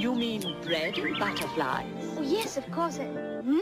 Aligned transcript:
You 0.00 0.14
mean 0.14 0.40
bread 0.62 0.96
and 0.96 1.18
butterflies? 1.18 1.84
Oh, 2.16 2.22
yes, 2.22 2.56
of 2.56 2.64
course. 2.70 2.96
Hmm? 2.96 3.58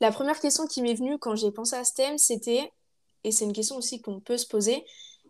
La 0.00 0.10
première 0.10 0.40
question 0.40 0.66
qui 0.66 0.80
m'est 0.80 0.94
venue 0.94 1.18
quand 1.18 1.36
j'ai 1.36 1.50
pensé 1.50 1.76
à 1.76 1.84
ce 1.84 1.92
thème, 1.92 2.16
c'était, 2.16 2.72
et 3.24 3.30
c'est 3.30 3.44
une 3.44 3.52
question 3.52 3.76
aussi 3.76 4.00
qu'on 4.00 4.20
peut 4.20 4.38
se 4.38 4.46
poser, 4.46 4.86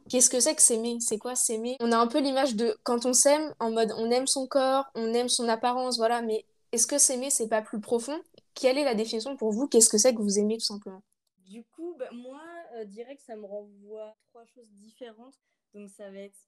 qu'est-ce 0.09 0.31
que 0.31 0.41
c'est 0.41 0.55
que 0.55 0.63
s'aimer? 0.63 0.99
C'est 1.01 1.19
quoi 1.19 1.35
s'aimer? 1.35 1.77
On 1.81 1.93
a 1.93 1.97
un 1.97 2.07
peu 2.07 2.21
l'image 2.21 2.57
de 2.57 2.77
quand 2.83 3.07
on 3.07 3.13
s'aime, 3.13 3.55
en 3.61 3.71
mode 3.71 3.93
on 3.97 4.11
aime 4.11 4.27
son 4.27 4.47
corps, 4.47 4.87
on 4.95 5.13
aime 5.15 5.29
son 5.29 5.49
apparence, 5.49 5.97
voilà, 5.97 6.23
mais 6.23 6.45
est-ce 6.73 6.87
que 6.87 6.99
s'aimer, 6.99 7.31
c'est 7.31 7.49
pas 7.49 7.63
plus 7.63 7.81
profond? 7.81 8.21
Quelle 8.55 8.79
est 8.79 8.85
la 8.85 8.95
définition 8.95 9.37
pour 9.37 9.53
vous? 9.53 9.69
Qu'est-ce 9.69 9.89
que 9.89 9.99
c'est 9.99 10.15
que 10.15 10.21
vous 10.21 10.39
aimez 10.39 10.59
tout 10.59 10.65
simplement? 10.65 11.03
Du 11.39 11.65
coup, 11.65 11.95
bah, 11.99 12.09
moi, 12.13 12.41
euh, 12.75 12.85
direct, 12.85 13.21
ça 13.21 13.37
me 13.37 13.45
renvoie 13.45 14.07
à 14.07 14.17
trois 14.31 14.45
choses 14.47 14.71
différentes. 14.73 15.35
Donc, 15.75 15.91
ça 15.91 16.11
va 16.11 16.19
être 16.19 16.39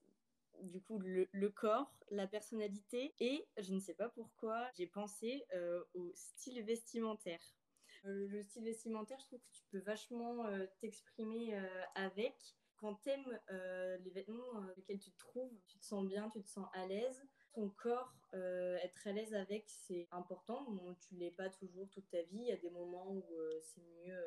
du 0.63 0.81
coup 0.81 0.99
le, 0.99 1.49
corps, 1.51 1.93
la 2.11 2.27
personnalité 2.27 3.15
et 3.21 3.47
je 3.59 3.75
ne 3.75 3.81
sais 3.81 3.95
pas 3.95 4.09
pourquoi 4.09 4.69
j'ai 4.77 4.87
pensé 4.87 5.45
euh, 5.55 5.83
au 5.95 6.11
style 6.15 6.63
vestimentaire. 6.63 7.41
Euh, 8.05 8.27
le 8.29 8.43
style 8.43 8.65
vestimentaire, 8.65 9.19
je 9.21 9.27
trouve 9.27 9.41
que 9.41 9.53
tu 9.53 9.63
peux 9.71 9.81
vachement 9.81 10.47
euh, 10.47 10.67
t'exprimer 10.81 11.59
avec. 11.95 12.35
Quand 12.77 12.95
t'aimes 12.97 13.39
les 13.49 14.11
vêtements 14.11 14.53
dans 14.53 14.75
lesquels 14.77 14.99
tu 14.99 15.11
te 15.11 15.19
trouves, 15.19 15.53
tu 15.67 15.79
te 15.79 15.85
sens 15.85 16.07
bien, 16.07 16.29
tu 16.31 16.43
te 16.43 16.49
sens 16.49 16.67
à 16.75 16.87
l'aise. 16.87 17.23
Ton 17.53 17.71
corps, 17.71 18.13
être 18.33 19.07
à 19.07 19.13
l'aise 19.13 19.35
avec, 19.35 19.65
c'est 19.69 20.09
important. 20.11 20.71
Bon, 20.71 20.95
tu 20.95 21.15
l'es 21.15 21.31
pas 21.31 21.49
toujours 21.49 21.89
toute 21.91 22.09
ta 22.11 22.23
vie. 22.23 22.39
Il 22.39 22.49
y 22.49 22.53
a 22.53 22.57
des 22.57 22.71
moments 22.71 23.11
où 23.11 23.25
c'est 23.63 23.83
mieux 24.05 24.19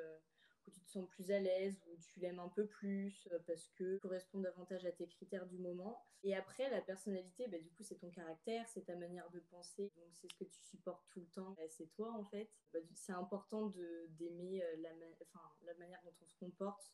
tu 0.69 0.81
te 0.81 0.89
sens 0.89 1.07
plus 1.09 1.31
à 1.31 1.39
l'aise, 1.39 1.81
ou 1.87 1.97
tu 1.97 2.19
l'aimes 2.19 2.39
un 2.39 2.49
peu 2.49 2.65
plus 2.65 3.27
euh, 3.31 3.39
parce 3.47 3.67
que 3.69 3.97
correspond 3.97 4.39
davantage 4.39 4.85
à 4.85 4.91
tes 4.91 5.07
critères 5.07 5.45
du 5.47 5.57
moment. 5.57 6.05
Et 6.23 6.35
après, 6.35 6.69
la 6.69 6.81
personnalité, 6.81 7.47
bah, 7.47 7.57
du 7.59 7.69
coup, 7.71 7.83
c'est 7.83 7.95
ton 7.95 8.09
caractère, 8.09 8.67
c'est 8.67 8.85
ta 8.85 8.95
manière 8.95 9.29
de 9.31 9.39
penser, 9.39 9.91
donc 9.95 10.09
c'est 10.13 10.29
ce 10.29 10.35
que 10.35 10.43
tu 10.43 10.61
supportes 10.61 11.05
tout 11.09 11.21
le 11.21 11.27
temps, 11.27 11.51
bah, 11.51 11.67
c'est 11.69 11.87
toi 11.93 12.11
en 12.11 12.25
fait. 12.25 12.49
Bah, 12.73 12.79
c'est 12.93 13.13
important 13.13 13.73
d'aimer 14.17 14.63
euh, 14.63 14.75
la, 14.81 15.73
manière 15.75 16.01
dont 16.03 16.13
on 16.21 16.27
se 16.27 16.35
comporte, 16.35 16.91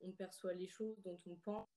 on 0.00 0.12
perçoit 0.12 0.54
les 0.54 0.68
choses, 0.68 1.00
dont 1.02 1.18
on 1.26 1.36
pense. 1.36 1.68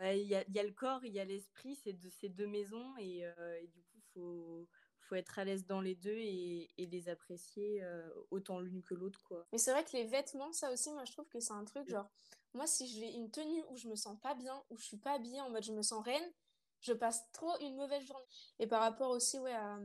Il 0.00 0.26
y, 0.26 0.34
a, 0.34 0.44
y, 0.48 0.58
a 0.58 0.64
le 0.64 0.72
corps, 0.72 1.04
il 1.04 1.12
y 1.12 1.20
a 1.20 1.24
l'esprit, 1.24 1.76
c'est 1.76 1.92
de 1.92 2.10
ces 2.10 2.28
deux 2.28 2.48
maisons, 2.48 2.96
et, 2.98 3.24
euh, 3.24 3.60
et 3.60 3.68
du 3.68 3.82
coup, 3.82 3.96
il 3.96 4.02
faut 4.12 4.68
faut 5.02 5.16
être 5.16 5.38
à 5.38 5.44
l'aise 5.44 5.66
dans 5.66 5.80
les 5.80 5.94
deux 5.94 6.16
et, 6.16 6.70
et 6.78 6.86
les 6.86 7.08
apprécier 7.08 7.82
euh, 7.82 8.08
autant 8.30 8.60
l'une 8.60 8.82
que 8.82 8.94
l'autre 8.94 9.22
quoi. 9.24 9.46
Mais 9.52 9.58
c'est 9.58 9.72
vrai 9.72 9.84
que 9.84 9.92
les 9.96 10.04
vêtements, 10.04 10.52
ça 10.52 10.72
aussi, 10.72 10.90
moi 10.92 11.04
je 11.04 11.12
trouve 11.12 11.28
que 11.28 11.40
c'est 11.40 11.52
un 11.52 11.64
truc 11.64 11.88
genre, 11.88 12.08
moi 12.54 12.66
si 12.66 12.86
j'ai 12.86 13.12
une 13.12 13.30
tenue 13.30 13.62
où 13.68 13.76
je 13.76 13.88
me 13.88 13.96
sens 13.96 14.18
pas 14.20 14.34
bien, 14.34 14.62
où 14.70 14.78
je 14.78 14.84
suis 14.84 14.96
pas 14.96 15.12
habillée 15.12 15.40
en 15.40 15.50
mode 15.50 15.64
je 15.64 15.72
me 15.72 15.82
sens 15.82 16.04
reine, 16.04 16.32
je 16.80 16.92
passe 16.92 17.30
trop 17.32 17.58
une 17.60 17.76
mauvaise 17.76 18.04
journée. 18.06 18.24
Et 18.58 18.66
par 18.66 18.80
rapport 18.80 19.10
aussi 19.10 19.38
ouais 19.38 19.52
à, 19.52 19.78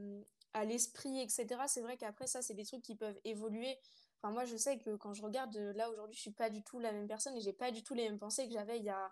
à 0.53 0.65
l'esprit 0.65 1.19
etc. 1.19 1.47
C'est 1.67 1.81
vrai 1.81 1.97
qu'après 1.97 2.27
ça 2.27 2.41
c'est 2.41 2.53
des 2.53 2.65
trucs 2.65 2.83
qui 2.83 2.95
peuvent 2.95 3.19
évoluer. 3.23 3.77
Enfin 4.21 4.33
moi 4.33 4.45
je 4.45 4.55
sais 4.57 4.77
que 4.79 4.95
quand 4.95 5.13
je 5.13 5.21
regarde 5.21 5.55
là 5.75 5.89
aujourd'hui 5.89 6.15
je 6.15 6.21
suis 6.21 6.31
pas 6.31 6.49
du 6.49 6.63
tout 6.63 6.79
la 6.79 6.91
même 6.91 7.07
personne 7.07 7.35
et 7.35 7.41
j'ai 7.41 7.53
pas 7.53 7.71
du 7.71 7.83
tout 7.83 7.93
les 7.93 8.03
mêmes 8.03 8.17
pensées 8.17 8.47
que 8.47 8.53
j'avais 8.53 8.79
il 8.79 8.85
y 8.85 8.89
a 8.89 9.11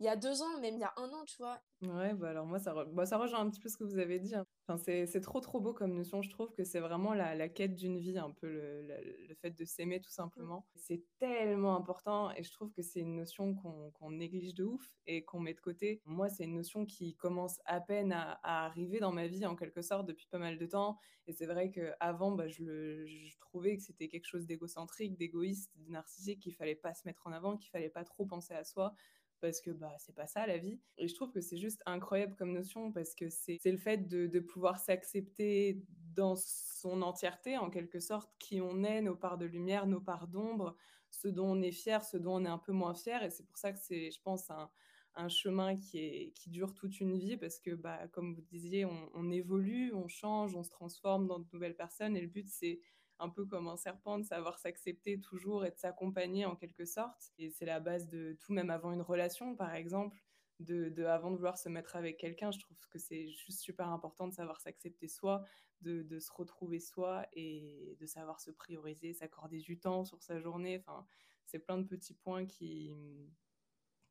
il 0.00 0.06
y 0.06 0.08
a 0.08 0.16
deux 0.16 0.42
ans, 0.42 0.60
même 0.60 0.74
il 0.74 0.80
y 0.80 0.84
a 0.84 0.92
un 0.96 1.08
an, 1.08 1.24
tu 1.26 1.36
vois. 1.38 1.60
Ouais, 1.82 2.12
bah 2.14 2.30
alors 2.30 2.46
moi, 2.46 2.58
ça, 2.58 2.72
re... 2.72 2.86
bah, 2.86 3.06
ça 3.06 3.18
rejoint 3.18 3.40
un 3.40 3.50
petit 3.50 3.60
peu 3.60 3.68
ce 3.68 3.76
que 3.76 3.84
vous 3.84 3.98
avez 3.98 4.18
dit. 4.18 4.34
Hein. 4.34 4.44
Enfin, 4.66 4.76
c'est 5.06 5.20
trop, 5.20 5.40
trop 5.40 5.60
beau 5.60 5.72
comme 5.72 5.94
notion. 5.94 6.22
Je 6.22 6.30
trouve 6.30 6.52
que 6.52 6.64
c'est 6.64 6.80
vraiment 6.80 7.14
la, 7.14 7.34
la 7.34 7.48
quête 7.48 7.74
d'une 7.74 7.98
vie, 7.98 8.18
un 8.18 8.30
peu 8.32 8.48
le, 8.48 8.82
le, 8.82 9.26
le 9.28 9.34
fait 9.34 9.50
de 9.50 9.64
s'aimer 9.64 10.00
tout 10.00 10.10
simplement. 10.10 10.66
C'est 10.74 11.04
tellement 11.18 11.76
important 11.76 12.30
et 12.32 12.42
je 12.42 12.52
trouve 12.52 12.72
que 12.72 12.82
c'est 12.82 13.00
une 13.00 13.14
notion 13.14 13.54
qu'on 13.54 13.90
qu 13.92 14.14
néglige 14.14 14.54
de 14.54 14.64
ouf 14.64 14.92
et 15.06 15.24
qu'on 15.24 15.40
met 15.40 15.54
de 15.54 15.60
côté. 15.60 16.02
Moi, 16.04 16.28
c'est 16.28 16.44
une 16.44 16.54
notion 16.54 16.84
qui 16.84 17.14
commence 17.14 17.60
à 17.64 17.80
peine 17.80 18.12
à, 18.12 18.32
à, 18.42 18.66
arriver 18.66 18.98
dans 19.00 19.12
ma 19.12 19.26
vie, 19.26 19.46
en 19.46 19.56
quelque 19.56 19.82
sorte, 19.82 20.06
depuis 20.06 20.26
pas 20.26 20.38
mal 20.38 20.58
de 20.58 20.66
temps. 20.66 20.98
Et 21.26 21.32
c'est 21.32 21.46
vrai 21.46 21.70
qu'avant, 21.70 22.32
bah, 22.32 22.48
je, 22.48 22.62
le, 22.64 23.06
je 23.06 23.38
trouvais 23.38 23.76
que 23.76 23.82
c'était 23.82 24.08
quelque 24.08 24.26
chose 24.26 24.46
d'égocentrique, 24.46 25.16
d'égoïste, 25.16 25.70
de 25.76 25.90
narcissique, 25.90 26.40
qu'il 26.40 26.54
fallait 26.54 26.74
pas 26.74 26.94
se 26.94 27.06
mettre 27.06 27.26
en 27.26 27.32
avant, 27.32 27.56
qu'il 27.56 27.70
fallait 27.70 27.90
pas 27.90 28.04
trop 28.04 28.26
penser 28.26 28.54
à 28.54 28.64
soi 28.64 28.94
parce 29.40 29.60
que 29.60 29.70
bah 29.70 29.94
c'est 29.98 30.14
pas 30.14 30.26
ça 30.26 30.46
la 30.46 30.58
vie. 30.58 30.80
Et 30.96 31.08
je 31.08 31.14
trouve 31.14 31.30
que 31.30 31.40
c'est 31.40 31.56
juste 31.56 31.82
incroyable 31.86 32.34
comme 32.36 32.52
notion 32.52 32.92
parce 32.92 33.14
que 33.14 33.28
c'est 33.30 33.60
le 33.64 33.78
fait 33.78 34.08
de, 34.08 34.26
de 34.26 34.40
pouvoir 34.40 34.78
s'accepter 34.78 35.82
dans 36.14 36.36
son 36.36 37.02
entièreté, 37.02 37.56
en 37.56 37.70
quelque 37.70 38.00
sorte, 38.00 38.30
qui 38.38 38.60
on 38.60 38.82
est, 38.82 39.00
nos 39.02 39.14
parts 39.14 39.38
de 39.38 39.46
lumière, 39.46 39.86
nos 39.86 40.00
parts 40.00 40.26
d'ombre, 40.28 40.76
ce 41.10 41.28
dont 41.28 41.52
on 41.52 41.62
est 41.62 41.72
fier, 41.72 42.04
ce 42.04 42.16
dont 42.16 42.36
on 42.36 42.44
est 42.44 42.48
un 42.48 42.58
peu 42.58 42.72
moins 42.72 42.94
fier. 42.94 43.22
Et 43.22 43.30
c'est 43.30 43.46
pour 43.46 43.56
ça 43.58 43.72
que 43.72 43.78
c'est, 43.78 44.10
je 44.10 44.20
pense, 44.20 44.50
un, 44.50 44.68
un 45.14 45.28
chemin 45.28 45.76
qui, 45.76 45.98
est, 45.98 46.32
qui 46.34 46.50
dure 46.50 46.74
toute 46.74 47.00
une 47.00 47.16
vie 47.16 47.36
parce 47.36 47.60
que, 47.60 47.70
bah, 47.70 48.08
comme 48.08 48.34
vous 48.34 48.42
disiez, 48.42 48.84
on, 48.84 49.10
on 49.14 49.30
évolue, 49.30 49.92
on 49.94 50.08
change, 50.08 50.54
on 50.56 50.62
se 50.62 50.70
transforme 50.70 51.26
dans 51.26 51.38
de 51.38 51.46
nouvelles 51.52 51.76
personnes. 51.76 52.16
Et 52.16 52.20
le 52.20 52.26
but, 52.28 52.48
c'est 52.48 52.80
un 53.18 53.28
peu 53.28 53.44
comme 53.44 53.68
un 53.68 53.76
serpent, 53.76 54.18
de 54.18 54.24
savoir 54.24 54.58
s'accepter 54.58 55.20
toujours 55.20 55.64
et 55.64 55.70
de 55.70 55.76
s'accompagner 55.76 56.44
en 56.44 56.56
quelque 56.56 56.84
sorte. 56.84 57.32
Et 57.38 57.50
c'est 57.50 57.66
la 57.66 57.80
base 57.80 58.08
de 58.08 58.36
tout, 58.40 58.52
même 58.52 58.70
avant 58.70 58.92
une 58.92 59.02
relation, 59.02 59.54
par 59.56 59.74
exemple. 59.74 60.18
De, 60.60 60.88
de, 60.88 61.04
avant 61.04 61.30
de 61.30 61.36
vouloir 61.36 61.56
se 61.56 61.68
mettre 61.68 61.94
avec 61.94 62.18
quelqu'un, 62.18 62.50
je 62.50 62.58
trouve 62.58 62.76
que 62.90 62.98
c'est 62.98 63.28
juste 63.30 63.60
super 63.60 63.88
important 63.90 64.26
de 64.26 64.34
savoir 64.34 64.60
s'accepter 64.60 65.06
soi, 65.06 65.44
de, 65.82 66.02
de, 66.02 66.18
se 66.18 66.32
retrouver 66.32 66.80
soi 66.80 67.26
et 67.32 67.96
de 68.00 68.06
savoir 68.06 68.40
se 68.40 68.50
prioriser, 68.50 69.14
s'accorder 69.14 69.60
du 69.60 69.78
temps 69.78 70.04
sur 70.04 70.20
sa 70.20 70.40
journée. 70.40 70.78
Enfin, 70.80 71.06
c'est 71.46 71.60
plein 71.60 71.78
de 71.78 71.86
petits 71.86 72.14
points 72.14 72.44
qui, 72.44 72.92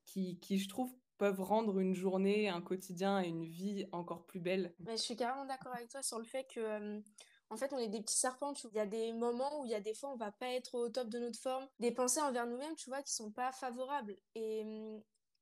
qui, 0.06 0.40
qui, 0.40 0.58
je 0.58 0.70
trouve, 0.70 0.94
peuvent 1.18 1.42
rendre 1.42 1.80
une 1.80 1.94
journée, 1.94 2.48
un 2.48 2.62
quotidien 2.62 3.22
et 3.22 3.28
une 3.28 3.46
vie 3.46 3.86
encore 3.92 4.26
plus 4.26 4.40
belle. 4.40 4.74
Je 4.88 4.96
suis 4.96 5.16
carrément 5.16 5.46
d'accord 5.46 5.74
avec 5.74 5.90
toi 5.90 6.02
sur 6.02 6.20
le 6.20 6.26
fait 6.26 6.48
que 6.50 6.60
euh, 6.60 7.02
en 7.50 7.58
fait, 7.58 7.72
on 7.74 7.78
est 7.78 7.88
des 7.88 8.02
petits 8.02 8.18
serpents, 8.18 8.54
tu 8.54 8.64
vois. 8.64 8.72
Il 8.74 8.78
y 8.78 8.82
a 8.82 8.86
des 8.86 9.14
moments 9.14 9.62
où 9.62 9.66
il 9.66 9.72
y 9.72 9.76
a 9.76 9.80
des 9.80 9.94
fois, 9.94 10.10
on 10.10 10.18
va 10.18 10.32
pas 10.32 10.50
être 10.50 10.76
au 10.76 10.90
top 10.90 11.08
de 11.10 11.20
notre 11.20 11.40
forme. 11.40 11.68
Des 11.80 11.92
pensées 11.92 12.20
envers 12.22 12.46
nous-mêmes, 12.46 12.76
tu 12.76 12.90
vois, 12.90 13.02
qui 13.02 13.14
sont 13.14 13.32
pas 13.32 13.52
favorables. 13.52 14.18
Et, 14.36 14.64
mm, 14.64 15.02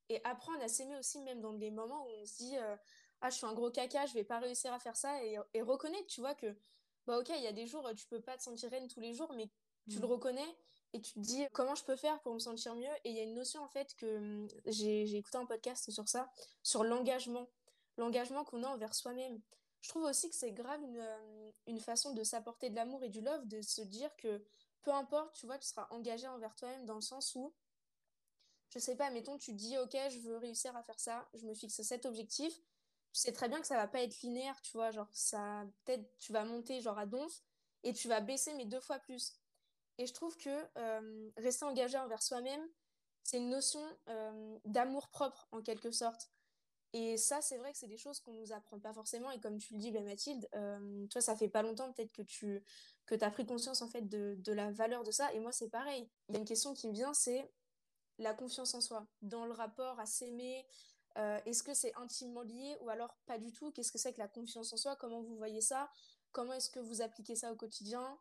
et 0.09 0.21
apprendre 0.23 0.61
à 0.61 0.67
s'aimer 0.67 0.97
aussi, 0.97 1.19
même 1.21 1.41
dans 1.41 1.53
des 1.53 1.71
moments 1.71 2.05
où 2.05 2.09
on 2.21 2.25
se 2.25 2.37
dit, 2.37 2.57
euh, 2.57 2.75
ah, 3.21 3.29
je 3.29 3.37
suis 3.37 3.45
un 3.45 3.53
gros 3.53 3.71
caca, 3.71 4.05
je 4.05 4.13
vais 4.13 4.23
pas 4.23 4.39
réussir 4.39 4.71
à 4.71 4.79
faire 4.79 4.95
ça. 4.95 5.23
Et, 5.23 5.37
et 5.53 5.61
reconnaître, 5.63 6.07
tu 6.07 6.21
vois, 6.21 6.35
que, 6.35 6.55
bah, 7.07 7.17
ok, 7.17 7.29
il 7.29 7.43
y 7.43 7.47
a 7.47 7.53
des 7.53 7.65
jours, 7.65 7.89
tu 7.97 8.07
peux 8.07 8.21
pas 8.21 8.37
te 8.37 8.43
sentir 8.43 8.69
reine 8.69 8.87
tous 8.87 8.99
les 8.99 9.13
jours, 9.13 9.33
mais 9.33 9.49
tu 9.89 9.97
mmh. 9.97 10.01
le 10.01 10.07
reconnais 10.07 10.57
et 10.93 11.01
tu 11.01 11.13
te 11.13 11.19
dis, 11.19 11.43
comment 11.53 11.75
je 11.75 11.83
peux 11.83 11.95
faire 11.95 12.21
pour 12.21 12.33
me 12.33 12.39
sentir 12.39 12.75
mieux? 12.75 12.93
Et 13.03 13.09
il 13.09 13.15
y 13.15 13.19
a 13.19 13.23
une 13.23 13.33
notion, 13.33 13.63
en 13.63 13.69
fait, 13.69 13.95
que 13.95 14.19
mm, 14.19 14.47
j'ai 14.67 15.17
écouté 15.17 15.37
un 15.37 15.45
podcast 15.45 15.89
sur 15.89 16.07
ça, 16.07 16.31
sur 16.61 16.83
l'engagement. 16.83 17.49
L'engagement 17.97 18.43
qu'on 18.43 18.63
a 18.63 18.67
envers 18.67 18.93
soi-même 18.93 19.41
je 19.85 19.89
trouve 19.89 20.05
aussi 20.05 20.27
que 20.31 20.35
c'est 20.35 20.51
grave 20.51 20.81
une, 20.81 20.97
euh, 20.97 21.51
une 21.67 21.79
façon 21.79 22.11
de 22.13 22.23
s'apporter 22.23 22.71
de 22.71 22.75
l'amour 22.75 23.03
et 23.03 23.09
du 23.09 23.21
love, 23.21 23.47
de 23.47 23.61
se 23.61 23.81
dire 23.81 24.09
que 24.15 24.43
peu 24.81 24.91
importe, 24.91 25.35
tu 25.35 25.45
vois, 25.45 25.59
tu 25.59 25.67
seras 25.67 25.85
engagé 25.91 26.27
envers 26.27 26.55
toi-même 26.55 26.87
dans 26.87 26.95
le 26.95 27.01
sens 27.01 27.35
où, 27.35 27.53
je 28.73 28.79
sais 28.79 28.95
pas, 28.95 29.11
mettons, 29.11 29.37
tu 29.37 29.53
dis, 29.53 29.77
ok, 29.77 29.95
je 30.09 30.19
veux 30.21 30.37
réussir 30.37 30.75
à 30.75 30.81
faire 30.81 30.99
ça, 30.99 31.29
je 31.35 31.45
me 31.45 31.53
fixe 31.53 31.83
cet 31.83 32.07
objectif, 32.07 32.57
tu 33.13 33.21
sais 33.21 33.31
très 33.31 33.47
bien 33.47 33.61
que 33.61 33.67
ça 33.67 33.75
va 33.75 33.87
pas 33.87 34.01
être 34.01 34.19
linéaire, 34.21 34.59
tu 34.63 34.71
vois, 34.71 34.89
genre, 34.89 35.09
ça, 35.13 35.63
peut-être, 35.83 36.17
tu 36.17 36.33
vas 36.33 36.45
monter, 36.45 36.81
genre, 36.81 36.97
à 36.97 37.05
donf, 37.05 37.43
et 37.83 37.93
tu 37.93 38.07
vas 38.07 38.21
baisser, 38.21 38.55
mais 38.55 38.65
deux 38.65 38.81
fois 38.81 38.97
plus. 38.97 39.35
Et 39.99 40.07
je 40.07 40.13
trouve 40.15 40.35
que 40.37 41.39
rester 41.39 41.63
engagé 41.63 41.99
envers 41.99 42.23
soi-même, 42.23 42.67
c'est 43.21 43.37
une 43.37 43.49
notion 43.49 43.81
d'amour 44.65 45.09
propre, 45.09 45.47
en 45.51 45.61
quelque 45.61 45.91
sorte. 45.91 46.31
Et 46.97 47.17
ça, 47.17 47.41
c'est 47.41 47.57
vrai 47.57 47.73
que 47.73 47.77
c'est 47.77 47.89
des 47.89 47.97
choses 47.97 48.21
qu'on 48.21 48.31
nous 48.31 48.53
apprend 48.53 48.79
pas 48.79 48.93
forcément. 48.93 49.29
Et 49.29 49.41
comme 49.41 49.57
tu 49.57 49.73
le 49.73 49.79
dis, 49.79 49.91
ben 49.91 50.05
Mathilde, 50.05 50.47
euh, 50.55 51.05
toi, 51.07 51.19
ça 51.19 51.35
fait 51.35 51.49
pas 51.49 51.61
longtemps 51.61 51.91
peut-être 51.91 52.13
que 52.13 52.21
tu 52.21 52.63
que 53.05 53.21
as 53.21 53.31
pris 53.31 53.45
conscience 53.45 53.81
en 53.81 53.89
fait 53.89 54.03
de, 54.03 54.37
de 54.39 54.53
la 54.53 54.71
valeur 54.71 55.03
de 55.03 55.11
ça. 55.11 55.33
Et 55.33 55.41
moi, 55.41 55.51
c'est 55.51 55.69
pareil. 55.69 56.09
Il 56.29 56.35
y 56.35 56.37
a 56.37 56.39
une 56.39 56.45
question 56.45 56.73
qui 56.73 56.87
me 56.87 56.93
vient, 56.93 57.13
c'est 57.13 57.51
la 58.17 58.33
confiance 58.33 58.73
en 58.75 58.79
soi. 58.79 59.05
Dans 59.21 59.45
le 59.45 59.51
rapport 59.51 59.99
à 59.99 60.05
s'aimer, 60.05 60.65
euh, 61.17 61.37
est-ce 61.45 61.63
que 61.63 61.73
c'est 61.73 61.93
intimement 61.95 62.43
lié 62.43 62.77
ou 62.79 62.87
alors 62.87 63.13
pas 63.25 63.39
du 63.39 63.51
tout? 63.51 63.73
Qu'est-ce 63.73 63.91
que 63.91 63.97
c'est 63.97 64.13
que 64.13 64.19
la 64.19 64.29
confiance 64.29 64.71
en 64.71 64.77
soi? 64.77 64.95
Comment 64.95 65.21
vous 65.21 65.35
voyez 65.35 65.59
ça? 65.59 65.91
Comment 66.31 66.53
est-ce 66.53 66.69
que 66.69 66.79
vous 66.79 67.01
appliquez 67.01 67.35
ça 67.35 67.51
au 67.51 67.57
quotidien? 67.57 68.17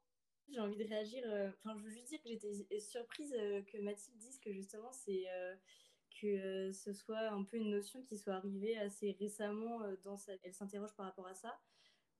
J'ai 0.48 0.58
envie 0.58 0.76
de 0.76 0.88
réagir. 0.88 1.22
Euh, 1.28 1.48
enfin, 1.60 1.78
je 1.78 1.84
veux 1.84 1.90
juste 1.90 2.08
dire 2.08 2.20
que 2.20 2.28
j'étais 2.28 2.80
surprise 2.80 3.30
que 3.30 3.80
Mathilde 3.82 4.18
dise 4.18 4.40
que 4.40 4.52
justement, 4.52 4.90
c'est 4.90 5.26
que 6.20 6.26
euh, 6.26 6.72
ce 6.72 6.93
soit 6.93 7.28
un 7.31 7.44
peu 7.44 7.56
une 7.56 7.70
notion 7.70 8.02
qui 8.02 8.16
soit 8.16 8.34
arrivée 8.34 8.76
assez 8.78 9.12
récemment 9.12 9.82
euh, 9.82 9.96
dans 10.05 10.16
sa... 10.16 10.32
Elle 10.43 10.55
s'interroge 10.55 10.94
par 10.94 11.06
rapport 11.06 11.26
à 11.26 11.34
ça. 11.34 11.58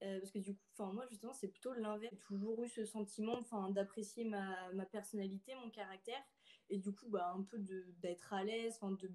Euh, 0.03 0.19
parce 0.19 0.33
que 0.33 0.39
du 0.39 0.55
coup, 0.55 0.63
moi 0.93 1.07
justement, 1.09 1.33
c'est 1.33 1.49
plutôt 1.49 1.73
l'inverse. 1.73 2.13
J'ai 2.13 2.19
toujours 2.19 2.63
eu 2.63 2.69
ce 2.69 2.85
sentiment, 2.85 3.41
d'apprécier 3.71 4.25
ma, 4.25 4.73
ma, 4.73 4.85
personnalité, 4.85 5.55
mon 5.55 5.71
caractère, 5.71 6.21
et 6.69 6.79
du 6.79 6.93
coup 6.93 7.09
bah, 7.09 7.33
un 7.35 7.43
peu 7.43 7.59
d'être 7.59 8.33
à 8.33 8.45
l'aise, 8.45 8.79
de, 8.83 9.09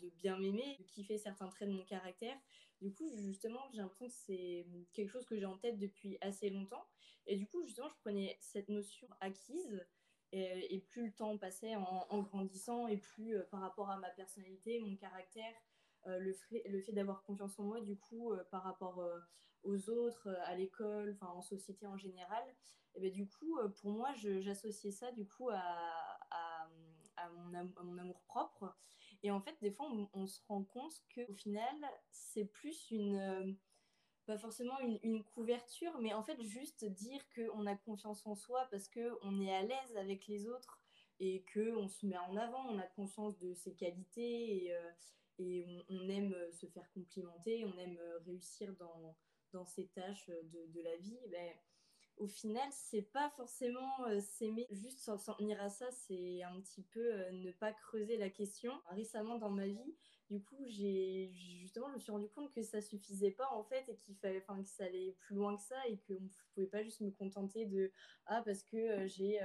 de 0.00 0.10
bien 0.16 0.38
m'aimer, 0.38 0.76
de 0.80 0.84
kiffer 0.84 1.18
certains 1.18 1.48
traits 1.48 1.68
de 1.68 1.74
mon 1.74 1.84
caractère. 1.84 2.36
Du 2.80 2.92
coup, 2.92 3.08
justement, 3.16 3.60
j'ai 3.72 3.78
l'impression 3.78 4.06
que 4.06 4.12
c'est 4.12 4.66
quelque 4.92 5.10
chose 5.10 5.24
que 5.24 5.36
j'ai 5.36 5.46
en 5.46 5.56
tête 5.58 5.78
depuis 5.78 6.18
assez 6.20 6.50
longtemps. 6.50 6.86
Et 7.26 7.36
du 7.36 7.46
coup, 7.46 7.62
justement, 7.62 7.88
je 7.88 7.96
prenais 8.00 8.36
cette 8.40 8.68
notion 8.68 9.08
acquise. 9.20 9.86
Et, 10.36 10.80
plus 10.88 11.06
le 11.06 11.12
temps 11.12 11.38
passait 11.38 11.76
en, 11.76 12.22
grandissant, 12.22 12.88
et 12.88 12.96
plus 12.96 13.36
euh, 13.36 13.44
par 13.52 13.60
rapport 13.60 13.88
à 13.88 13.98
ma 13.98 14.10
personnalité, 14.10 14.80
mon 14.80 14.96
caractère, 14.96 15.54
euh, 16.08 16.18
le, 16.18 16.32
fait 16.80 16.92
d'avoir 16.92 17.22
confiance 17.22 17.56
en 17.60 17.62
moi, 17.62 17.80
du 17.80 17.96
coup, 17.96 18.32
euh, 18.32 18.42
par 18.50 18.64
rapport 18.64 19.00
aux 19.62 19.90
autres, 19.90 20.28
à 20.46 20.56
l'école, 20.56 21.16
en 21.20 21.40
société 21.40 21.86
en 21.86 21.96
général, 21.96 22.42
et 22.96 23.00
ben, 23.00 23.12
du 23.12 23.28
coup, 23.28 23.58
pour 23.80 23.92
moi, 23.92 24.12
j'associais 24.14 24.90
ça 24.90 25.12
du 25.12 25.26
coup 25.26 25.50
à, 25.50 26.68
mon, 27.32 27.98
amour 27.98 28.20
propre. 28.22 28.76
Et 29.22 29.30
en 29.30 29.40
fait, 29.40 29.56
des 29.62 29.70
fois, 29.70 29.88
on, 30.12 30.26
se 30.26 30.40
rend 30.48 30.64
compte 30.64 31.00
qu'au 31.14 31.32
final, 31.32 31.74
c'est 32.10 32.44
plus 32.44 32.90
une 32.90 33.56
pas 34.26 34.38
forcément 34.38 34.78
une, 35.02 35.22
couverture, 35.24 35.98
mais 36.00 36.14
en 36.14 36.22
fait 36.22 36.40
juste 36.42 36.84
dire 36.84 37.22
qu'on 37.34 37.66
a 37.66 37.76
confiance 37.76 38.24
en 38.26 38.34
soi 38.34 38.66
parce 38.70 38.88
qu'on 38.88 39.40
est 39.40 39.54
à 39.54 39.62
l'aise 39.62 39.96
avec 39.96 40.26
les 40.26 40.46
autres 40.46 40.80
et 41.20 41.44
qu'on 41.52 41.88
se 41.88 42.06
met 42.06 42.18
en 42.18 42.36
avant, 42.36 42.66
on 42.68 42.78
a 42.78 42.86
conscience 42.86 43.38
de 43.38 43.54
ses 43.54 43.74
qualités 43.74 44.66
et, 44.66 44.76
et 45.38 45.66
on, 45.88 46.08
aime 46.08 46.34
se 46.52 46.66
faire 46.66 46.90
complimenter, 46.92 47.64
on 47.64 47.78
aime 47.78 47.98
réussir 48.26 48.74
dans, 48.76 49.16
dans 49.52 49.66
ses 49.66 49.86
tâches 49.88 50.28
de, 50.28 50.66
de 50.72 50.80
la 50.82 50.96
vie. 50.96 51.20
Ben, 51.30 51.52
au 52.18 52.28
final, 52.28 52.68
c'est 52.70 53.02
pas 53.02 53.30
forcément 53.30 54.06
euh, 54.06 54.20
s'aimer, 54.20 54.66
juste 54.70 55.00
s'en 55.00 55.18
tenir 55.18 55.60
à 55.60 55.68
ça, 55.68 55.90
c'est 55.90 56.42
un 56.42 56.60
petit 56.60 56.82
peu 56.82 57.00
euh, 57.00 57.30
ne 57.32 57.50
pas 57.50 57.72
creuser 57.72 58.16
la 58.16 58.30
question. 58.30 58.72
Récemment 58.90 59.38
dans 59.38 59.50
ma 59.50 59.66
vie, 59.66 59.96
du 60.30 60.42
coup, 60.42 60.64
j'ai 60.66 61.30
justement, 61.32 61.88
je 61.90 61.94
me 61.94 62.00
suis 62.00 62.12
rendu 62.12 62.28
compte 62.30 62.52
que 62.52 62.62
ça 62.62 62.80
suffisait 62.80 63.30
pas 63.30 63.48
en 63.52 63.64
fait 63.64 63.88
et 63.88 63.96
qu'il 63.96 64.16
fallait, 64.16 64.42
enfin, 64.46 64.62
que 64.62 64.68
ça 64.68 64.84
allait 64.84 65.12
plus 65.20 65.36
loin 65.36 65.56
que 65.56 65.62
ça 65.62 65.86
et 65.88 65.98
qu'on 65.98 66.14
ne 66.14 66.28
pouvait 66.54 66.66
pas 66.66 66.82
juste 66.82 67.00
me 67.00 67.10
contenter 67.10 67.66
de 67.66 67.92
ah 68.26 68.42
parce 68.44 68.62
que 68.62 68.76
euh, 68.76 69.08
j'ai 69.08 69.40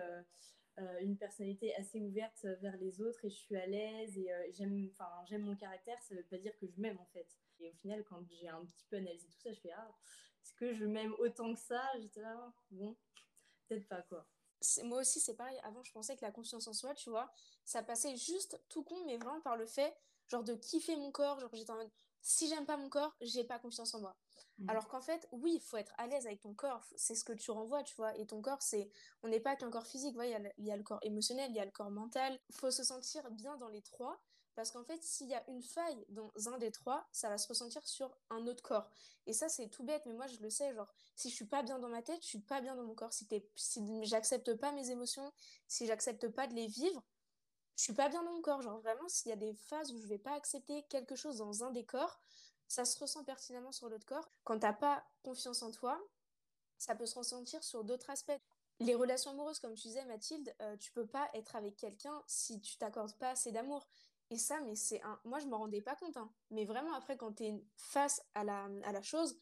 une 1.02 1.18
personnalité 1.18 1.76
assez 1.76 2.00
ouverte 2.00 2.46
vers 2.62 2.78
les 2.78 3.02
autres 3.02 3.26
et 3.26 3.30
je 3.30 3.36
suis 3.36 3.58
à 3.58 3.66
l'aise 3.66 4.18
et 4.18 4.30
j'aime, 4.54 4.90
enfin, 4.94 5.10
j'aime 5.28 5.42
mon 5.42 5.56
caractère, 5.56 6.02
ça 6.02 6.16
veut 6.16 6.24
pas 6.24 6.38
dire 6.38 6.58
que 6.58 6.68
je 6.68 6.80
m'aime 6.80 6.98
en 7.00 7.06
fait. 7.08 7.28
Et 7.60 7.70
au 7.70 7.74
final, 7.74 8.06
quand 8.06 8.24
j'ai 8.30 8.48
un 8.48 8.64
petit 8.66 8.86
peu 8.90 8.96
analysé 8.96 9.28
tout 9.28 9.40
ça, 9.40 9.52
je 9.52 9.60
fais 9.60 9.72
ah 9.72 9.92
est-ce 10.42 10.54
que 10.54 10.74
je 10.74 10.86
m'aime 10.86 11.14
autant 11.20 11.54
que 11.54 11.60
ça? 11.60 11.82
J'étais 12.00 12.22
là, 12.22 12.54
bon, 12.72 12.96
peut-être 13.68 13.88
pas 13.88 14.02
quoi. 14.04 14.26
Moi 14.84 15.02
aussi, 15.02 15.20
c'est 15.20 15.36
pareil. 15.36 15.60
Avant, 15.64 15.84
je 15.84 15.92
pensais 15.92 16.16
que 16.16 16.22
la 16.22 16.32
confiance 16.32 16.68
en 16.68 16.74
soi, 16.74 16.94
tu 16.94 17.10
vois, 17.10 17.32
ça 17.64 17.84
passait 17.84 18.16
juste 18.16 18.62
tout 18.70 18.84
con, 18.84 19.06
mais 19.06 19.18
vraiment 19.18 19.42
par 19.42 19.56
le 19.56 19.66
fait, 19.66 19.96
genre, 20.30 20.44
de 20.44 20.54
kiffer 20.56 20.96
mon 20.96 21.12
corps. 21.12 21.40
Genre, 21.40 21.50
j'étais 21.54 21.72
en 21.72 21.78
mode, 21.78 21.92
si 22.22 22.48
j'aime 22.48 22.66
pas 22.66 22.78
mon 22.78 22.90
corps, 22.90 23.16
j'ai 23.22 23.44
pas 23.44 23.60
confiance 23.60 23.94
en 23.94 24.02
moi. 24.02 24.16
Mmh. 24.58 24.70
Alors 24.70 24.88
qu'en 24.88 25.02
fait, 25.02 25.28
oui, 25.32 25.54
il 25.56 25.62
faut 25.62 25.78
être 25.78 25.94
à 25.98 26.08
l'aise 26.08 26.26
avec 26.26 26.42
ton 26.42 26.54
corps. 26.54 26.86
C'est 26.96 27.16
ce 27.16 27.24
que 27.24 27.34
tu 27.34 27.52
renvoies, 27.52 27.84
tu 27.84 27.96
vois. 27.96 28.16
Et 28.18 28.26
ton 28.26 28.42
corps, 28.42 28.62
c'est. 28.62 28.90
On 29.24 29.28
n'est 29.28 29.40
pas 29.40 29.56
qu'un 29.56 29.70
corps 29.70 29.88
physique, 29.88 30.16
il 30.22 30.54
y, 30.58 30.66
y, 30.66 30.72
a 30.72 30.78
le 30.78 30.84
corps 30.84 31.00
émotionnel, 31.02 31.50
il 31.52 31.56
y 31.56 31.60
a 31.60 31.66
le 31.66 31.72
corps 31.72 31.92
mental. 31.92 32.40
Il 32.50 32.56
faut 32.56 32.72
se 32.72 32.84
sentir 32.84 33.30
bien 33.32 33.58
dans 33.58 33.70
les 33.70 33.82
trois. 33.82 34.22
Parce 34.60 34.72
qu'en 34.72 34.84
fait, 34.84 35.02
s'il 35.02 35.30
y 35.30 35.34
a 35.34 35.44
une 35.50 35.64
faille 35.64 36.06
dans 36.10 36.32
un 36.48 36.58
des 36.58 36.70
trois, 36.70 37.08
ça 37.14 37.30
va 37.30 37.38
se 37.38 37.48
ressentir 37.48 37.88
sur 37.88 38.14
un 38.30 38.46
autre 38.46 38.62
corps. 38.62 38.90
Et 39.26 39.32
ça, 39.32 39.48
c'est 39.48 39.70
tout 39.70 39.86
bête, 39.86 40.04
mais 40.06 40.12
moi, 40.12 40.28
je 40.28 40.38
le 40.42 40.50
sais. 40.50 40.74
Genre, 40.74 40.92
si 41.16 41.30
je 41.30 41.36
suis 41.36 41.46
pas 41.46 41.64
bien 41.64 41.80
dans 41.80 41.88
ma 41.88 42.02
tête, 42.02 42.22
je 42.24 42.28
suis 42.28 42.42
pas 42.42 42.60
bien 42.60 42.76
dans 42.76 42.84
mon 42.84 42.94
corps. 42.94 43.14
Si, 43.14 43.26
si 43.56 44.04
j'accepte 44.04 44.56
pas 44.56 44.74
mes 44.74 44.90
émotions, 44.90 45.32
si 45.70 45.86
j'accepte 45.86 46.28
pas 46.28 46.46
de 46.46 46.56
les 46.56 46.68
vivre, 46.68 47.02
je 47.80 47.86
suis 47.86 47.94
pas 47.94 48.10
bien 48.10 48.22
dans 48.24 48.34
mon 48.34 48.42
corps. 48.42 48.62
Genre, 48.62 48.78
vraiment, 48.82 49.08
s'il 49.08 49.30
y 49.30 49.32
a 49.32 49.38
des 49.38 49.54
phases 49.54 49.94
où 49.94 49.98
je 50.02 50.06
vais 50.06 50.18
pas 50.18 50.34
accepter 50.34 50.84
quelque 50.90 51.16
chose 51.16 51.38
dans 51.38 51.64
un 51.64 51.72
des 51.72 51.86
corps, 51.86 52.20
ça 52.68 52.84
se 52.84 53.00
ressent 53.00 53.24
pertinemment 53.24 53.72
sur 53.72 53.88
l'autre 53.88 54.06
corps. 54.06 54.30
Quand 54.44 54.60
t'as 54.60 54.74
pas 54.74 55.02
confiance 55.24 55.64
en 55.64 55.72
toi, 55.72 55.98
ça 56.78 56.94
peut 56.94 57.06
se 57.06 57.18
ressentir 57.18 57.64
sur 57.64 57.86
d'autres 57.86 58.10
aspects. 58.10 58.38
Les 58.82 58.96
relations 58.96 59.32
amoureuses, 59.32 59.60
comme 59.60 59.76
tu 59.76 59.88
disais, 59.88 60.04
Mathilde, 60.04 60.54
euh, 60.62 60.76
tu 60.76 60.92
peux 60.92 61.08
pas 61.08 61.30
être 61.34 61.56
avec 61.56 61.78
quelqu'un 61.78 62.22
si 62.28 62.60
tu 62.60 62.76
t'accordes 62.78 63.18
pas 63.18 63.30
assez 63.30 63.54
d'amour. 63.54 63.88
Et 64.30 64.38
ça, 64.38 64.60
mais 64.60 64.76
c'est 64.76 65.02
un. 65.04 65.18
Moi, 65.24 65.40
je 65.40 65.46
m'en 65.46 65.60
rendais 65.60 65.82
pas 65.82 65.96
compte. 65.96 66.18
Hein. 66.18 66.30
Mais 66.52 66.66
vraiment, 66.66 66.94
après, 66.96 67.16
quand 67.16 67.32
tu 67.32 67.46
es 67.46 67.64
face 67.78 68.22
à 68.36 68.44
la, 68.44 68.68
à 68.84 68.92
la 68.92 69.02
chose, 69.02 69.40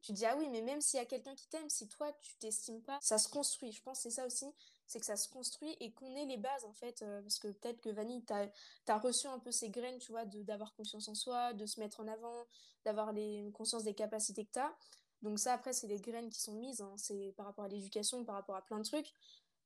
tu 0.00 0.12
te 0.12 0.16
dis, 0.16 0.26
ah 0.26 0.36
oui, 0.36 0.48
mais 0.48 0.62
même 0.62 0.80
s'il 0.80 0.98
y 0.98 1.02
a 1.02 1.06
quelqu'un 1.06 1.34
qui 1.34 1.48
t'aime, 1.48 1.68
si 1.68 1.88
toi, 1.88 2.12
tu 2.20 2.36
t'estimes 2.38 2.82
pas, 2.82 3.00
ça 3.02 3.18
se 3.18 3.28
construit. 3.28 3.72
Je 3.72 3.82
pense 3.82 3.98
c'est 3.98 4.10
ça 4.10 4.26
aussi, 4.26 4.46
c'est 4.90 4.98
que 4.98 5.06
ça 5.06 5.16
se 5.16 5.28
construit 5.28 5.76
et 5.78 5.92
qu'on 5.92 6.16
ait 6.16 6.26
les 6.26 6.36
bases, 6.36 6.64
en 6.64 6.72
fait. 6.72 7.02
Euh, 7.02 7.22
parce 7.22 7.38
que 7.38 7.46
peut-être 7.46 7.80
que 7.80 7.90
Vanille, 7.90 8.24
tu 8.24 8.32
as, 8.32 8.98
reçu 8.98 9.28
un 9.28 9.38
peu 9.38 9.52
ces 9.52 9.70
graines, 9.70 9.98
tu 9.98 10.10
vois, 10.10 10.24
d'avoir 10.24 10.74
confiance 10.74 11.06
en 11.06 11.14
soi, 11.14 11.52
de 11.52 11.64
se 11.64 11.78
mettre 11.78 12.00
en 12.00 12.08
avant, 12.08 12.44
d'avoir 12.84 13.12
les 13.12 13.52
conscience 13.52 13.84
des 13.84 13.94
capacités 13.94 14.44
que 14.44 14.50
tu 14.52 14.58
as. 14.58 14.76
Donc 15.22 15.38
ça, 15.38 15.52
après, 15.52 15.72
c'est 15.72 15.86
les 15.86 16.00
graines 16.00 16.28
qui 16.28 16.40
sont 16.40 16.54
mises. 16.54 16.80
Hein. 16.80 16.92
C'est 16.96 17.32
par 17.36 17.46
rapport 17.46 17.66
à 17.66 17.68
l'éducation, 17.68 18.24
par 18.24 18.34
rapport 18.34 18.56
à 18.56 18.62
plein 18.62 18.78
de 18.78 18.84
trucs. 18.84 19.14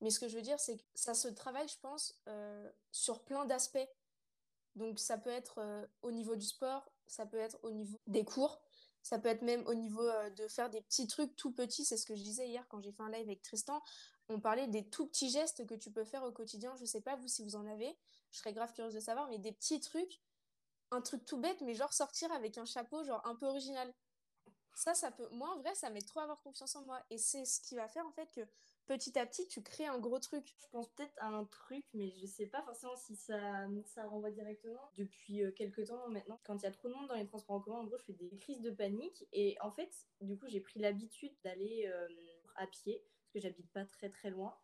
Mais 0.02 0.10
ce 0.10 0.20
que 0.20 0.28
je 0.28 0.36
veux 0.36 0.42
dire, 0.42 0.60
c'est 0.60 0.76
que 0.76 0.82
ça 0.94 1.14
se 1.14 1.28
travaille, 1.28 1.68
je 1.68 1.78
pense, 1.80 2.20
euh, 2.28 2.70
sur 2.92 3.24
plein 3.24 3.46
d'aspects 3.46 3.88
donc 4.74 4.98
ça 4.98 5.18
peut 5.18 5.30
être 5.30 5.58
euh, 5.58 5.86
au 6.02 6.10
niveau 6.10 6.34
du 6.36 6.44
sport, 6.44 6.90
ça 7.06 7.26
peut 7.26 7.38
être 7.38 7.58
au 7.62 7.70
niveau 7.70 7.96
des 8.08 8.24
cours, 8.24 8.60
ça 9.02 9.18
peut 9.18 9.28
être 9.28 9.42
même 9.42 9.64
au 9.66 9.74
niveau 9.74 10.02
de 10.36 10.48
faire 10.48 10.70
des 10.70 10.80
petits 10.80 11.06
trucs 11.06 11.36
tout 11.36 11.52
petits. 11.52 11.84
C'est 11.84 11.96
ce 11.96 12.06
que 12.06 12.16
je 12.16 12.22
disais 12.22 12.48
hier 12.48 12.66
quand 12.68 12.80
j'ai 12.80 12.90
fait 12.90 13.02
un 13.02 13.10
live 13.10 13.26
avec 13.26 13.42
Tristan. 13.42 13.82
On 14.28 14.40
parlait 14.40 14.66
des 14.68 14.88
tout 14.88 15.06
petits 15.06 15.28
gestes 15.28 15.66
que 15.66 15.74
tu 15.74 15.90
peux 15.90 16.04
faire 16.04 16.24
au 16.24 16.32
quotidien. 16.32 16.74
Je 16.76 16.84
sais 16.84 17.00
pas 17.00 17.16
vous 17.16 17.28
si 17.28 17.42
vous 17.42 17.56
en 17.56 17.66
avez. 17.66 17.96
Je 18.30 18.38
serais 18.38 18.52
grave 18.52 18.72
curieuse 18.72 18.94
de 18.94 19.00
savoir, 19.00 19.28
mais 19.28 19.38
des 19.38 19.52
petits 19.52 19.80
trucs, 19.80 20.20
un 20.90 21.00
truc 21.00 21.24
tout 21.24 21.38
bête, 21.38 21.60
mais 21.60 21.74
genre 21.74 21.92
sortir 21.92 22.32
avec 22.32 22.58
un 22.58 22.64
chapeau 22.64 23.04
genre 23.04 23.24
un 23.26 23.34
peu 23.34 23.46
original. 23.46 23.92
Ça, 24.74 24.94
ça 24.94 25.10
peut. 25.12 25.28
Moi, 25.30 25.48
en 25.48 25.58
vrai, 25.58 25.74
ça 25.74 25.88
m'aide 25.90 26.06
trop 26.06 26.20
à 26.20 26.24
avoir 26.24 26.40
confiance 26.42 26.74
en 26.74 26.84
moi. 26.84 27.00
Et 27.10 27.18
c'est 27.18 27.44
ce 27.44 27.60
qui 27.60 27.76
va 27.76 27.86
faire 27.86 28.06
en 28.06 28.12
fait 28.12 28.28
que 28.32 28.40
petit 28.86 29.18
à 29.18 29.24
petit, 29.24 29.46
tu 29.46 29.62
crées 29.62 29.86
un 29.86 29.98
gros 29.98 30.18
truc. 30.18 30.54
Je 30.58 30.68
pense 30.72 30.88
peut-être 30.88 31.14
à 31.18 31.28
un 31.28 31.44
truc, 31.44 31.84
mais 31.94 32.10
je 32.20 32.26
sais 32.26 32.46
pas 32.46 32.62
forcément 32.62 32.96
si 32.96 33.14
ça, 33.14 33.66
ça 33.86 34.06
renvoie 34.06 34.30
directement. 34.30 34.90
Depuis 34.96 35.44
euh, 35.44 35.52
quelques 35.52 35.86
temps 35.86 36.08
maintenant, 36.08 36.40
quand 36.44 36.56
il 36.56 36.64
y 36.64 36.66
a 36.66 36.72
trop 36.72 36.88
de 36.88 36.94
monde 36.94 37.08
dans 37.08 37.14
les 37.14 37.26
transports 37.26 37.56
en 37.56 37.60
commun, 37.60 37.78
en 37.78 37.84
gros, 37.84 37.98
je 37.98 38.04
fais 38.04 38.12
des 38.14 38.36
crises 38.38 38.60
de 38.60 38.70
panique. 38.70 39.26
Et 39.32 39.56
en 39.60 39.70
fait, 39.70 39.94
du 40.20 40.36
coup, 40.36 40.48
j'ai 40.48 40.60
pris 40.60 40.80
l'habitude 40.80 41.32
d'aller 41.44 41.86
euh, 41.86 42.08
à 42.56 42.66
pied, 42.66 43.04
que 43.34 43.40
j'habite 43.40 43.70
pas 43.72 43.84
très 43.84 44.08
très 44.08 44.30
loin, 44.30 44.56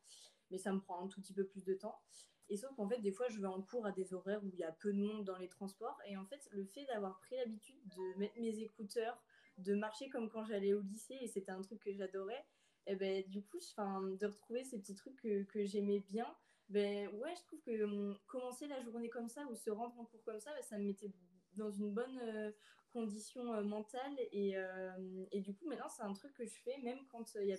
mais 0.51 0.59
ça 0.59 0.73
me 0.73 0.81
prend 0.81 1.05
un 1.05 1.09
tout 1.09 1.21
petit 1.21 1.35
peu 1.35 1.45
plus 1.45 1.65
de 1.65 1.75
temps. 1.75 2.01
Et 2.49 2.57
sauf 2.57 2.75
qu'en 2.75 2.89
fait, 2.89 2.99
des 2.99 3.13
fois, 3.13 3.29
je 3.29 3.41
vais 3.41 3.47
en 3.47 3.63
cours 3.63 3.87
à 3.87 3.93
des 3.93 4.13
horaires 4.13 4.43
où 4.43 4.49
il 4.49 4.59
y 4.59 4.65
a 4.65 4.73
peu 4.73 4.93
de 4.93 4.99
monde 4.99 5.25
dans 5.25 5.37
les 5.37 5.49
transports. 5.49 6.01
Et 6.07 6.17
en 6.17 6.25
fait, 6.27 6.49
le 6.51 6.65
fait 6.65 6.85
d'avoir 6.87 7.21
pris 7.21 7.37
l'habitude 7.37 7.79
de 7.87 8.19
mettre 8.19 8.41
mes 8.41 8.59
écouteurs, 8.59 9.23
de 9.59 9.75
marcher 9.75 10.09
comme 10.09 10.29
quand 10.29 10.45
j'allais 10.45 10.73
au 10.73 10.81
lycée, 10.81 11.17
et 11.21 11.29
c'était 11.29 11.53
un 11.53 11.61
truc 11.61 11.81
que 11.81 11.93
j'adorais, 11.93 12.45
et 12.87 12.97
ben, 12.97 13.23
du 13.29 13.43
coup, 13.43 13.59
de 13.59 14.27
retrouver 14.27 14.65
ces 14.65 14.79
petits 14.79 14.97
trucs 14.97 15.17
que, 15.17 15.65
j'aimais 15.65 16.01
bien, 16.01 16.27
ben, 16.69 17.09
ouais, 17.15 17.35
je 17.37 17.43
trouve 17.45 17.61
que 17.61 17.85
hum, 17.85 18.19
commencer 18.27 18.67
la 18.67 18.81
journée 18.81 19.09
comme 19.09 19.29
ça 19.29 19.45
ou 19.47 19.55
se 19.55 19.71
rendre 19.71 19.99
en 20.01 20.05
cours 20.05 20.23
comme 20.25 20.41
ça, 20.41 20.53
ben, 20.55 20.63
ça 20.63 20.79
me 20.79 20.85
mettait 20.85 21.13
dans 21.55 21.71
une 21.71 21.93
bonne 21.93 22.19
euh, 22.23 22.51
condition 22.93 23.53
euh, 23.55 23.63
mentale. 23.63 24.17
Et, 24.33 24.57
euh, 24.57 25.25
et, 25.31 25.41
du 25.41 25.55
coup, 25.55 25.69
maintenant, 25.69 25.89
c'est 25.89 26.03
un 26.03 26.13
truc 26.13 26.33
que 26.35 26.45
je 26.45 26.59
fais, 26.65 26.79
même 26.79 26.99
quand 27.09 27.35
il 27.35 27.47
n'y 27.47 27.53
a 27.53 27.59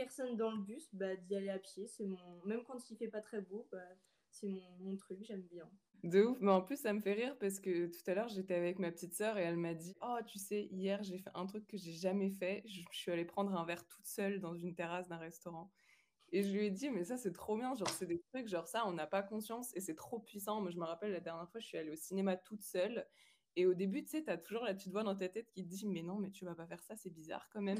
personne 0.00 0.36
dans 0.36 0.50
le 0.50 0.62
bus, 0.62 0.88
bah, 0.94 1.14
d'y 1.14 1.36
aller 1.36 1.50
à 1.50 1.58
pied. 1.58 1.86
C'est 1.86 2.06
mon... 2.06 2.16
Même 2.46 2.62
quand 2.64 2.90
il 2.90 2.96
fait 2.96 3.08
pas 3.08 3.20
très 3.20 3.42
beau, 3.42 3.68
bah, 3.70 3.78
c'est 4.30 4.48
mon, 4.48 4.96
truc, 4.96 5.18
j'aime 5.22 5.42
bien. 5.42 5.68
De 6.02 6.24
ouf, 6.24 6.38
mais 6.40 6.50
en 6.50 6.62
plus 6.62 6.78
ça 6.78 6.94
me 6.94 7.00
fait 7.00 7.12
rire 7.12 7.36
parce 7.38 7.60
que 7.60 7.88
tout 7.88 8.10
à 8.10 8.14
l'heure 8.14 8.28
j'étais 8.28 8.54
avec 8.54 8.78
ma 8.78 8.90
petite 8.90 9.12
sœur 9.12 9.36
et 9.36 9.42
elle 9.42 9.58
m'a 9.58 9.74
dit 9.74 9.94
"Oh, 10.00 10.16
tu 10.26 10.38
sais, 10.38 10.62
hier 10.70 11.02
j'ai 11.02 11.18
fait 11.18 11.28
un 11.34 11.44
truc 11.44 11.66
que 11.66 11.76
j'ai 11.76 11.92
jamais 11.92 12.30
fait, 12.30 12.62
je, 12.64 12.80
suis 12.92 13.12
allée 13.12 13.26
prendre 13.26 13.54
un 13.54 13.66
verre 13.66 13.86
toute 13.86 14.06
seule 14.06 14.40
dans 14.40 14.54
une 14.54 14.74
terrasse 14.74 15.08
d'un 15.08 15.18
restaurant." 15.18 15.70
Et 16.32 16.42
je 16.42 16.50
lui 16.52 16.64
ai 16.64 16.70
dit 16.70 16.88
"Mais 16.88 17.04
ça 17.04 17.18
c'est 17.18 17.32
trop 17.32 17.58
bien, 17.58 17.74
genre 17.74 17.90
c'est 17.90 18.06
des 18.06 18.20
trucs 18.20 18.48
genre 18.48 18.66
ça 18.66 18.86
on 18.86 18.92
n'a 18.92 19.06
pas 19.06 19.22
conscience 19.22 19.76
et 19.76 19.80
c'est 19.80 19.96
trop 19.96 20.20
puissant." 20.20 20.62
Moi 20.62 20.70
je 20.70 20.78
me 20.78 20.84
rappelle 20.84 21.12
la 21.12 21.20
dernière 21.20 21.50
fois, 21.50 21.60
je 21.60 21.66
suis 21.66 21.76
allée 21.76 21.90
au 21.90 21.96
cinéma 21.96 22.34
toute 22.36 22.62
seule 22.62 23.06
et 23.56 23.66
au 23.66 23.74
début, 23.74 24.02
tu 24.02 24.10
sais, 24.10 24.22
tu 24.22 24.30
as 24.30 24.38
toujours 24.38 24.64
la 24.64 24.74
petite 24.74 24.92
voix 24.92 25.02
dans 25.02 25.16
ta 25.16 25.28
tête 25.28 25.50
qui 25.50 25.64
te 25.64 25.68
dit 25.68 25.86
Mais 25.86 26.02
non, 26.02 26.16
mais 26.16 26.30
tu 26.30 26.44
vas 26.44 26.54
pas 26.54 26.66
faire 26.66 26.82
ça, 26.82 26.96
c'est 26.96 27.10
bizarre 27.10 27.48
quand 27.52 27.60
même 27.60 27.78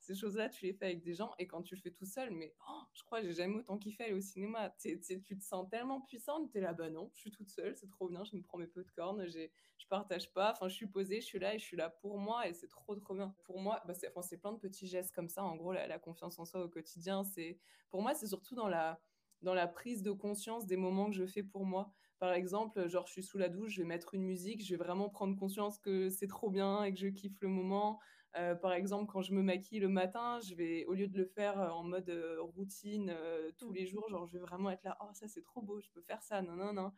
ces 0.00 0.14
choses-là, 0.14 0.48
tu 0.48 0.64
les 0.66 0.72
fais 0.72 0.86
avec 0.86 1.02
des 1.02 1.14
gens 1.14 1.32
et 1.38 1.46
quand 1.46 1.62
tu 1.62 1.74
le 1.74 1.80
fais 1.80 1.90
tout 1.90 2.06
seul, 2.06 2.30
mais 2.30 2.54
oh, 2.68 2.82
je 2.94 3.02
crois 3.04 3.20
que 3.20 3.26
j'ai 3.26 3.34
jamais 3.34 3.56
autant 3.56 3.78
kiffé 3.78 4.04
aller 4.04 4.14
au 4.14 4.20
cinéma. 4.20 4.74
tu 4.80 4.98
te 4.98 5.44
sens 5.44 5.68
tellement 5.68 6.00
puissante, 6.00 6.50
tu 6.50 6.58
es 6.58 6.60
là, 6.60 6.72
bah 6.72 6.90
non, 6.90 7.10
je 7.14 7.20
suis 7.20 7.30
toute 7.30 7.50
seule, 7.50 7.76
c'est 7.76 7.88
trop 7.88 8.08
bien, 8.08 8.24
je 8.24 8.34
me 8.34 8.42
prends 8.42 8.58
mes 8.58 8.66
peu 8.66 8.82
de 8.82 8.90
cornes, 8.90 9.26
je 9.28 9.86
partage 9.88 10.32
pas, 10.32 10.52
enfin 10.52 10.68
je 10.68 10.74
suis 10.74 10.86
posée, 10.86 11.20
je 11.20 11.26
suis 11.26 11.38
là 11.38 11.54
et 11.54 11.58
je 11.58 11.64
suis 11.64 11.76
là 11.76 11.90
pour 11.90 12.18
moi 12.18 12.48
et 12.48 12.54
c'est 12.54 12.68
trop 12.68 12.94
trop 12.96 13.14
bien. 13.14 13.34
Pour 13.44 13.60
moi, 13.60 13.82
bah, 13.86 13.94
c'est 13.94 14.38
plein 14.38 14.52
de 14.52 14.58
petits 14.58 14.86
gestes 14.86 15.14
comme 15.14 15.28
ça, 15.28 15.44
en 15.44 15.56
gros, 15.56 15.72
la, 15.72 15.98
confiance 15.98 16.38
en 16.38 16.44
soi 16.44 16.64
au 16.64 16.68
quotidien, 16.68 17.22
c'est 17.24 17.58
pour 17.90 18.02
moi, 18.02 18.14
c'est 18.14 18.28
surtout 18.28 18.54
dans 18.54 18.68
la, 18.68 19.00
dans 19.42 19.54
la 19.54 19.68
prise 19.68 20.02
de 20.02 20.12
conscience 20.12 20.66
des 20.66 20.76
moments 20.76 21.10
que 21.10 21.16
je 21.16 21.26
fais 21.26 21.42
pour 21.42 21.66
moi. 21.66 21.92
Par 22.20 22.32
exemple, 22.34 22.86
genre 22.88 23.06
je 23.06 23.12
suis 23.12 23.22
sous 23.24 23.38
la 23.38 23.48
douche, 23.48 23.72
je 23.74 23.82
vais 23.82 23.88
mettre 23.88 24.14
une 24.14 24.22
musique, 24.22 24.64
je 24.64 24.70
vais 24.70 24.76
vraiment 24.84 25.08
prendre 25.08 25.36
conscience 25.36 25.78
que 25.78 26.08
c'est 26.10 26.28
trop 26.28 26.50
bien 26.50 26.84
et 26.84 26.92
que 26.92 26.98
je 27.00 27.08
kiffe 27.08 27.40
le 27.40 27.48
moment 27.48 27.98
Euh, 28.36 28.54
par 28.54 28.72
exemple, 28.74 29.10
quand 29.12 29.22
je 29.22 29.32
me 29.34 29.42
maquille 29.42 29.80
le 29.80 29.88
matin, 29.88 30.38
je 30.40 30.54
vais, 30.54 30.84
au 30.86 30.94
lieu 30.94 31.08
de 31.08 31.18
le 31.18 31.24
faire 31.26 31.58
en 31.74 31.82
mode 31.82 32.10
routine 32.54 33.12
tous 33.58 33.70
mmh. 33.70 33.74
les 33.74 33.86
jours, 33.86 34.08
genre 34.08 34.26
je 34.26 34.34
vais 34.34 34.38
vraiment 34.38 34.70
être 34.70 34.84
là, 34.84 34.96
oh 35.00 35.10
ça 35.14 35.26
c'est 35.28 35.42
trop 35.42 35.62
beau, 35.62 35.80
je 35.80 35.88
peux 35.90 36.02
faire 36.02 36.22
ça, 36.22 36.40
non, 36.42 36.54
non, 36.54 36.72
non. 36.72 36.92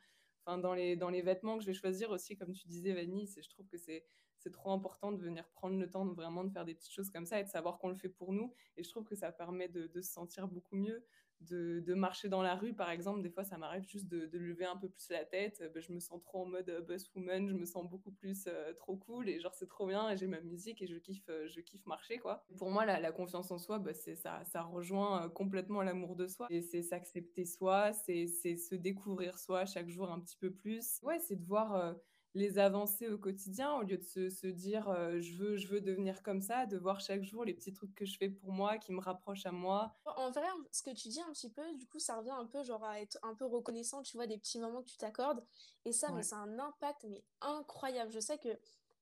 Enfin, 0.44 0.58
dans 0.58 0.74
les, 0.74 0.96
dans 0.96 1.08
les 1.08 1.22
vêtements 1.22 1.56
que 1.56 1.62
je 1.62 1.68
vais 1.68 1.74
choisir 1.74 2.10
aussi, 2.10 2.36
comme 2.36 2.52
tu 2.52 2.66
disais, 2.68 2.92
Vanille, 2.92 3.28
je 3.28 3.48
trouve 3.48 3.66
que 3.66 3.78
c'est 3.78 4.04
c'est 4.38 4.50
trop 4.50 4.72
important 4.72 5.12
de 5.12 5.22
venir 5.22 5.48
prendre 5.50 5.78
le 5.78 5.88
temps 5.88 6.04
de 6.04 6.12
vraiment 6.14 6.42
de 6.42 6.50
faire 6.50 6.64
des 6.64 6.74
petites 6.74 6.92
choses 6.92 7.10
comme 7.10 7.26
ça 7.26 7.38
et 7.38 7.44
de 7.44 7.48
savoir 7.48 7.78
qu'on 7.78 7.88
le 7.88 7.94
fait 7.94 8.08
pour 8.08 8.32
nous. 8.32 8.52
Et 8.76 8.82
je 8.82 8.90
trouve 8.90 9.04
que 9.04 9.14
ça 9.14 9.30
permet 9.30 9.68
de, 9.68 9.86
de 9.86 10.00
se 10.00 10.12
sentir 10.12 10.48
beaucoup 10.48 10.74
mieux, 10.74 11.06
de, 11.48 11.94
marcher 11.94 12.28
dans 12.28 12.42
la 12.42 12.54
rue, 12.54 12.74
par 12.74 12.90
exemple. 12.90 13.22
Des 13.22 13.30
fois, 13.30 13.44
ça 13.44 13.58
m'arrive 13.58 13.86
juste 13.86 14.08
de, 14.08 14.28
lever 14.38 14.64
un 14.64 14.76
peu 14.76 14.88
plus 14.88 15.08
la 15.10 15.24
tête. 15.24 15.62
Ben, 15.74 15.82
je 15.82 15.92
me 15.92 16.00
sens 16.00 16.20
trop 16.22 16.42
en 16.42 16.46
mode 16.46 16.68
euh, 16.68 16.80
boss 16.80 17.10
woman, 17.14 17.48
je 17.48 17.54
me 17.54 17.64
sens 17.64 17.88
beaucoup 17.88 18.10
plus 18.10 18.46
euh, 18.46 18.72
trop 18.74 18.96
cool 18.96 19.28
et 19.28 19.40
genre 19.40 19.54
c'est 19.54 19.68
trop 19.68 19.86
bien 19.86 20.10
et 20.10 20.16
j'ai 20.16 20.26
ma 20.26 20.40
musique 20.40 20.82
et 20.82 20.86
je 20.86 20.96
kiffe, 20.96 21.28
euh, 21.28 21.46
je 21.48 21.60
kiffe 21.60 21.84
marcher 21.86 22.18
quoi. 22.18 22.44
Pour 22.56 22.70
moi, 22.70 22.84
la, 22.84 22.98
la 22.98 23.12
confiance 23.12 23.50
en 23.50 23.58
soi, 23.58 23.78
bah, 23.78 23.94
c'est 23.94 24.16
ça, 24.16 24.42
ça 24.44 24.62
rejoint 24.62 25.28
complètement 25.30 25.82
l'amour 25.82 26.16
de 26.16 26.26
soi. 26.26 26.46
Et 26.50 26.62
c'est 26.62 26.82
s'accepter 26.82 27.44
soi, 27.44 27.92
c'est 27.92 28.26
se 28.26 28.74
découvrir 28.74 29.38
soi 29.38 29.64
chaque 29.64 29.88
jour 29.88 30.10
un 30.10 30.20
petit 30.20 30.36
peu 30.36 30.50
plus. 30.50 31.00
Ouais, 31.02 31.18
c'est 31.20 31.36
de 31.36 31.44
voir 31.44 31.94
les 32.34 32.58
avancer 32.58 33.08
au 33.08 33.18
quotidien 33.18 33.74
au 33.74 33.82
lieu 33.82 33.98
de 33.98 34.04
se, 34.04 34.30
se 34.30 34.46
dire 34.46 34.88
euh, 34.88 35.20
je 35.20 35.36
veux 35.36 35.56
je 35.56 35.68
veux 35.68 35.80
devenir 35.80 36.22
comme 36.22 36.40
ça 36.40 36.64
de 36.64 36.78
voir 36.78 37.00
chaque 37.00 37.22
jour 37.22 37.44
les 37.44 37.52
petits 37.52 37.72
trucs 37.72 37.94
que 37.94 38.06
je 38.06 38.16
fais 38.16 38.30
pour 38.30 38.52
moi 38.52 38.78
qui 38.78 38.92
me 38.92 39.00
rapprochent 39.00 39.44
à 39.44 39.52
moi. 39.52 39.94
En 40.16 40.30
vrai 40.30 40.46
ce 40.70 40.82
que 40.82 40.90
tu 40.90 41.08
dis 41.08 41.20
un 41.20 41.30
petit 41.32 41.50
peu 41.50 41.62
du 41.74 41.86
coup 41.86 41.98
ça 41.98 42.16
revient 42.16 42.30
un 42.30 42.46
peu 42.46 42.62
genre 42.62 42.84
à 42.84 43.00
être 43.00 43.18
un 43.22 43.34
peu 43.34 43.44
reconnaissant 43.44 44.02
tu 44.02 44.16
vois 44.16 44.26
des 44.26 44.38
petits 44.38 44.58
moments 44.58 44.82
que 44.82 44.88
tu 44.88 44.96
t'accordes. 44.96 45.44
Et 45.84 45.92
ça 45.92 46.10
mais 46.12 46.22
c'est 46.22 46.34
un 46.34 46.58
impact 46.58 47.04
mais 47.08 47.22
incroyable. 47.42 48.10
Je 48.12 48.20
sais 48.20 48.38
que 48.38 48.58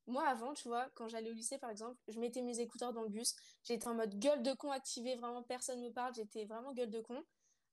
moi 0.06 0.26
avant 0.26 0.52
tu 0.54 0.66
vois 0.66 0.88
quand 0.94 1.08
j'allais 1.08 1.30
au 1.30 1.34
lycée 1.34 1.58
par 1.58 1.70
exemple 1.70 1.96
je 2.08 2.18
mettais 2.18 2.42
mes 2.42 2.58
écouteurs 2.58 2.92
dans 2.92 3.02
le 3.02 3.10
bus. 3.10 3.36
J'étais 3.62 3.86
en 3.86 3.94
mode 3.94 4.18
gueule 4.18 4.42
de 4.42 4.52
con 4.54 4.72
activée 4.72 5.14
vraiment 5.14 5.44
personne 5.44 5.80
me 5.80 5.90
parle. 5.90 6.14
J'étais 6.14 6.46
vraiment 6.46 6.72
gueule 6.72 6.90
de 6.90 7.00
con. 7.00 7.22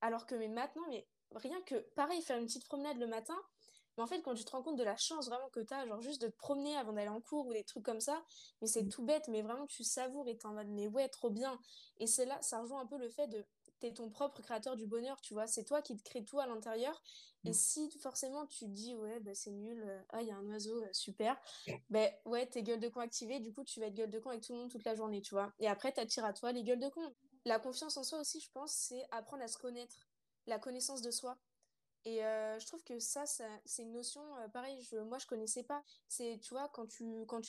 Alors 0.02 0.28
que 0.28 0.36
mais 0.36 0.50
maintenant 0.50 0.84
mais 0.90 1.08
rien 1.32 1.60
que 1.64 1.76
pareil 1.96 2.22
faire 2.22 2.38
une 2.38 2.46
petite 2.46 2.66
promenade 2.66 3.00
le 3.00 3.08
matin 3.08 3.36
mais 3.98 4.04
en 4.04 4.08
fait, 4.08 4.22
quand 4.22 4.34
tu 4.34 4.46
te 4.46 4.52
rends 4.52 4.62
compte 4.62 4.78
de 4.78 4.84
la 4.84 4.96
chance 4.96 5.28
vraiment 5.28 5.50
que 5.50 5.60
tu 5.60 5.74
as, 5.74 5.86
genre 5.88 6.02
juste 6.02 6.22
de 6.22 6.28
te 6.28 6.38
promener 6.38 6.78
avant 6.78 6.94
d'aller 6.94 7.10
en 7.10 7.22
cours 7.22 7.48
ou 7.48 7.54
des 7.54 7.64
trucs 7.64 7.84
comme 7.84 8.00
ça, 8.00 8.24
mais 8.62 8.68
c'est 8.68 8.84
mm. 8.84 8.90
tout 8.90 9.04
bête, 9.04 9.28
mais 9.28 9.42
vraiment 9.42 9.66
tu 9.68 9.84
savoures 9.84 10.28
et 10.28 10.38
t'es 10.38 10.46
en 10.46 10.54
mode, 10.54 10.70
mais 10.70 10.88
ouais, 10.88 11.10
trop 11.10 11.30
bien. 11.30 11.60
Et 12.00 12.08
c'est 12.08 12.26
là, 12.26 12.42
ça 12.42 12.62
rejoint 12.62 12.82
un 12.82 12.86
peu 12.86 12.98
le 12.98 13.10
fait 13.10 13.28
de 13.28 13.44
t'es 13.80 13.94
ton 13.94 14.10
propre 14.10 14.42
créateur 14.42 14.76
du 14.76 14.88
bonheur, 14.88 15.22
tu 15.22 15.34
vois. 15.34 15.48
C'est 15.48 15.64
toi 15.64 15.82
qui 15.82 15.96
te 15.96 16.04
crée 16.04 16.24
tout 16.24 16.40
à 16.40 16.48
l'intérieur. 16.48 17.02
Et 17.46 17.52
mm. 17.52 17.54
si 17.54 17.92
forcément 18.00 18.46
tu 18.48 18.66
te 18.66 18.72
dis, 18.72 18.96
ouais, 18.96 19.20
bah, 19.20 19.34
c'est 19.34 19.52
nul, 19.52 19.84
euh, 19.84 20.02
ah, 20.10 20.22
il 20.22 20.28
y 20.28 20.32
a 20.32 20.36
un 20.36 20.46
oiseau, 20.48 20.82
euh, 20.84 20.90
super, 20.92 21.40
ben 21.90 22.12
ouais, 22.26 22.46
t'es 22.48 22.64
gueule 22.64 22.80
de 22.80 22.90
con 22.90 23.00
activée, 23.00 23.40
du 23.40 23.54
coup, 23.54 23.64
tu 23.64 23.80
vas 23.80 23.88
être 23.88 23.96
gueule 23.96 24.10
de 24.10 24.20
con 24.20 24.30
avec 24.30 24.44
tout 24.44 24.54
le 24.54 24.60
monde 24.60 24.72
toute 24.72 24.84
la 24.84 24.96
journée, 24.96 25.22
tu 25.22 25.34
vois. 25.36 25.54
Et 25.60 25.68
après, 25.68 25.92
t'attires 25.92 26.26
à 26.26 26.34
toi 26.34 26.52
les 26.52 26.64
gueules 26.64 26.80
de 26.80 26.90
con. 26.90 27.14
La 27.46 27.60
confiance 27.60 27.96
en 27.98 28.04
soi 28.04 28.20
aussi, 28.20 28.42
je 28.42 28.52
pense, 28.52 28.74
c'est 28.74 29.06
apprendre 29.12 29.44
à 29.44 29.48
se 29.48 29.58
connaître, 29.58 30.08
la 30.48 30.60
connaissance 30.60 31.02
de 31.02 31.12
soi. 31.12 31.38
Et 32.08 32.24
euh, 32.24 32.58
je 32.58 32.66
trouve 32.66 32.82
que 32.86 33.00
ça, 33.00 33.26
c'est 33.26 33.82
une 33.82 33.92
notion, 33.92 34.22
euh, 34.38 34.48
pareil, 34.48 34.82
je, 34.90 34.96
moi 34.96 35.18
je 35.18 35.28
connaissais 35.28 35.64
pas. 35.64 35.84
C'est, 36.08 36.40
tu 36.42 36.54
vois, 36.54 36.70
quand 36.70 36.88
tu, 36.88 37.04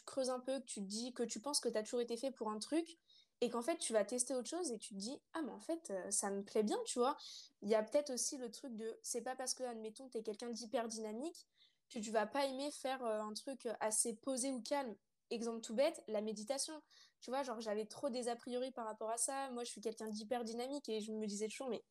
creuses 0.05 0.31
un 0.31 0.41
peu, 0.41 0.59
que 0.59 0.65
tu 0.65 0.81
dis 0.81 1.13
que 1.15 1.23
tu 1.23 1.39
penses 1.39 1.61
que 1.61 1.69
tu 1.69 1.79
as 1.79 1.85
toujours 1.85 2.01
été 2.01 2.17
fait 2.17 2.33
pour 2.33 2.51
un 2.51 2.59
truc, 2.59 2.99
et 3.41 3.51
qu'en 3.51 3.63
fait 3.63 3.79
tu 3.79 3.93
vas 3.93 4.05
tester 4.05 4.35
autre 4.35 4.49
chose 4.49 4.73
et 4.73 4.79
tu 4.79 4.95
te 4.95 4.99
dis, 4.99 5.17
ah, 5.35 5.43
mais 5.43 5.53
en 5.53 5.61
fait, 5.61 5.93
euh, 5.93 6.11
ça 6.11 6.31
me 6.31 6.43
plaît 6.43 6.65
bien, 6.65 6.77
tu 6.87 6.99
vois. 6.99 7.17
Il 7.63 7.69
y 7.69 7.77
a 7.77 7.85
peut-être 7.85 8.11
aussi 8.11 8.37
le 8.37 8.51
truc 8.51 8.75
de, 8.75 8.99
c'est 9.05 9.21
pas 9.21 9.37
parce 9.37 9.55
que, 9.55 9.63
admettons, 9.63 10.09
tu 10.09 10.19
es 10.19 10.23
quelqu'un 10.25 10.51
d'hyper 10.51 10.89
dynamique 10.89 11.47
que 11.89 12.01
tu 12.01 12.11
vas 12.11 12.27
pas 12.27 12.45
aimer 12.47 12.73
faire 12.73 13.05
un 13.05 13.33
truc 13.35 13.69
assez 13.79 14.15
posé 14.17 14.51
ou 14.51 14.61
calme. 14.61 14.97
Exemple 15.31 15.61
tout 15.61 15.75
bête, 15.75 16.03
la 16.09 16.21
méditation. 16.21 16.75
Tu 17.21 17.31
vois, 17.31 17.45
genre 17.45 17.61
j'avais 17.61 17.87
trop 17.87 18.11
des 18.11 18.29
a 18.29 18.35
priori 18.35 18.73
par 18.73 18.87
rapport 18.87 19.11
à 19.11 19.19
ça. 19.19 19.51
Moi, 19.51 19.63
je 19.63 19.71
suis 19.71 19.81
quelqu'un 19.81 20.09
d'hyper 20.09 20.43
dynamique 20.43 20.89
et 20.89 21.01
je 21.01 21.13
me 21.13 21.27
disais 21.27 21.47
toujours, 21.47 21.69
mais 21.69 21.85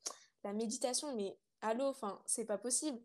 la 0.44 0.52
méditation, 0.52 1.16
mais 1.16 1.38
allô, 1.62 1.86
enfin, 1.86 2.22
c'est 2.26 2.46
pas 2.46 2.58
possible. 2.58 3.00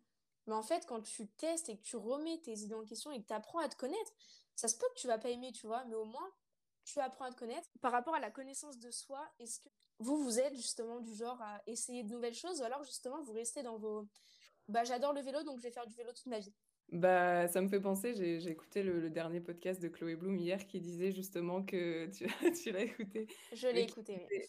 Mais 0.47 0.55
en 0.55 0.63
fait, 0.63 0.87
quand 0.87 1.01
tu 1.03 1.29
testes 1.29 1.69
et 1.69 1.77
que 1.77 1.83
tu 1.83 1.97
remets 1.97 2.39
tes 2.39 2.59
idées 2.59 2.75
en 2.75 2.85
question 2.85 3.13
et 3.13 3.21
que 3.21 3.27
tu 3.27 3.33
apprends 3.33 3.61
à 3.61 3.69
te 3.69 3.77
connaître, 3.77 4.13
ça 4.57 4.69
se 4.69 4.77
peut 4.77 4.87
que 4.95 5.01
tu 5.01 5.07
vas 5.07 5.19
pas 5.19 5.31
aimer, 5.31 5.53
tu 5.53 5.67
vois, 5.67 5.85
mais 5.85 5.95
au 5.95 6.05
moins, 6.05 6.31
tu 6.85 6.99
apprends 6.99 7.27
à 7.27 7.31
te 7.31 7.39
connaître. 7.39 7.69
Par 7.81 7.93
rapport 7.93 8.15
à 8.15 8.21
la 8.21 8.31
connaissance 8.31 8.79
de 8.79 8.91
soi, 8.91 9.25
est-ce 9.39 9.61
que 9.61 9.69
vous, 9.99 10.23
vous 10.23 10.41
êtes 10.41 10.57
justement 10.57 11.01
du 11.01 11.15
genre 11.15 11.41
à 11.41 11.63
essayer 11.67 12.03
de 12.03 12.11
nouvelles 12.11 12.35
choses 12.35 12.61
ou 12.61 12.65
alors 12.65 12.83
justement 12.83 13.23
vous 13.23 13.33
restez 13.33 13.63
dans 13.63 13.79
vos... 13.79 14.09
Bah, 14.69 14.85
j'adore 14.85 15.13
le 15.13 15.21
vélo, 15.21 15.43
donc 15.45 15.59
je 15.59 15.65
vais 15.65 15.71
faire 15.71 15.87
du 15.87 15.95
vélo 15.95 16.11
toute 16.13 16.27
ma 16.27 16.41
vie? 16.41 16.53
Bah, 16.91 17.47
ça 17.49 17.61
me 17.61 17.69
fait 17.69 17.81
penser, 17.81 18.15
j'ai 18.15 18.51
écouté 18.51 18.83
le, 18.83 19.11
dernier 19.11 19.41
podcast 19.41 19.81
de 19.81 19.89
Chloé 19.89 20.17
Bloom 20.17 20.37
hier 20.39 20.67
qui 20.67 20.81
disait 20.81 21.13
justement 21.13 21.63
que 21.63 22.07
tu, 22.07 22.27
tu 22.63 22.73
l'as 22.73 22.83
écouté. 22.83 23.29
Je 23.53 23.69
l'ai 23.69 23.83
écouté, 23.83 24.27
oui. 24.31 24.43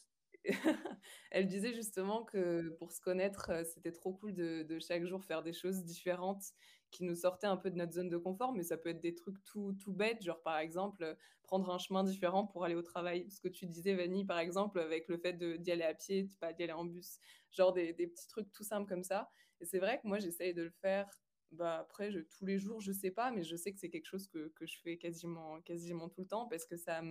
elle 1.32 1.48
disait 1.48 1.74
justement 1.74 2.24
que 2.24 2.70
pour 2.80 2.92
se 2.92 3.02
connaître, 3.02 3.50
euh, 3.50 3.64
c'était 3.64 3.92
trop 3.92 4.14
cool 4.14 4.34
de, 4.34 4.80
chaque 4.80 5.06
jour 5.06 5.24
faire 5.24 5.44
des 5.44 5.54
choses 5.54 5.84
différentes 5.84 6.44
qui 6.92 7.04
nous 7.04 7.16
sortaient 7.16 7.48
un 7.48 7.58
peu 7.58 7.72
de 7.72 7.76
notre 7.76 7.94
zone 7.94 8.10
de 8.10 8.18
confort, 8.18 8.54
mais 8.54 8.64
ça 8.64 8.78
peut 8.78 8.90
être 8.90 9.02
des 9.02 9.16
trucs 9.16 9.44
tout, 9.44 9.74
tout 9.82 9.94
bêtes, 9.94 10.22
genre 10.24 10.42
par 10.42 10.58
exemple 10.58 11.18
prendre 11.44 11.70
un 11.72 11.78
chemin 11.78 12.04
différent 12.04 12.46
pour 12.46 12.66
aller 12.66 12.76
au 12.76 12.82
travail. 12.82 13.30
Ce 13.30 13.40
que 13.40 13.48
tu 13.48 13.66
disais, 13.66 13.96
Vanny, 13.96 14.26
par 14.26 14.40
exemple, 14.40 14.80
avec 14.80 15.08
le 15.08 15.18
fait 15.18 15.34
d'y 15.34 15.72
aller 15.72 15.84
à 15.84 15.94
pied, 15.94 16.30
pas 16.40 16.54
d'y 16.54 16.64
aller 16.64 16.74
en 16.74 16.86
bus, 16.86 17.20
genre 17.52 17.74
des, 17.74 17.94
des, 17.94 18.08
petits 18.08 18.28
trucs 18.28 18.52
tout 18.52 18.64
simples 18.64 18.88
comme 18.88 19.04
ça. 19.04 19.30
Et 19.60 19.66
c'est 19.66 19.80
vrai 19.80 20.00
que 20.00 20.08
moi, 20.08 20.20
j'essaye 20.20 20.54
de 20.54 20.64
le 20.64 20.70
faire 20.70 21.10
bah 21.54 21.80
après, 21.80 22.12
tous 22.30 22.46
les 22.46 22.60
jours, 22.60 22.82
je 22.82 22.92
sais 22.92 23.12
pas, 23.12 23.32
mais 23.32 23.44
je 23.44 23.56
sais 23.56 23.72
que 23.72 23.80
c'est 23.80 23.90
quelque 23.90 24.08
chose 24.08 24.28
que, 24.28 24.50
que, 24.56 24.66
je 24.66 24.78
fais 24.82 24.98
quasiment, 24.98 25.62
quasiment 25.62 26.10
tout 26.10 26.22
le 26.22 26.28
temps 26.28 26.48
parce 26.48 26.66
que 26.66 26.76
ça, 26.76 27.02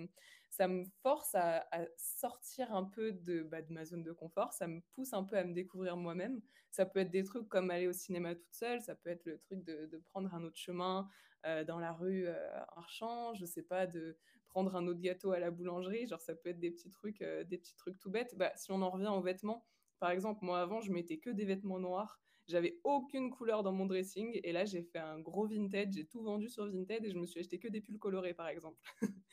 ça 0.50 0.68
me 0.68 0.84
force 1.02 1.34
à, 1.34 1.66
sortir 1.96 2.75
un 2.75 2.84
peu 2.84 3.12
de, 3.12 3.42
bah, 3.42 3.62
de 3.62 3.72
ma 3.72 3.84
zone 3.84 4.02
de 4.02 4.12
confort, 4.12 4.52
ça 4.52 4.66
me 4.66 4.80
pousse 4.94 5.12
un 5.12 5.25
peu 5.25 5.37
à 5.37 5.44
me 5.44 5.54
découvrir 5.54 5.96
moi-même. 5.96 6.40
Ça 6.70 6.87
peut 6.87 7.00
être 7.00 7.11
des 7.11 7.25
trucs 7.25 7.49
comme 7.49 7.70
aller 7.70 7.87
au 7.87 7.92
cinéma 7.92 8.34
toute 8.34 8.54
seule, 8.54 8.80
ça 8.80 8.94
peut 8.94 9.11
être 9.11 9.25
le 9.25 9.38
truc 9.38 9.64
de, 9.64 9.87
de 9.87 9.99
prendre 9.99 10.34
un 10.34 10.42
autre 10.44 10.58
chemin 10.58 11.08
euh, 11.46 11.64
dans 11.64 11.80
la 11.80 11.92
rue 11.92 12.26
euh, 12.28 12.64
Archamps, 12.76 13.34
je 13.34 13.44
sais 13.44 13.62
pas, 13.62 13.87
de 13.87 14.16
prendre 14.46 14.76
un 14.76 14.87
autre 14.87 15.00
gâteau 15.00 15.32
à 15.32 15.40
la 15.40 15.50
boulangerie, 15.50 16.06
genre 16.06 16.20
ça 16.20 16.34
peut 16.34 16.50
être 16.50 16.61
des 16.61 16.70
petits 16.70 16.90
trucs, 16.90 17.22
euh, 17.22 17.42
des 17.44 17.58
petits 17.58 17.75
trucs 17.75 17.99
tout 17.99 18.11
bêtes. 18.11 18.37
Bah, 18.37 18.52
si 18.54 18.70
on 18.70 18.80
en 18.82 18.90
revient 18.90 19.08
aux 19.08 19.22
vêtements, 19.22 19.66
par 19.99 20.11
exemple, 20.11 20.44
moi 20.44 20.61
avant, 20.61 20.80
je 20.80 20.92
mettais 20.92 21.18
que 21.18 21.30
des 21.30 21.44
vêtements 21.44 21.78
noirs 21.78 22.20
j'avais 22.49 22.78
aucune 22.84 23.30
couleur 23.30 23.62
dans 23.62 23.72
mon 23.72 23.87
dressing. 23.87 24.40
Et 24.42 24.52
là, 24.52 24.64
j'ai 24.64 24.82
fait 24.82 24.99
un 24.99 25.20
gros 25.20 25.46
Vinted. 25.46 25.92
J'ai 25.92 26.04
tout 26.04 26.22
vendu 26.22 26.49
sur 26.49 26.66
Vinted 26.66 27.04
et 27.04 27.11
je 27.11 27.16
me 27.16 27.26
suis 27.26 27.40
acheté 27.40 27.58
que 27.58 27.68
des 27.68 27.80
pulls 27.80 27.99
colorés, 27.99 28.34
par 28.34 28.49
exemple. 28.49 28.78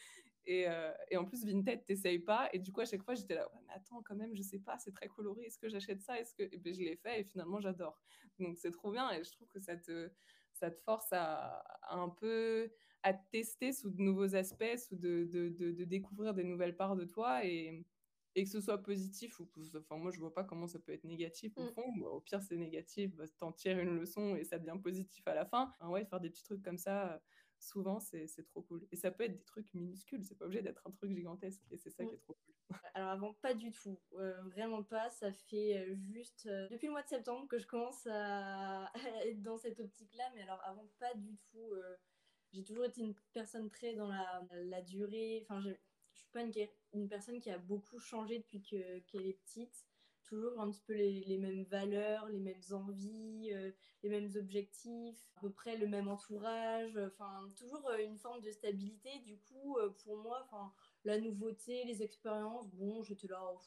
et, 0.46 0.68
euh, 0.68 0.92
et, 1.10 1.18
en 1.18 1.26
plus, 1.26 1.46
Vinted, 1.46 1.86
t'essayes 1.86 2.20
pas. 2.20 2.50
Et 2.54 2.60
du 2.60 2.72
coup, 2.72 2.82
à 2.82 2.86
chaque 2.86 3.04
fois, 3.04 3.16
j'étais 3.16 3.36
là, 3.36 3.50
mais 3.68 3.74
attends, 3.74 4.02
quand 4.04 4.16
même, 4.16 4.36
je 4.36 4.42
sais 4.42 4.60
pas, 4.60 4.78
c'est 4.78 4.92
très 4.92 5.08
coloré. 5.08 5.44
Est-ce 5.44 5.58
que 5.58 5.70
j'achète 5.70 6.02
ça 6.02 6.20
et 6.20 6.24
ben, 6.58 6.74
je 6.74 6.80
l'ai 6.82 6.96
fait 6.96 7.22
et 7.22 7.24
finalement, 7.24 7.60
j'adore. 7.60 8.00
Donc, 8.40 8.58
c'est 8.58 8.72
trop 8.72 8.92
bien. 8.92 9.12
Et 9.12 9.24
je 9.24 9.32
trouve 9.32 9.48
que 9.48 9.60
ça 9.60 9.76
te, 9.76 10.12
ça 10.54 10.70
te 10.70 10.80
force 10.82 11.12
à, 11.12 11.64
un 11.90 12.10
peu 12.10 12.72
à 13.02 13.14
tester 13.14 13.72
sous 13.72 13.90
de 13.90 14.02
nouveaux 14.02 14.36
aspects, 14.36 14.78
sous 14.78 14.96
de, 14.96 15.24
de, 15.24 15.50
de, 15.50 15.72
de 15.72 15.84
découvrir 15.86 16.34
des 16.34 16.44
nouvelles 16.44 16.76
parts 16.76 16.96
de 16.96 17.06
toi. 17.06 17.46
Et, 17.46 17.86
et 18.36 18.44
que 18.44 18.50
ce 18.50 18.62
soit 18.62 18.78
positif 18.78 19.40
ou 19.40 19.48
enfin 19.78 19.98
moi 19.98 20.12
je 20.12 20.20
vois 20.20 20.34
pas 20.34 20.44
comment 20.44 20.68
ça 20.68 20.80
peut 20.80 20.94
être 20.94 21.04
négatif 21.04 21.58
au 21.58 21.64
mm. 21.64 21.72
fond. 21.74 22.02
Au 22.06 22.22
pire 22.22 22.42
c'est 22.42 22.58
négatif 22.58 23.16
bah, 23.16 23.26
t'en 23.40 23.52
tires 23.52 23.80
une 23.80 23.96
leçon 23.96 24.36
et 24.36 24.44
ça 24.44 24.60
devient 24.60 24.80
positif 24.82 25.28
à 25.28 25.34
la 25.34 25.46
fin. 25.46 25.74
Ouais 25.82 26.06
faire 26.06 26.20
des 26.20 26.30
petits 26.30 26.44
trucs 26.44 26.64
comme 26.64 26.78
ça 26.78 27.22
souvent 27.60 28.00
c'est 28.00 28.28
trop 28.46 28.62
cool. 28.62 28.88
Et 28.92 28.96
ça 28.96 29.12
peut 29.12 29.24
être 29.24 29.36
des 29.36 29.44
trucs 29.44 29.74
minuscules 29.74 30.24
c'est 30.24 30.36
pas 30.36 30.46
obligé 30.46 30.62
d'être 30.62 30.86
un 30.86 30.92
truc 30.92 31.12
gigantesque 31.12 31.62
et 31.72 31.78
c'est 31.78 31.90
ça 31.90 32.06
qui 32.06 32.14
est 32.14 32.20
trop 32.20 32.34
cool. 32.34 32.78
Alors 32.94 33.10
avant 33.10 33.34
pas 33.34 33.54
du 33.54 33.72
tout 33.72 34.00
euh, 34.14 34.40
vraiment 34.44 34.84
pas. 34.84 35.10
Ça 35.10 35.32
fait 35.34 35.78
euh, 35.78 35.96
juste 35.96 36.46
euh, 36.46 36.68
depuis 36.70 36.86
le 36.86 36.92
mois 36.92 37.04
de 37.04 37.08
septembre 37.08 37.48
que 37.48 37.58
je 37.58 37.66
commence 37.66 38.08
à, 38.08 38.92
être 39.26 39.42
dans 39.42 39.58
cette 39.58 39.80
optique 39.80 40.14
là 40.16 40.26
mais 40.36 40.42
alors 40.44 40.62
avant 40.66 40.88
pas 41.00 41.14
du 41.16 41.36
tout 41.52 41.74
j'ai 42.52 42.64
toujours 42.64 42.86
été 42.86 43.02
une 43.02 43.16
personne 43.34 43.70
très 43.70 43.96
dans 43.96 44.08
la, 44.08 44.44
la 44.66 44.82
durée. 44.82 45.46
Enfin 45.48 45.62
suis 46.30 46.34
pas 46.34 46.44
une, 46.44 47.02
une, 47.02 47.10
personne 47.10 47.40
qui 47.40 47.50
a 47.50 47.58
beaucoup 47.58 48.00
changé 48.00 48.40
depuis 48.40 48.62
qu'elle 48.62 49.26
est 49.26 49.40
petite. 49.46 49.86
Toujours 50.24 50.60
un 50.62 50.70
petit 50.70 50.84
peu 50.86 50.94
les, 50.94 51.38
mêmes 51.40 51.64
valeurs, 51.64 52.28
les 52.30 52.40
mêmes 52.40 52.62
envies, 52.72 53.50
euh, 53.52 53.72
les 54.04 54.10
mêmes 54.10 54.30
objectifs, 54.36 55.18
à 55.38 55.42
peu 55.42 55.50
près 55.50 55.76
le 55.76 55.88
même 55.88 56.08
entourage, 56.08 56.98
enfin 56.98 57.52
toujours 57.56 57.90
euh, 57.90 57.98
une 57.98 58.20
forme 58.20 58.40
de 58.42 58.52
stabilité. 58.52 59.10
Du 59.26 59.40
coup, 59.40 59.78
euh, 59.80 59.90
pour 60.04 60.18
moi, 60.18 60.46
enfin 60.46 60.72
la 61.04 61.20
nouveauté, 61.20 61.84
les 61.86 62.04
expériences, 62.04 62.70
bon, 62.70 63.02
j'étais 63.02 63.28
là, 63.28 63.42
oh, 63.44 63.60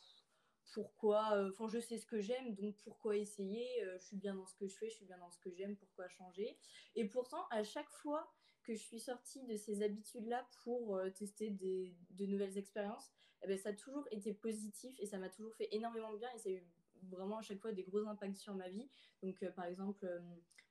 pourquoi, 0.73 1.49
enfin 1.49 1.67
je 1.69 1.81
sais 1.81 1.99
ce 1.99 2.07
que 2.07 2.21
j'aime, 2.21 2.55
donc 2.55 2.77
pourquoi 2.85 3.17
essayer 3.17 3.67
Je 3.99 4.05
suis 4.05 4.17
bien 4.17 4.35
dans 4.35 4.47
ce 4.47 4.55
que 4.55 4.69
je 4.69 4.77
fais, 4.77 4.89
je 4.89 4.95
suis 4.95 5.05
bien 5.05 5.19
dans 5.19 5.31
ce 5.31 5.41
que 5.41 5.51
j'aime, 5.51 5.77
pourquoi 5.77 6.09
changer 6.09 6.57
Et 6.95 7.05
pourtant, 7.07 7.45
à 7.51 7.65
chaque 7.65 7.91
fois 7.91 8.33
que 8.63 8.75
je 8.75 8.83
suis 8.83 9.01
sortie 9.01 9.45
de 9.45 9.57
ces 9.57 9.83
habitudes-là 9.83 10.47
pour 10.63 10.97
euh, 10.97 11.11
tester 11.11 11.51
des, 11.51 11.97
de 12.11 12.27
nouvelles 12.27 12.59
expériences, 12.59 13.11
eh 13.43 13.49
ben, 13.49 13.59
ça 13.59 13.71
a 13.71 13.73
toujours 13.73 14.07
été 14.11 14.33
positif 14.33 14.95
et 15.01 15.07
ça 15.07 15.19
m'a 15.19 15.29
toujours 15.29 15.55
fait 15.55 15.69
énormément 15.73 16.13
de 16.13 16.19
bien 16.19 16.31
et 16.35 16.39
ça 16.39 16.49
a 16.49 16.53
eu 16.53 16.65
vraiment 17.11 17.39
à 17.39 17.43
chaque 17.43 17.61
fois 17.61 17.73
des 17.73 17.83
gros 17.83 18.07
impacts 18.07 18.37
sur 18.37 18.55
ma 18.55 18.69
vie. 18.69 18.89
Donc, 19.23 19.43
euh, 19.43 19.51
par 19.51 19.65
exemple, 19.65 20.05
euh, 20.07 20.21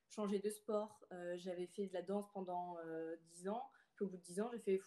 changer 0.08 0.40
de 0.40 0.50
sport, 0.50 1.06
j'avais 1.36 1.68
fait 1.68 1.88
de 1.88 1.94
la 1.94 2.02
danse 2.02 2.30
pendant 2.34 2.76
10 3.30 3.48
ans, 3.48 3.64
puis 3.96 4.04
au 4.04 4.10
bout 4.10 4.18
de 4.18 4.22
10 4.24 4.42
ans, 4.42 4.50
j'ai 4.52 4.60
fait 4.60 4.82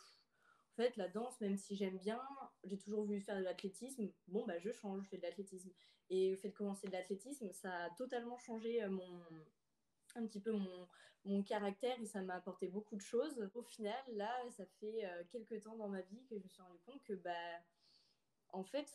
En 0.72 0.76
fait, 0.76 0.98
la 0.98 1.08
danse, 1.08 1.40
même 1.40 1.56
si 1.56 1.76
j'aime 1.76 1.96
bien, 1.96 2.20
j'ai 2.64 2.76
toujours 2.76 3.06
voulu 3.06 3.22
faire 3.22 3.38
de 3.38 3.42
l'athlétisme. 3.42 4.12
Bon, 4.28 4.44
bah, 4.44 4.58
je 4.58 4.70
change, 4.70 5.04
je 5.04 5.08
fais 5.08 5.16
de 5.16 5.22
l'athlétisme. 5.22 5.70
Et 6.10 6.32
le 6.32 6.36
fait 6.36 6.50
de 6.50 6.54
commencer 6.54 6.88
de 6.88 6.92
l'athlétisme, 6.92 7.50
ça 7.52 7.84
a 7.84 7.90
totalement 7.96 8.36
changé 8.36 8.86
mon, 8.86 9.24
un 10.14 10.26
petit 10.26 10.40
peu 10.40 10.52
mon, 10.52 10.88
mon 11.24 11.42
caractère 11.42 11.98
et 12.00 12.06
ça 12.06 12.22
m'a 12.22 12.34
apporté 12.34 12.68
beaucoup 12.68 12.96
de 12.96 13.00
choses. 13.00 13.50
Au 13.54 13.62
final, 13.62 14.02
là, 14.12 14.30
ça 14.50 14.64
fait 14.80 15.04
euh, 15.04 15.24
quelques 15.30 15.62
temps 15.62 15.76
dans 15.76 15.88
ma 15.88 16.02
vie 16.02 16.24
que 16.28 16.36
je 16.38 16.42
me 16.42 16.48
suis 16.48 16.62
rendu 16.62 16.78
compte 16.84 17.02
que, 17.04 17.14
bah, 17.14 17.32
en 18.50 18.62
fait, 18.62 18.86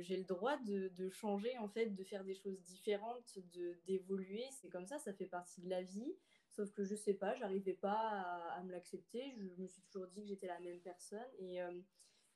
j'ai 0.00 0.16
le 0.16 0.24
droit 0.24 0.58
de, 0.58 0.88
de, 0.88 1.08
changer, 1.08 1.56
en 1.58 1.68
fait, 1.68 1.86
de 1.86 2.04
faire 2.04 2.24
des 2.24 2.34
choses 2.34 2.60
différentes, 2.62 3.38
d'évoluer. 3.86 4.44
C'est 4.50 4.68
comme 4.68 4.86
ça, 4.86 4.98
ça 4.98 5.14
fait 5.14 5.26
partie 5.26 5.62
de 5.62 5.70
la 5.70 5.82
vie. 5.82 6.14
Sauf 6.50 6.72
que 6.72 6.84
je 6.84 6.94
sais 6.94 7.14
pas, 7.14 7.34
j'arrivais 7.36 7.74
pas 7.74 7.98
à, 7.98 8.58
à 8.58 8.62
me 8.62 8.72
l'accepter. 8.72 9.34
Je 9.38 9.62
me 9.62 9.66
suis 9.66 9.82
toujours 9.82 10.08
dit 10.08 10.22
que 10.22 10.28
j'étais 10.28 10.46
la 10.46 10.60
même 10.60 10.80
personne. 10.80 11.26
Et, 11.38 11.62
euh, 11.62 11.80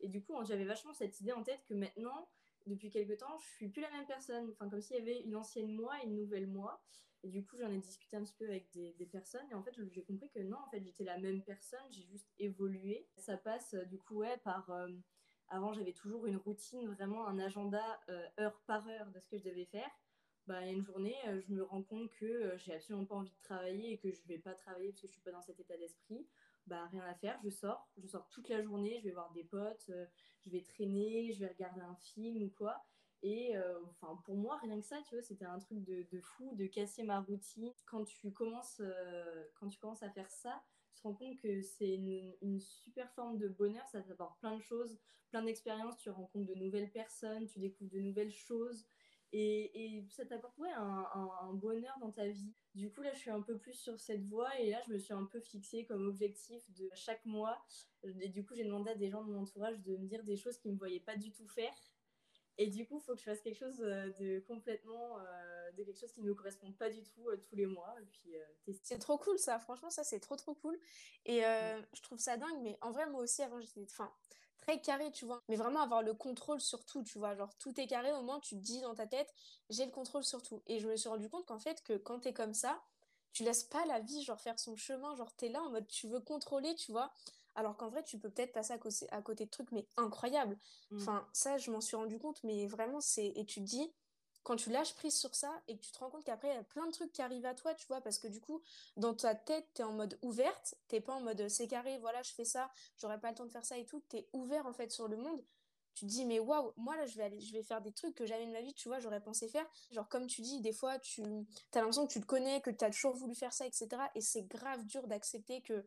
et 0.00 0.08
du 0.08 0.22
coup, 0.22 0.34
j'avais 0.44 0.64
vachement 0.64 0.94
cette 0.94 1.20
idée 1.20 1.32
en 1.32 1.42
tête 1.42 1.62
que 1.66 1.74
maintenant, 1.74 2.28
depuis 2.66 2.90
quelques 2.90 3.18
temps, 3.18 3.38
je 3.38 3.46
suis 3.56 3.68
plus 3.68 3.82
la 3.82 3.90
même 3.90 4.06
personne. 4.06 4.50
Enfin, 4.52 4.68
comme 4.70 4.80
s'il 4.80 4.96
y 4.96 5.00
avait 5.00 5.20
une 5.20 5.36
ancienne 5.36 5.74
moi 5.74 5.94
et 6.02 6.06
une 6.06 6.16
nouvelle 6.16 6.46
moi. 6.46 6.82
Et 7.22 7.28
du 7.28 7.44
coup, 7.44 7.56
j'en 7.58 7.70
ai 7.70 7.78
discuté 7.78 8.16
un 8.16 8.24
petit 8.24 8.34
peu 8.34 8.48
avec 8.48 8.70
des, 8.72 9.06
personnes. 9.06 9.46
Et 9.50 9.54
en 9.54 9.62
fait, 9.62 9.74
j'ai 9.92 10.02
compris 10.02 10.30
que 10.30 10.40
non, 10.40 10.56
en 10.58 10.70
fait, 10.70 10.82
j'étais 10.82 11.04
la 11.04 11.18
même 11.18 11.42
personne. 11.42 11.84
J'ai 11.90 12.02
juste 12.02 12.28
évolué. 12.38 13.06
Ça 13.16 13.36
passe, 13.36 13.74
du 13.88 13.98
coup, 13.98 14.16
ouais, 14.16 14.38
par. 14.38 14.70
Euh, 14.70 14.88
avant, 15.48 15.72
j'avais 15.72 15.92
toujours 15.92 16.26
une 16.26 16.36
routine, 16.36 16.86
vraiment 16.94 17.26
un 17.26 17.40
agenda 17.40 18.00
euh, 18.08 18.24
heure 18.38 18.60
par 18.68 18.86
heure 18.86 19.10
de 19.10 19.18
ce 19.18 19.26
que 19.26 19.36
je 19.36 19.42
devais 19.42 19.64
faire. 19.64 19.90
Bah, 20.46 20.64
une 20.64 20.84
journée, 20.84 21.16
euh, 21.26 21.40
je 21.40 21.52
me 21.52 21.64
rends 21.64 21.82
compte 21.82 22.08
que 22.12 22.56
j'ai 22.56 22.72
absolument 22.72 23.04
pas 23.04 23.16
envie 23.16 23.32
de 23.32 23.42
travailler 23.42 23.92
et 23.92 23.98
que 23.98 24.12
je 24.12 24.22
vais 24.28 24.38
pas 24.38 24.54
travailler 24.54 24.90
parce 24.90 25.00
que 25.00 25.08
je 25.08 25.12
suis 25.12 25.22
pas 25.22 25.32
dans 25.32 25.42
cet 25.42 25.58
état 25.58 25.76
d'esprit. 25.76 26.24
Bah, 26.68 26.86
rien 26.92 27.02
à 27.02 27.14
faire, 27.14 27.36
je 27.42 27.50
sors. 27.50 27.90
Je 27.98 28.06
sors 28.06 28.28
toute 28.28 28.48
la 28.48 28.62
journée, 28.62 29.00
je 29.00 29.04
vais 29.08 29.10
voir 29.12 29.32
des 29.32 29.42
potes, 29.42 29.90
je 30.40 30.50
vais 30.50 30.62
traîner, 30.62 31.32
je 31.32 31.40
vais 31.40 31.48
regarder 31.48 31.80
un 31.80 31.96
film 31.96 32.44
ou 32.44 32.50
quoi. 32.50 32.86
Et 33.22 33.56
euh, 33.56 33.78
enfin, 33.90 34.18
pour 34.24 34.36
moi, 34.36 34.58
rien 34.58 34.80
que 34.80 34.86
ça, 34.86 34.96
tu 35.06 35.14
vois, 35.14 35.22
c'était 35.22 35.44
un 35.44 35.58
truc 35.58 35.82
de, 35.84 36.06
de, 36.10 36.20
fou, 36.20 36.54
de 36.54 36.66
casser 36.66 37.02
ma 37.02 37.20
routine. 37.20 37.70
Quand 37.84 38.04
tu 38.04 38.32
commences, 38.32 38.80
euh, 38.80 39.44
quand 39.54 39.68
tu 39.68 39.78
commences 39.78 40.02
à 40.02 40.10
faire 40.10 40.30
ça, 40.30 40.62
tu 40.92 41.02
te 41.02 41.02
rends 41.06 41.14
compte 41.14 41.38
que 41.38 41.60
c'est 41.60 41.94
une, 41.94 42.60
super 42.60 43.10
forme 43.12 43.36
de 43.36 43.48
bonheur. 43.48 43.86
Ça 43.88 44.00
t'apporte 44.00 44.38
plein 44.40 44.56
de 44.56 44.62
choses, 44.62 44.98
plein 45.28 45.42
d'expériences. 45.42 45.98
Tu 45.98 46.08
rencontres 46.08 46.46
de 46.46 46.54
nouvelles 46.54 46.90
personnes, 46.90 47.46
tu 47.46 47.58
découvres 47.58 47.90
de 47.90 48.00
nouvelles 48.00 48.32
choses. 48.32 48.86
Et, 49.32 49.98
et 49.98 50.08
ça 50.08 50.24
t'apporte 50.24 50.58
ouais, 50.58 50.72
un, 50.72 51.06
un, 51.14 51.30
un, 51.42 51.52
bonheur 51.52 51.96
dans 52.00 52.10
ta 52.10 52.26
vie. 52.26 52.52
Du 52.74 52.90
coup, 52.90 53.02
là, 53.02 53.12
je 53.12 53.18
suis 53.18 53.30
un 53.30 53.42
peu 53.42 53.58
plus 53.58 53.74
sur 53.74 54.00
cette 54.00 54.24
voie 54.24 54.58
et 54.58 54.70
là, 54.70 54.80
je 54.86 54.92
me 54.92 54.98
suis 54.98 55.12
un 55.12 55.24
peu 55.24 55.40
fixée 55.40 55.84
comme 55.84 56.08
objectif 56.08 56.68
de 56.72 56.90
chaque 56.94 57.24
mois. 57.26 57.64
Et 58.02 58.28
du 58.28 58.44
coup, 58.44 58.54
j'ai 58.54 58.64
demandé 58.64 58.90
à 58.90 58.94
des 58.96 59.08
gens 59.08 59.22
de 59.22 59.30
mon 59.30 59.42
entourage 59.42 59.78
de 59.82 59.96
me 59.98 60.06
dire 60.06 60.24
des 60.24 60.36
choses 60.36 60.58
qu'ils 60.58 60.70
ne 60.70 60.74
me 60.74 60.78
voyaient 60.78 61.00
pas 61.00 61.16
du 61.16 61.30
tout 61.30 61.46
faire 61.46 61.74
et 62.58 62.66
du 62.66 62.86
coup, 62.86 62.98
il 62.98 63.04
faut 63.04 63.12
que 63.14 63.18
je 63.20 63.24
fasse 63.24 63.40
quelque 63.40 63.58
chose 63.58 63.80
euh, 63.80 64.10
de 64.18 64.40
complètement, 64.40 65.18
euh, 65.18 65.72
de 65.72 65.82
quelque 65.84 65.98
chose 65.98 66.12
qui 66.12 66.20
ne 66.20 66.26
me 66.28 66.34
correspond 66.34 66.72
pas 66.72 66.90
du 66.90 67.02
tout 67.02 67.28
euh, 67.28 67.36
tous 67.48 67.56
les 67.56 67.66
mois. 67.66 67.94
Et 68.00 68.04
puis, 68.06 68.36
euh, 68.36 68.72
c'est 68.82 68.98
trop 68.98 69.18
cool 69.18 69.38
ça, 69.38 69.58
franchement, 69.58 69.90
ça 69.90 70.04
c'est 70.04 70.20
trop 70.20 70.36
trop 70.36 70.54
cool. 70.54 70.78
Et 71.26 71.40
je 71.42 72.02
trouve 72.02 72.18
ça 72.18 72.36
dingue, 72.36 72.60
mais 72.62 72.76
en 72.82 72.90
vrai, 72.92 73.08
moi 73.08 73.22
aussi, 73.22 73.42
avant, 73.42 73.60
j'étais 73.60 73.82
enfin, 73.84 74.12
très 74.58 74.80
carré, 74.80 75.10
tu 75.12 75.24
vois. 75.24 75.40
Mais 75.48 75.56
vraiment 75.56 75.80
avoir 75.80 76.02
le 76.02 76.14
contrôle 76.14 76.60
sur 76.60 76.84
tout, 76.84 77.02
tu 77.02 77.18
vois. 77.18 77.34
Genre, 77.34 77.56
tout 77.58 77.78
est 77.80 77.86
carré, 77.86 78.12
au 78.12 78.22
moins 78.22 78.40
tu 78.40 78.56
te 78.56 78.60
dis 78.60 78.80
dans 78.80 78.94
ta 78.94 79.06
tête, 79.06 79.32
j'ai 79.70 79.86
le 79.86 79.92
contrôle 79.92 80.24
sur 80.24 80.42
tout. 80.42 80.62
Et 80.66 80.80
je 80.80 80.88
me 80.88 80.96
suis 80.96 81.08
rendu 81.08 81.28
compte 81.28 81.46
qu'en 81.46 81.58
fait, 81.58 81.82
que 81.82 81.94
quand 81.96 82.20
t'es 82.20 82.32
comme 82.32 82.54
ça, 82.54 82.82
tu 83.32 83.44
laisses 83.44 83.64
pas 83.64 83.86
la 83.86 84.00
vie, 84.00 84.22
genre, 84.22 84.40
faire 84.40 84.58
son 84.58 84.76
chemin. 84.76 85.14
Genre, 85.16 85.34
t'es 85.36 85.48
là 85.48 85.62
en 85.62 85.70
mode, 85.70 85.86
tu 85.86 86.08
veux 86.08 86.20
contrôler, 86.20 86.74
tu 86.74 86.90
vois 86.92 87.12
alors 87.54 87.76
qu'en 87.76 87.88
vrai 87.88 88.02
tu 88.04 88.18
peux 88.18 88.30
peut-être 88.30 88.52
passer 88.52 88.72
à 88.72 88.78
côté, 88.78 89.06
à 89.10 89.22
côté 89.22 89.44
de 89.44 89.50
trucs 89.50 89.72
mais 89.72 89.86
incroyables. 89.96 90.58
Mmh. 90.90 90.96
enfin 90.98 91.26
ça 91.32 91.58
je 91.58 91.70
m'en 91.70 91.80
suis 91.80 91.96
rendu 91.96 92.18
compte 92.18 92.42
mais 92.44 92.66
vraiment 92.66 93.00
c'est 93.00 93.32
et 93.36 93.44
tu 93.44 93.60
te 93.60 93.66
dis 93.66 93.92
quand 94.42 94.56
tu 94.56 94.70
lâches 94.70 94.94
prise 94.94 95.14
sur 95.14 95.34
ça 95.34 95.52
et 95.68 95.76
que 95.76 95.82
tu 95.82 95.92
te 95.92 95.98
rends 95.98 96.10
compte 96.10 96.24
qu'après 96.24 96.48
il 96.48 96.54
y 96.54 96.58
a 96.58 96.64
plein 96.64 96.86
de 96.86 96.92
trucs 96.92 97.12
qui 97.12 97.22
arrivent 97.22 97.46
à 97.46 97.54
toi 97.54 97.74
tu 97.74 97.86
vois 97.86 98.00
parce 98.00 98.18
que 98.18 98.28
du 98.28 98.40
coup 98.40 98.62
dans 98.96 99.14
ta 99.14 99.34
tête 99.34 99.68
t'es 99.74 99.82
en 99.82 99.92
mode 99.92 100.18
ouverte 100.22 100.74
t'es 100.88 101.00
pas 101.00 101.14
en 101.14 101.20
mode 101.20 101.48
c'est 101.48 101.68
carré 101.68 101.98
voilà 101.98 102.22
je 102.22 102.32
fais 102.32 102.44
ça 102.44 102.70
j'aurais 102.96 103.20
pas 103.20 103.30
le 103.30 103.36
temps 103.36 103.44
de 103.44 103.50
faire 103.50 103.64
ça 103.64 103.76
et 103.78 103.84
tout 103.84 104.02
t'es 104.08 104.28
ouvert 104.32 104.66
en 104.66 104.72
fait 104.72 104.90
sur 104.90 105.08
le 105.08 105.16
monde. 105.16 105.44
Tu 105.94 106.06
te 106.06 106.10
dis 106.10 106.24
mais 106.24 106.38
waouh 106.38 106.72
moi 106.76 106.96
là 106.96 107.04
je 107.06 107.16
vais 107.16 107.24
aller 107.24 107.40
je 107.40 107.52
vais 107.52 107.62
faire 107.62 107.82
des 107.82 107.92
trucs 107.92 108.14
que 108.14 108.24
jamais 108.24 108.46
de 108.46 108.52
ma 108.52 108.62
vie 108.62 108.72
tu 108.74 108.88
vois 108.88 109.00
j'aurais 109.00 109.20
pensé 109.20 109.48
faire. 109.48 109.66
Genre 109.90 110.08
comme 110.08 110.26
tu 110.26 110.40
dis 110.40 110.60
des 110.60 110.72
fois 110.72 110.98
tu 110.98 111.22
as 111.22 111.78
l'impression 111.78 112.06
que 112.06 112.12
tu 112.12 112.20
te 112.20 112.26
connais 112.26 112.60
que 112.60 112.70
tu 112.70 112.84
as 112.84 112.90
toujours 112.90 113.14
voulu 113.14 113.34
faire 113.34 113.52
ça 113.52 113.66
etc 113.66 113.88
et 114.14 114.20
c'est 114.20 114.42
grave 114.44 114.84
dur 114.86 115.06
d'accepter 115.08 115.60
que 115.62 115.84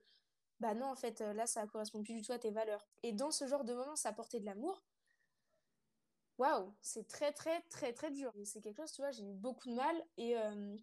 bah 0.64 0.74
non, 0.76 0.86
en 0.86 0.96
fait, 0.96 1.20
euh, 1.20 1.34
là, 1.34 1.46
ça 1.46 1.68
correspond 1.68 2.02
plus 2.04 2.14
du 2.14 2.22
tout 2.22 2.32
à 2.32 2.40
tes 2.40 2.50
valeurs. 2.50 2.88
Et 3.04 3.12
dans 3.12 3.32
ce 3.32 3.48
genre 3.48 3.66
de 3.66 3.74
moment, 3.74 3.98
ça 3.98 4.10
apportait 4.10 4.40
de 4.40 4.46
l'amour. 4.46 4.82
Waouh, 6.38 6.74
c'est 6.82 7.06
très, 7.06 7.34
très, 7.34 7.62
très, 7.64 7.92
très 7.92 8.12
dur. 8.12 8.34
C'est 8.46 8.62
quelque 8.62 8.78
chose, 8.78 8.94
tu 8.94 9.02
vois, 9.02 9.12
j'ai 9.12 9.26
eu 9.26 9.34
beaucoup 9.34 9.68
de 9.68 9.74
mal. 9.74 9.94
Et 10.16 10.38
euh, 10.38 10.78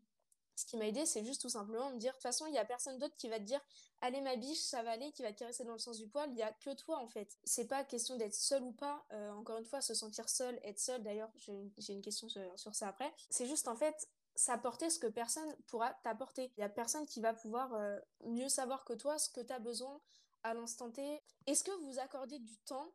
ce 0.55 0.67
qui 0.67 0.77
m'a 0.77 0.87
aidé, 0.87 1.07
c'est 1.07 1.25
juste 1.25 1.41
tout 1.41 1.49
simplement 1.49 1.91
me 1.93 1.97
dire, 1.97 2.11
de 2.13 2.17
toute 2.17 2.23
façon, 2.23 2.45
il 2.45 2.53
n'y 2.53 2.59
a 2.59 2.65
personne 2.67 2.99
d'autre 2.99 3.17
qui 3.17 3.31
va 3.31 3.39
te 3.39 3.45
dire, 3.45 3.61
allez, 4.03 4.21
ma 4.21 4.37
biche, 4.37 4.61
ça 4.61 4.83
va 4.83 4.91
aller, 4.91 5.13
qui 5.13 5.23
va 5.23 5.33
te 5.33 5.39
caresser 5.39 5.65
dans 5.65 5.73
le 5.73 5.79
sens 5.79 5.97
du 5.97 6.07
poil. 6.07 6.29
Il 6.29 6.35
n'y 6.37 6.43
a 6.43 6.53
que 6.53 6.75
toi, 6.75 6.99
en 6.99 7.09
fait. 7.09 7.39
C'est 7.45 7.67
pas 7.67 7.83
question 7.83 8.17
d'être 8.19 8.35
seul 8.35 8.63
ou 8.63 8.73
pas. 8.73 9.03
Euh, 9.13 9.31
encore 9.31 9.57
une 9.57 9.65
fois, 9.65 9.81
se 9.81 9.95
sentir 9.95 10.29
seul, 10.29 10.61
être 10.63 10.79
seul. 10.79 11.03
D'ailleurs, 11.03 11.33
j'ai 11.79 11.95
une 11.95 12.03
question 12.03 12.29
sur 12.29 12.75
ça 12.75 12.89
après. 12.89 13.11
C'est 13.31 13.47
juste, 13.47 13.67
en 13.67 13.77
fait, 13.77 14.11
s'apporter 14.35 14.91
ce 14.91 14.99
que 14.99 15.07
personne 15.07 15.55
pourra 15.67 15.93
t'apporter. 16.03 16.53
Il 16.57 16.61
y 16.61 16.65
a 16.65 16.69
personne 16.69 17.07
qui 17.07 17.21
va 17.21 17.35
pouvoir 17.35 17.75
euh, 17.75 17.99
mieux 18.25 18.49
savoir 18.49 18.85
que 18.85 18.93
toi 18.93 19.19
ce 19.19 19.29
que 19.29 19.41
tu 19.41 19.53
as 19.53 19.59
besoin 19.59 20.01
à 20.43 20.55
l'instant 20.55 20.91
T. 20.91 21.21
Est-ce 21.47 21.65
que 21.65 21.71
vous 21.85 21.99
accordez 21.99 22.39
du 22.39 22.57
temps 22.59 22.93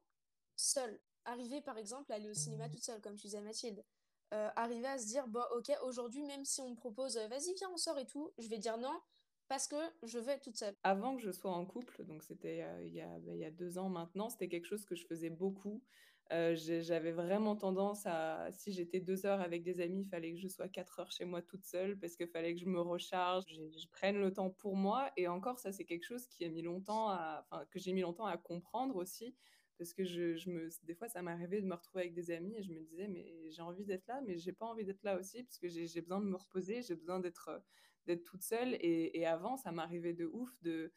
seul? 0.56 1.00
Arriver 1.26 1.62
par 1.62 1.78
exemple 1.78 2.12
à 2.12 2.16
aller 2.16 2.30
au 2.30 2.34
cinéma 2.34 2.70
toute 2.70 2.84
seule, 2.84 3.02
comme 3.02 3.16
tu 3.16 3.28
disais 3.28 3.42
Mathilde. 3.42 3.84
Euh, 4.34 4.50
arriver 4.56 4.88
à 4.88 4.98
se 4.98 5.06
dire, 5.06 5.28
bon 5.28 5.44
ok, 5.56 5.72
aujourd'hui 5.84 6.24
même 6.24 6.46
si 6.46 6.62
on 6.62 6.72
me 6.72 6.76
propose, 6.76 7.18
euh, 7.18 7.28
vas-y 7.28 7.54
viens 7.56 7.70
on 7.72 7.78
sort 7.78 7.98
et 8.00 8.08
tout, 8.08 8.32
je 8.40 8.48
vais 8.48 8.58
dire 8.58 8.78
non 8.78 9.00
parce 9.48 9.68
que 9.68 9.76
je 10.02 10.18
veux 10.18 10.30
être 10.30 10.44
toute 10.44 10.58
seule. 10.58 10.76
Avant 10.82 11.16
que 11.16 11.22
je 11.22 11.30
sois 11.32 11.52
en 11.52 11.66
couple, 11.68 12.04
donc 12.04 12.24
c'était 12.24 12.64
bah, 12.64 12.82
il 12.82 13.38
y 13.38 13.46
a 13.46 13.52
deux 13.52 13.78
ans 13.78 13.90
maintenant, 13.90 14.30
c'était 14.30 14.48
quelque 14.48 14.66
chose 14.66 14.86
que 14.86 14.96
je 14.96 15.06
faisais 15.06 15.30
beaucoup. 15.30 15.84
Euh, 16.32 16.56
j'avais 16.56 17.12
vraiment 17.12 17.56
tendance 17.56 18.08
à, 18.08 18.52
si 18.52 18.74
j'étais 18.74 19.00
deux 19.00 19.28
heures 19.28 19.42
avec 19.42 19.62
des 19.62 19.80
amis, 19.80 20.02
il 20.02 20.10
fallait 20.10 20.34
que 20.34 20.40
je 20.40 20.48
sois 20.48 20.68
quatre 20.68 21.00
heures 21.00 21.12
chez 21.12 21.24
moi 21.24 21.44
toute 21.44 21.64
seule 21.64 22.00
parce 22.00 22.16
qu'il 22.16 22.28
fallait 22.28 22.56
que 22.56 22.60
je 22.60 22.66
me 22.66 22.82
recharge, 22.82 23.44
je, 23.48 23.80
je, 23.80 23.88
prenne 23.90 24.18
le 24.18 24.34
temps 24.34 24.50
pour 24.50 24.76
moi. 24.76 25.12
Et 25.18 25.28
encore, 25.28 25.60
ça, 25.60 25.72
c'est 25.72 25.86
quelque 25.86 26.04
chose 26.04 26.26
qui 26.28 26.44
a 26.44 26.50
mis 26.50 26.64
longtemps 26.64 27.10
à, 27.10 27.46
enfin, 27.46 27.66
que 27.70 27.78
j'ai 27.78 27.94
mis 27.94 28.02
longtemps 28.02 28.26
à 28.26 28.38
comprendre 28.38 28.96
aussi. 28.96 29.36
Parce 29.78 29.94
que 29.94 30.06
je, 30.06 30.50
me, 30.50 30.70
des 30.84 30.96
fois, 30.96 31.10
ça 31.10 31.22
m'arrivait 31.22 31.62
de 31.62 31.68
me 31.68 31.76
retrouver 31.76 32.04
avec 32.04 32.14
des 32.14 32.32
amis 32.32 32.56
et 32.56 32.64
je 32.64 32.72
me 32.72 32.80
disais, 32.80 33.08
mais 33.08 33.52
j'ai 33.52 33.62
envie 33.62 33.84
d'être 33.84 34.08
là, 34.08 34.22
mais 34.26 34.38
j'ai 34.38 34.54
pas 34.54 34.66
envie 34.66 34.86
d'être 34.86 35.04
là 35.04 35.20
aussi 35.20 35.44
parce 35.44 35.60
que 35.60 35.68
j'ai 35.68 36.02
besoin 36.02 36.22
de 36.22 36.26
me 36.26 36.38
reposer, 36.38 36.82
j'ai 36.82 36.96
besoin 36.96 37.20
d'être 37.20 37.62
d'être 38.08 38.24
toute 38.24 38.44
seule. 38.44 38.76
Et, 38.76 39.20
et 39.20 39.26
avant, 39.26 39.58
ça 39.58 39.72
m'arrivait 39.72 40.14
de 40.14 40.26
ouf 40.26 40.50
de 40.62 40.92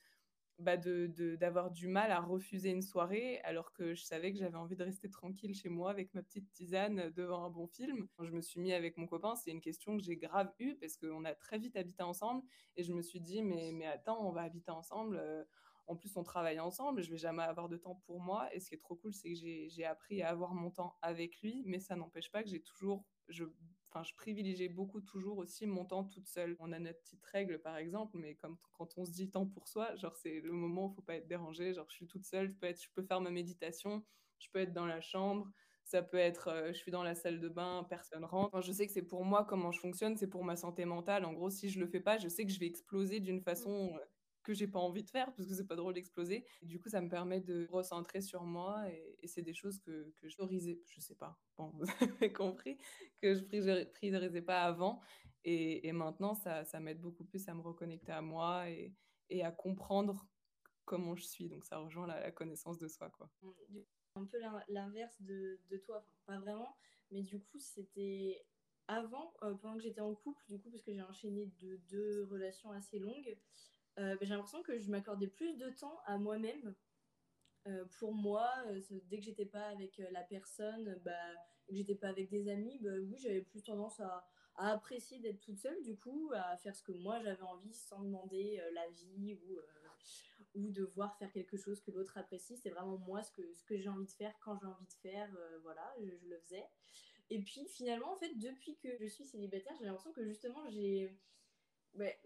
bah 0.59 0.77
d'avoir 0.77 1.71
du 1.71 1.87
mal 1.87 2.11
à 2.11 2.21
refuser 2.21 2.71
une 2.71 2.83
soirée 2.83 3.38
alors 3.44 3.73
que 3.73 3.94
je 3.94 4.03
savais 4.03 4.33
que 4.33 4.38
j'avais 4.38 4.57
envie 4.57 4.75
de 4.77 4.83
rester 4.83 5.09
tranquille 5.09 5.55
chez 5.55 5.68
moi 5.68 5.90
avec 5.90 6.12
ma 6.14 6.23
petite 6.23 6.51
tisane 6.51 7.11
devant 7.11 7.44
un 7.44 7.51
bon 7.51 7.68
film. 7.68 8.09
Quand 8.16 8.25
je 8.25 8.33
me 8.33 8.40
suis 8.40 8.61
mis 8.61 8.73
avec 8.73 8.97
mon 8.97 9.07
copain, 9.07 9.37
c'est 9.37 9.53
une 9.53 9.61
question 9.61 9.97
que 9.97 10.03
j'ai 10.03 10.16
grave 10.16 10.53
eue 10.59 10.75
parce 10.77 10.97
qu'on 10.97 11.25
a 11.25 11.35
très 11.35 11.59
vite 11.59 11.77
habité 11.77 12.03
ensemble 12.03 12.42
et 12.77 12.83
je 12.83 12.92
me 12.92 13.03
suis 13.03 13.21
dit 13.21 13.42
mais, 13.42 13.71
mais 13.73 13.87
attends, 13.87 14.27
on 14.27 14.33
va 14.33 14.42
habiter 14.42 14.73
ensemble. 14.73 15.16
Euh, 15.16 15.44
en 15.87 15.97
plus, 15.97 16.14
on 16.16 16.23
travaille 16.23 16.61
ensemble, 16.61 17.03
je 17.03 17.11
vais 17.11 17.16
jamais 17.16 17.42
avoir 17.42 17.68
de 17.71 17.79
temps 17.79 17.94
pour 18.07 18.21
moi. 18.21 18.55
Et 18.55 18.61
ce 18.61 18.68
qui 18.68 18.75
est 18.75 18.79
trop 18.79 18.94
cool, 18.94 19.14
c'est 19.14 19.31
que 19.31 19.37
j'ai 19.37 19.85
appris 19.87 20.23
à 20.23 20.29
avoir 20.29 20.53
mon 20.55 20.71
temps 20.71 20.99
avec 21.01 21.40
lui, 21.40 21.62
mais 21.64 21.79
ça 21.79 21.97
n'empêche 21.97 22.31
pas 22.31 22.42
que 22.42 22.49
j'ai 22.51 22.61
toujours, 22.61 23.07
je 23.29 23.44
enfin, 23.90 24.03
je 24.05 24.14
privilégiais 24.14 24.68
beaucoup 24.68 25.01
toujours 25.01 25.38
aussi 25.38 25.66
mon 25.66 25.85
temps 25.85 26.05
toute 26.05 26.27
seule. 26.27 26.57
On 26.59 26.72
a 26.72 26.79
notre 26.79 27.01
petite 27.01 27.24
règle, 27.24 27.61
par 27.61 27.77
exemple, 27.77 28.16
mais 28.18 28.35
comme 28.37 28.57
quand 28.72 28.96
on 28.96 29.05
se 29.05 29.12
dit 29.12 29.31
temps 29.31 29.46
pour 29.46 29.68
soi, 29.68 29.94
genre, 29.96 30.16
c'est 30.16 30.40
le 30.40 30.53
moment 30.53 30.87
où 30.87 30.92
il 30.92 30.94
faut 30.94 31.03
pas 31.03 31.16
être 31.16 31.29
dérangé. 31.29 31.72
Genre, 31.74 31.87
je 31.88 31.94
suis 31.94 32.07
toute 32.07 32.24
seule, 32.24 32.48
je 32.48 32.55
peux, 32.55 32.66
être, 32.66 32.83
je 32.83 32.88
peux 32.94 33.03
faire 33.03 33.20
ma 33.20 33.31
méditation, 33.31 34.05
je 34.38 34.48
peux 34.53 34.61
être 34.61 34.72
dans 34.72 34.87
la 34.87 35.01
chambre. 35.01 35.51
Ça 35.85 36.03
peut 36.03 36.18
être, 36.18 36.48
euh, 36.48 36.68
je 36.68 36.79
suis 36.79 36.90
dans 36.90 37.03
la 37.03 37.14
salle 37.14 37.40
de 37.40 37.48
bain, 37.48 37.87
personne 37.88 38.24
rentre. 38.24 38.55
Enfin, 38.55 38.61
je 38.61 38.72
sais 38.72 38.87
que 38.87 38.92
c'est 38.92 39.01
pour 39.03 39.24
moi 39.24 39.46
comment 39.46 39.72
je 39.72 39.81
fonctionne, 39.81 40.16
c'est 40.18 40.27
pour 40.29 40.44
ma 40.44 40.55
santé 40.55 40.85
mentale. 40.85 41.24
En 41.24 41.33
gros, 41.33 41.48
si 41.48 41.70
je 41.70 41.81
le 41.81 41.87
fais 41.87 42.01
pas, 42.01 42.18
je 42.18 42.29
sais 42.29 42.44
que 42.44 42.53
je 42.53 42.61
vais 42.61 42.66
exploser 42.66 43.20
d'une 43.20 43.40
façon 43.40 43.94
euh, 43.94 44.05
que 44.49 44.55
j'ai 44.55 44.67
pas 44.67 44.79
envie 44.79 45.05
de 45.05 45.11
faire 45.11 45.27
parce 45.35 45.47
que 45.47 45.55
c'est 45.55 45.67
pas 45.67 45.77
drôle 45.77 45.93
d'exploser. 45.93 46.47
Du 46.63 46.81
coup, 46.81 46.89
ça 46.89 47.03
me 47.03 47.09
permet 47.11 47.43
de 47.43 47.69
recentrer 47.71 48.23
sur 48.23 48.45
moi 48.45 48.91
et, 48.91 49.27
c'est 49.27 49.43
des 49.43 49.53
choses 49.53 49.79
que, 49.79 50.11
je 50.23 50.35
priorisais, 50.37 50.81
je 50.89 51.03
sais 51.03 51.15
pas, 51.15 51.39
bon, 51.59 51.71
vous 51.75 51.85
avez 52.01 52.33
compris, 52.33 52.79
que 53.21 53.35
je 53.35 53.85
priorisais 53.85 54.41
pas 54.41 54.63
avant. 54.63 55.03
Et, 55.45 55.93
maintenant, 55.93 56.35
ça, 56.35 56.81
m'aide 56.81 57.01
beaucoup 57.01 57.25
plus 57.25 57.47
à 57.47 57.53
me 57.55 57.61
reconnecter 57.61 58.13
à 58.13 58.23
moi 58.23 58.71
et, 58.71 59.43
à 59.43 59.53
comprendre 59.53 60.27
comment 60.87 61.15
je 61.15 61.25
suis. 61.25 61.51
Donc, 61.51 61.67
ça 61.67 61.77
rejoint 61.77 62.07
la, 62.07 62.31
connaissance 62.31 62.79
de 62.79 62.89
soi, 62.89 63.11
quoi. 63.11 63.31
Un 64.15 64.25
peu 64.25 64.39
l'inverse 64.69 65.21
de, 65.21 65.61
toi, 65.85 66.07
pas 66.25 66.39
vraiment, 66.39 66.75
mais 67.11 67.21
du 67.21 67.39
coup, 67.39 67.59
c'était 67.59 68.47
avant, 68.87 69.35
euh, 69.43 69.55
pendant 69.57 69.77
que 69.77 69.83
j'étais 69.83 70.01
en 70.01 70.15
couple, 70.15 70.43
du 70.49 70.59
coup, 70.59 70.71
parce 70.71 70.83
que 70.83 70.95
j'ai 70.95 71.03
enchaîné 71.03 71.53
de 71.61 71.77
deux 71.91 72.25
relations 72.31 72.71
assez 72.71 72.99
longues, 72.99 73.37
euh, 73.99 74.17
j'ai 74.21 74.29
l'impression 74.29 74.63
que 74.63 74.79
je 74.79 74.91
m'accordais 74.91 75.27
plus 75.29 75.57
de 75.57 75.71
temps 75.71 75.99
à 76.07 76.19
moi-même. 76.19 76.75
pour 77.99 78.15
moi, 78.15 78.51
dès 79.11 79.19
que 79.19 79.25
j'étais 79.25 79.45
pas 79.45 79.67
avec 79.69 79.99
la 80.11 80.23
personne, 80.23 80.99
bah, 81.05 81.35
que 81.67 81.75
j'étais 81.75 81.97
pas 81.97 82.09
avec 82.09 82.31
des 82.31 82.49
amis, 82.49 82.79
bah, 82.81 82.91
oui, 83.03 83.17
j'avais 83.19 83.43
plus 83.43 83.63
tendance 83.63 84.01
à, 84.01 84.27
apprécier 84.57 85.21
d'être 85.21 85.41
toute 85.41 85.59
seule, 85.59 85.81
du 85.83 85.97
coup, 85.97 86.33
à 86.35 86.57
faire 86.57 86.75
ce 86.75 86.83
que 86.83 86.93
moi 86.93 87.21
j'avais 87.21 87.43
envie 87.43 87.75
sans 87.75 88.03
demander 88.03 88.61
l'avis 88.73 89.35
ou 89.35 89.61
ou 90.55 90.71
devoir 90.71 91.17
faire 91.17 91.31
quelque 91.33 91.57
chose 91.57 91.81
que 91.81 91.91
l'autre 91.91 92.17
apprécie. 92.19 92.57
C'est 92.57 92.71
vraiment 92.71 92.99
moi 92.99 93.23
ce 93.23 93.31
que, 93.33 93.55
ce 93.55 93.65
que 93.65 93.79
j'ai 93.79 93.89
envie 93.89 94.07
de 94.07 94.13
faire 94.13 94.35
quand 94.41 94.59
j'ai 94.59 94.67
envie 94.67 94.87
de 94.87 94.93
faire. 94.93 95.35
Euh, 95.37 95.59
voilà, 95.63 95.95
je, 96.01 96.29
le 96.29 96.39
faisais. 96.41 96.65
Et 97.31 97.41
puis 97.41 97.67
finalement, 97.67 98.13
en 98.13 98.17
fait, 98.17 98.35
depuis 98.37 98.77
que 98.77 98.89
je 98.99 99.07
suis 99.07 99.25
célibataire, 99.25 99.75
j'ai 99.79 99.85
l'impression 99.85 100.13
que 100.13 100.25
justement, 100.25 100.69
j'ai. 100.69 101.17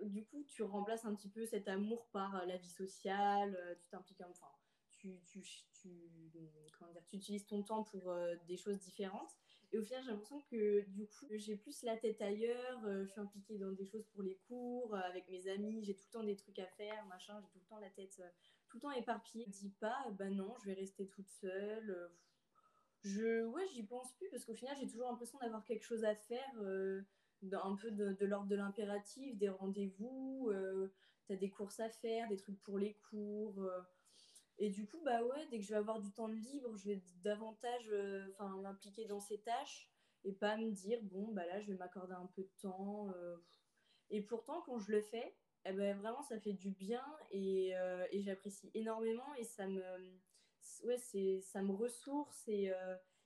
Du 0.03 0.25
coup, 0.25 0.44
tu 0.44 0.62
remplaces 0.62 1.05
un 1.05 1.14
petit 1.14 1.29
peu 1.29 1.46
cet 1.46 1.68
amour 1.68 2.07
par 2.12 2.37
euh, 2.37 2.44
la 2.46 2.57
vie 2.57 2.68
sociale, 2.68 3.57
euh, 3.59 3.75
tu 3.81 3.88
t'impliques, 3.88 4.20
enfin, 4.20 4.48
tu, 4.90 5.20
tu, 5.25 5.42
tu, 5.72 5.90
comment 6.79 6.92
dire, 6.92 7.05
tu 7.09 7.16
utilises 7.16 7.46
ton 7.46 7.62
temps 7.62 7.83
pour 7.85 8.14
des 8.46 8.57
choses 8.57 8.79
différentes. 8.79 9.37
Et 9.72 9.79
au 9.79 9.83
final, 9.83 10.03
j'ai 10.05 10.11
l'impression 10.11 10.40
que 10.51 10.83
du 10.90 11.07
coup, 11.07 11.27
j'ai 11.31 11.57
plus 11.57 11.83
la 11.83 11.96
tête 11.96 12.20
ailleurs. 12.20 12.85
Euh, 12.85 13.05
je 13.07 13.11
suis 13.11 13.20
impliquée 13.20 13.57
dans 13.57 13.72
des 13.72 13.87
choses 13.87 14.05
pour 14.12 14.22
les 14.22 14.37
cours, 14.46 14.94
euh, 14.94 14.98
avec 14.98 15.29
mes 15.31 15.48
amis. 15.48 15.83
J'ai 15.83 15.94
tout 15.94 16.05
le 16.09 16.12
temps 16.12 16.25
des 16.25 16.37
trucs 16.37 16.59
à 16.59 16.66
faire, 16.66 17.07
machin. 17.07 17.40
J'ai 17.40 17.48
tout 17.48 17.59
le 17.59 17.66
temps 17.66 17.79
la 17.79 17.88
tête 17.88 18.20
euh, 18.20 18.29
tout 18.68 18.77
le 18.77 18.83
temps 18.83 18.92
éparpillée. 18.92 19.46
Je 19.46 19.53
dis 19.53 19.75
pas, 19.81 20.07
bah 20.18 20.29
non, 20.29 20.55
je 20.61 20.66
vais 20.66 20.75
rester 20.75 21.07
toute 21.09 21.29
seule. 21.29 22.11
je, 23.03 23.44
ouais, 23.46 23.66
j'y 23.68 23.83
pense 23.83 24.12
plus 24.14 24.29
parce 24.29 24.44
qu'au 24.44 24.55
final, 24.55 24.77
j'ai 24.79 24.87
toujours 24.87 25.09
l'impression 25.09 25.38
d'avoir 25.38 25.64
quelque 25.64 25.85
chose 25.85 26.05
à 26.05 26.14
faire. 26.14 26.53
Un 27.53 27.77
peu 27.77 27.91
de, 27.91 28.25
l'ordre 28.25 28.49
de 28.49 28.57
l'impératif, 28.57 29.37
des 29.37 29.49
rendez-vous, 29.49 30.51
tu 31.27 31.33
as 31.33 31.37
des 31.37 31.51
courses 31.51 31.81
à 31.81 31.89
faire, 31.89 32.29
des 32.29 32.37
trucs 32.37 32.63
pour 32.63 32.79
les 32.79 32.95
cours. 33.11 33.69
Et 34.59 34.71
du 34.71 34.87
coup, 34.87 35.01
bah 35.05 35.25
ouais, 35.25 35.47
dès 35.51 35.59
que 35.59 35.65
je 35.65 35.71
vais 35.71 35.79
avoir 35.79 36.01
du 36.01 36.13
temps 36.13 36.29
libre, 36.29 36.77
je 36.77 36.85
vais 36.85 37.03
davantage 37.25 37.89
euh, 37.91 38.27
m'impliquer 38.63 39.07
dans 39.07 39.21
ces 39.21 39.41
tâches 39.41 39.91
et 40.25 40.33
pas 40.33 40.57
me 40.57 40.71
dire, 40.71 41.01
bon, 41.03 41.33
bah 41.33 41.47
là, 41.47 41.61
je 41.61 41.73
vais 41.73 41.77
m'accorder 41.77 42.15
un 42.15 42.27
peu 42.27 42.43
de 42.43 42.53
temps. 42.61 43.11
Euh. 43.11 43.37
Et 44.11 44.23
pourtant, 44.23 44.63
quand 44.63 44.79
je 44.79 44.93
le 44.93 45.03
fais, 45.03 45.35
eh 45.65 45.73
ben, 45.73 45.99
vraiment, 45.99 46.23
ça 46.23 46.39
fait 46.39 46.53
du 46.53 46.71
bien 46.71 47.05
et, 47.31 47.75
euh, 47.77 48.07
j'apprécie 48.13 48.71
énormément 48.75 49.35
et 49.35 49.45
ça 49.45 49.67
me, 49.67 49.83
ouais, 50.85 51.41
ça 51.41 51.63
me 51.63 51.73
ressource 51.73 52.47
et 52.47 52.73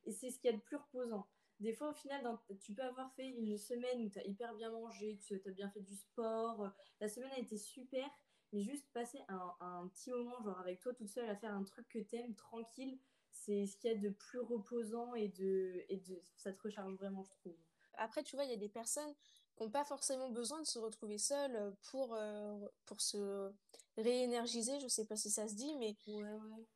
c'est 0.08 0.30
ce 0.30 0.38
qu'il 0.38 0.50
y 0.50 0.54
a 0.54 0.56
de 0.56 0.62
plus 0.62 0.76
reposant. 0.76 1.26
Des 1.60 1.72
fois, 1.72 1.90
au 1.90 1.94
final, 1.94 2.38
tu 2.60 2.74
peux 2.74 2.82
avoir 2.82 3.12
fait 3.14 3.28
une 3.28 3.56
semaine 3.56 4.04
où 4.04 4.10
tu 4.10 4.18
as 4.18 4.24
hyper 4.24 4.54
bien 4.54 4.70
mangé, 4.70 5.18
tu 5.18 5.40
as 5.44 5.50
bien 5.50 5.70
fait 5.70 5.80
du 5.80 5.96
sport, 5.96 6.70
la 7.00 7.08
semaine 7.08 7.30
a 7.32 7.38
été 7.38 7.56
super 7.56 8.08
mais 8.52 8.62
juste 8.62 8.86
passer 8.92 9.20
un, 9.28 9.88
petit 9.88 10.10
moment, 10.10 10.40
genre 10.42 10.58
avec 10.60 10.80
toi 10.80 10.94
toute 10.94 11.08
seule 11.08 11.28
à 11.28 11.36
faire 11.36 11.52
un 11.52 11.64
truc 11.64 11.88
que 11.88 11.98
t'aimes, 11.98 12.34
tranquille, 12.34 12.98
c'est 13.30 13.66
ce 13.66 13.76
qu'il 13.76 13.90
y 13.90 13.94
a 13.94 13.98
de 13.98 14.10
plus 14.10 14.40
reposant 14.40 15.14
et, 15.14 15.28
de, 15.28 15.84
et 15.88 15.98
de, 15.98 16.20
ça 16.36 16.52
te 16.52 16.62
recharge 16.62 16.94
vraiment, 16.94 17.22
je 17.24 17.32
trouve. 17.40 17.56
Après, 17.94 18.22
tu 18.22 18.36
vois, 18.36 18.44
il 18.44 18.50
y 18.50 18.54
a 18.54 18.58
des 18.58 18.68
personnes 18.68 19.14
qui 19.56 19.62
n'ont 19.62 19.70
pas 19.70 19.84
forcément 19.84 20.30
besoin 20.30 20.60
de 20.60 20.66
se 20.66 20.78
retrouver 20.78 21.18
seules 21.18 21.74
pour, 21.90 22.14
euh, 22.14 22.66
pour 22.84 23.00
se 23.00 23.50
réénergiser. 23.96 24.78
Je 24.80 24.88
sais 24.88 25.06
pas 25.06 25.16
si 25.16 25.30
ça 25.30 25.48
se 25.48 25.54
dit, 25.54 25.74
mais 25.76 25.96
ouais, 26.06 26.22
ouais. 26.22 26.66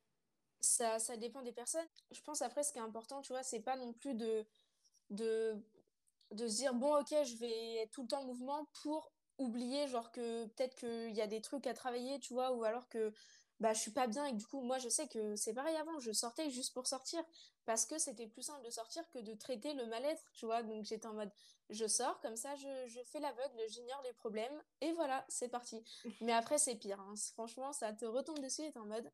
Ça, 0.59 0.99
ça 0.99 1.17
dépend 1.17 1.41
des 1.41 1.51
personnes. 1.51 1.87
Je 2.11 2.21
pense 2.21 2.41
après, 2.41 2.63
ce 2.63 2.71
qui 2.71 2.79
est 2.79 2.83
important, 2.83 3.21
tu 3.21 3.33
vois, 3.33 3.43
c'est 3.43 3.61
pas 3.61 3.75
non 3.77 3.93
plus 3.93 4.13
de, 4.13 4.45
de, 5.11 5.55
de 6.31 6.47
se 6.47 6.55
dire, 6.57 6.73
bon, 6.73 6.99
ok, 6.99 7.09
je 7.09 7.35
vais 7.35 7.75
être 7.77 7.91
tout 7.91 8.01
le 8.01 8.07
temps 8.07 8.21
en 8.21 8.25
mouvement 8.25 8.67
pour 8.81 9.11
oublier 9.37 9.87
genre 9.87 10.11
que 10.11 10.45
peut-être 10.47 10.75
qu'il 10.75 11.15
y 11.15 11.21
a 11.21 11.27
des 11.27 11.41
trucs 11.41 11.67
à 11.67 11.73
travailler, 11.73 12.19
tu 12.19 12.33
vois, 12.33 12.51
ou 12.51 12.63
alors 12.63 12.87
que 12.89 13.13
bah, 13.61 13.73
je 13.73 13.79
suis 13.79 13.91
pas 13.91 14.07
bien 14.07 14.25
et 14.25 14.33
du 14.33 14.45
coup, 14.45 14.61
moi, 14.61 14.79
je 14.79 14.89
sais 14.89 15.07
que 15.07 15.35
c'est 15.35 15.53
pareil 15.53 15.75
avant, 15.75 15.99
je 15.99 16.11
sortais 16.11 16.49
juste 16.49 16.73
pour 16.73 16.87
sortir 16.87 17.23
parce 17.65 17.85
que 17.85 17.99
c'était 17.99 18.25
plus 18.25 18.41
simple 18.41 18.65
de 18.65 18.71
sortir 18.71 19.07
que 19.11 19.19
de 19.19 19.35
traiter 19.35 19.73
le 19.73 19.85
mal-être, 19.85 20.23
tu 20.33 20.47
vois. 20.47 20.63
Donc 20.63 20.83
j'étais 20.83 21.05
en 21.05 21.13
mode, 21.13 21.31
je 21.69 21.85
sors, 21.85 22.19
comme 22.21 22.35
ça, 22.35 22.55
je, 22.55 22.87
je 22.87 22.99
fais 23.03 23.19
l'aveugle, 23.19 23.61
j'ignore 23.69 24.01
les 24.03 24.13
problèmes 24.13 24.63
et 24.81 24.91
voilà, 24.93 25.23
c'est 25.29 25.49
parti. 25.49 25.83
Mais 26.21 26.33
après, 26.33 26.57
c'est 26.57 26.75
pire, 26.75 26.99
hein. 26.99 27.13
franchement, 27.33 27.71
ça 27.71 27.93
te 27.93 28.05
retombe 28.05 28.39
dessus 28.39 28.63
et 28.63 28.71
t'es 28.71 28.79
en 28.79 28.87
mode, 28.87 29.11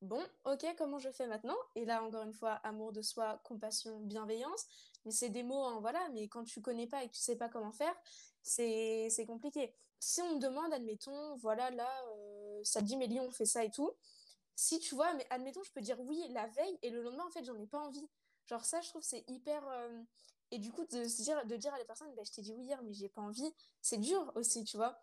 bon, 0.00 0.22
ok, 0.46 0.64
comment 0.78 0.98
je 0.98 1.10
fais 1.10 1.26
maintenant? 1.26 1.56
Et 1.74 1.84
là, 1.84 2.02
encore 2.02 2.22
une 2.22 2.32
fois, 2.32 2.52
amour 2.64 2.92
de 2.92 3.02
soi, 3.02 3.40
compassion, 3.44 4.00
bienveillance. 4.00 4.66
Mais 5.04 5.12
c'est 5.12 5.28
des 5.30 5.42
mots, 5.42 5.64
hein, 5.64 5.78
voilà, 5.80 6.08
mais 6.10 6.28
quand 6.28 6.44
tu 6.44 6.60
connais 6.60 6.86
pas 6.86 7.04
et 7.04 7.08
que 7.08 7.14
tu 7.14 7.20
sais 7.20 7.36
pas 7.36 7.48
comment 7.48 7.72
faire, 7.72 7.94
c'est 8.42 9.26
compliqué. 9.26 9.74
Si 10.00 10.20
on 10.20 10.34
me 10.34 10.40
demande, 10.40 10.72
admettons, 10.72 11.36
voilà, 11.36 11.70
là, 11.70 11.88
euh, 12.16 12.60
ça 12.62 12.80
te 12.80 12.84
dit, 12.84 12.96
Mélie, 12.96 13.20
on 13.20 13.30
fait 13.30 13.46
ça 13.46 13.64
et 13.64 13.70
tout. 13.70 13.90
Si 14.54 14.78
tu 14.78 14.94
vois, 14.94 15.12
mais 15.14 15.26
admettons, 15.30 15.62
je 15.62 15.72
peux 15.72 15.80
dire 15.80 16.00
oui 16.00 16.22
la 16.30 16.46
veille 16.48 16.78
et 16.82 16.90
le 16.90 17.02
lendemain, 17.02 17.24
en 17.26 17.30
fait, 17.30 17.44
j'en 17.44 17.58
ai 17.58 17.66
pas 17.66 17.78
envie. 17.80 18.06
Genre, 18.46 18.64
ça, 18.64 18.80
je 18.82 18.88
trouve, 18.90 19.02
c'est 19.02 19.24
hyper. 19.28 19.66
Euh, 19.68 20.02
et 20.50 20.58
du 20.58 20.70
coup, 20.72 20.84
de, 20.84 21.22
dire, 21.22 21.44
de 21.46 21.56
dire 21.56 21.72
à 21.74 21.78
la 21.78 21.84
personne, 21.84 22.14
bah, 22.14 22.22
je 22.24 22.32
t'ai 22.32 22.42
dit 22.42 22.52
oui 22.52 22.64
hier, 22.64 22.82
mais 22.82 22.92
j'ai 22.92 23.08
pas 23.08 23.22
envie, 23.22 23.50
c'est 23.80 23.98
dur 23.98 24.30
aussi, 24.34 24.64
tu 24.64 24.76
vois. 24.76 25.00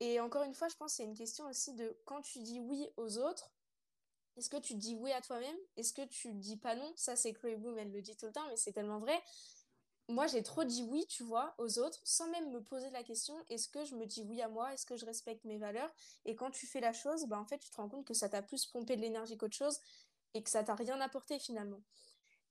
Et 0.00 0.20
encore 0.20 0.42
une 0.42 0.54
fois, 0.54 0.68
je 0.68 0.76
pense 0.76 0.92
que 0.92 0.96
c'est 0.98 1.04
une 1.04 1.16
question 1.16 1.46
aussi 1.46 1.72
de 1.74 1.96
quand 2.04 2.20
tu 2.20 2.40
dis 2.40 2.60
oui 2.60 2.86
aux 2.96 3.18
autres, 3.18 3.50
est-ce 4.36 4.50
que 4.50 4.58
tu 4.58 4.74
dis 4.74 4.94
oui 4.94 5.12
à 5.12 5.20
toi-même? 5.20 5.56
Est-ce 5.76 5.92
que 5.92 6.06
tu 6.06 6.32
dis 6.34 6.56
pas 6.56 6.74
non? 6.74 6.92
Ça, 6.96 7.16
c'est 7.16 7.32
Chloé 7.32 7.56
Boom, 7.56 7.78
elle 7.78 7.92
le 7.92 8.02
dit 8.02 8.16
tout 8.16 8.26
le 8.26 8.32
temps, 8.32 8.46
mais 8.48 8.56
c'est 8.56 8.72
tellement 8.72 8.98
vrai. 8.98 9.18
Moi, 10.08 10.26
j'ai 10.28 10.42
trop 10.42 10.62
dit 10.62 10.84
oui, 10.84 11.04
tu 11.08 11.24
vois, 11.24 11.54
aux 11.58 11.78
autres, 11.78 12.00
sans 12.04 12.28
même 12.28 12.52
me 12.52 12.62
poser 12.62 12.90
la 12.90 13.02
question 13.02 13.34
est-ce 13.48 13.68
que 13.68 13.84
je 13.84 13.96
me 13.96 14.06
dis 14.06 14.22
oui 14.22 14.40
à 14.40 14.48
moi? 14.48 14.72
Est-ce 14.72 14.86
que 14.86 14.96
je 14.96 15.04
respecte 15.04 15.44
mes 15.44 15.58
valeurs? 15.58 15.92
Et 16.24 16.36
quand 16.36 16.50
tu 16.50 16.66
fais 16.66 16.80
la 16.80 16.92
chose, 16.92 17.26
bah, 17.26 17.40
en 17.40 17.44
fait, 17.44 17.58
tu 17.58 17.70
te 17.70 17.76
rends 17.76 17.88
compte 17.88 18.06
que 18.06 18.14
ça 18.14 18.28
t'a 18.28 18.42
plus 18.42 18.66
pompé 18.66 18.94
de 18.96 19.00
l'énergie 19.00 19.36
qu'autre 19.36 19.56
chose 19.56 19.80
et 20.34 20.42
que 20.42 20.50
ça 20.50 20.62
t'a 20.62 20.74
rien 20.74 21.00
apporté 21.00 21.38
finalement. 21.38 21.80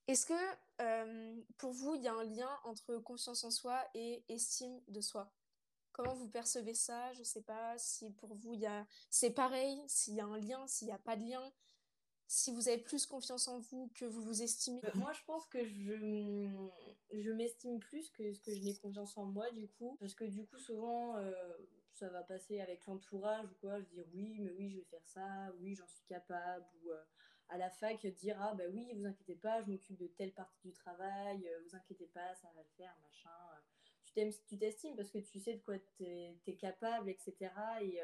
Est-ce 0.08 0.26
que 0.26 0.34
euh, 0.82 1.42
pour 1.58 1.72
vous, 1.72 1.96
il 1.96 2.02
y 2.02 2.08
a 2.08 2.14
un 2.14 2.24
lien 2.24 2.50
entre 2.64 2.98
confiance 2.98 3.44
en 3.44 3.52
soi 3.52 3.82
et 3.94 4.24
estime 4.28 4.82
de 4.88 5.02
soi? 5.02 5.32
Comment 5.94 6.14
vous 6.14 6.28
percevez 6.28 6.74
ça? 6.74 7.14
Je 7.14 7.24
sais 7.24 7.42
pas 7.42 7.78
si 7.78 8.12
pour 8.12 8.36
vous, 8.36 8.60
a... 8.66 8.86
c'est 9.10 9.32
pareil, 9.32 9.82
s'il 9.88 10.16
y 10.16 10.20
a 10.20 10.26
un 10.26 10.38
lien, 10.38 10.68
s'il 10.68 10.88
n'y 10.88 10.94
a 10.94 11.00
pas 11.00 11.16
de 11.16 11.24
lien 11.24 11.54
si 12.28 12.52
vous 12.52 12.68
avez 12.68 12.80
plus 12.80 13.06
confiance 13.06 13.48
en 13.48 13.60
vous 13.60 13.92
que 13.94 14.06
vous 14.06 14.22
vous 14.22 14.42
estimez 14.42 14.82
euh, 14.84 14.92
Moi, 14.96 15.12
je 15.14 15.24
pense 15.26 15.46
que 15.48 15.64
je, 15.64 16.48
je 17.14 17.32
m'estime 17.32 17.80
plus 17.80 18.10
que 18.10 18.34
ce 18.34 18.42
que 18.42 18.54
je 18.54 18.62
n'ai 18.62 18.76
confiance 18.76 19.18
en 19.18 19.26
moi, 19.26 19.50
du 19.52 19.68
coup. 19.68 19.96
Parce 20.00 20.16
que, 20.16 20.26
du 20.26 20.46
coup, 20.46 20.58
souvent, 20.58 21.18
euh, 21.18 21.34
ça 21.94 22.10
va 22.10 22.24
passer 22.24 22.60
avec 22.62 22.86
l'entourage 22.86 23.46
ou 23.46 23.56
quoi. 23.62 23.80
Je 23.80 23.86
dire 23.86 24.06
oui, 24.14 24.40
mais 24.40 24.52
oui, 24.58 24.70
je 24.72 24.78
vais 24.78 24.86
faire 24.86 25.06
ça, 25.06 25.54
oui, 25.60 25.76
j'en 25.76 25.88
suis 25.88 26.06
capable. 26.06 26.66
Ou 26.84 26.92
euh, 26.92 27.04
à 27.50 27.58
la 27.58 27.70
fac, 27.70 28.04
dire 28.08 28.38
ah, 28.42 28.56
bah 28.56 28.64
oui, 28.72 28.92
vous 28.96 29.06
inquiétez 29.06 29.36
pas, 29.36 29.62
je 29.62 29.70
m'occupe 29.70 29.98
de 29.98 30.08
telle 30.08 30.34
partie 30.34 30.68
du 30.68 30.74
travail, 30.74 31.48
vous 31.64 31.76
inquiétez 31.76 32.08
pas, 32.08 32.34
ça 32.36 32.52
va 32.56 32.64
le 32.64 32.70
faire, 32.76 32.96
machin. 33.04 33.30
Tu 34.48 34.58
t'estimes 34.58 34.96
parce 34.96 35.12
que 35.12 35.20
tu 35.20 35.40
sais 35.40 35.54
de 35.54 35.62
quoi 35.62 35.78
tu 35.78 36.06
es, 36.06 36.56
capable, 36.58 37.10
etc. 37.10 37.52
Et 37.82 38.00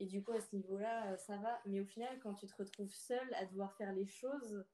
et 0.00 0.06
du 0.06 0.22
coup, 0.22 0.32
à 0.32 0.40
ce 0.40 0.54
niveau-là, 0.54 1.12
euh, 1.12 1.16
ça 1.16 1.36
va. 1.36 1.60
Mais 1.66 1.80
au 1.80 1.84
final, 1.84 2.18
quand 2.20 2.34
tu 2.34 2.46
te 2.46 2.56
retrouves 2.56 2.92
seule 2.92 3.32
à 3.34 3.46
devoir 3.46 3.74
faire 3.76 3.92
les 3.92 4.06
choses 4.06 4.64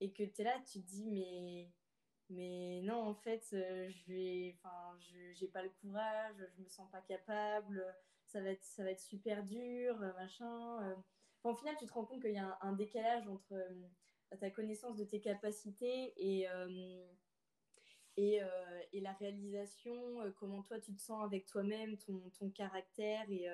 et 0.00 0.12
que 0.12 0.22
tu 0.22 0.40
es 0.40 0.44
là, 0.44 0.58
tu 0.66 0.80
te 0.80 0.86
dis, 0.86 1.10
mais, 1.10 1.70
mais 2.30 2.80
non, 2.82 3.02
en 3.02 3.14
fait, 3.14 3.46
euh, 3.52 3.90
je 3.90 4.12
vais, 4.12 4.56
enfin, 4.58 4.96
je 5.00 5.44
n'ai 5.44 5.50
pas 5.50 5.62
le 5.62 5.70
courage, 5.80 6.36
je 6.56 6.62
me 6.62 6.68
sens 6.68 6.90
pas 6.90 7.02
capable, 7.02 7.84
ça 8.26 8.40
va 8.40 8.50
être, 8.50 8.64
ça 8.64 8.82
va 8.84 8.90
être 8.90 9.00
super 9.00 9.44
dur, 9.44 10.00
euh, 10.02 10.12
machin. 10.14 10.96
au 11.44 11.54
final, 11.54 11.76
tu 11.78 11.86
te 11.86 11.92
rends 11.92 12.06
compte 12.06 12.22
qu'il 12.22 12.32
y 12.32 12.38
a 12.38 12.58
un, 12.62 12.72
décalage 12.72 13.28
entre 13.28 13.54
ta 14.40 14.50
connaissance 14.50 14.96
de 14.96 15.04
tes 15.04 15.20
capacités 15.20 16.14
et, 16.16 16.46
et, 18.16 18.40
et, 18.92 19.00
la 19.00 19.12
réalisation, 19.12 20.32
comment 20.38 20.62
toi 20.62 20.80
tu 20.80 20.94
te 20.94 21.00
sens 21.00 21.22
avec 21.24 21.46
toi-même, 21.46 21.98
ton, 21.98 22.30
ton 22.30 22.50
caractère 22.50 23.30
et 23.30 23.46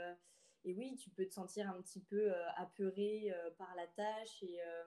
et 0.65 0.75
oui, 0.75 0.97
tu 0.97 1.11
peux 1.11 1.27
te 1.27 1.35
sentir 1.35 1.69
un 1.71 1.81
petit 1.81 2.01
peu 2.01 2.33
euh, 2.33 2.51
apeuré 2.57 3.33
euh, 3.33 3.51
par 3.57 3.75
la 3.77 3.87
tâche. 3.87 4.43
Et, 4.43 4.61
euh, 4.61 4.85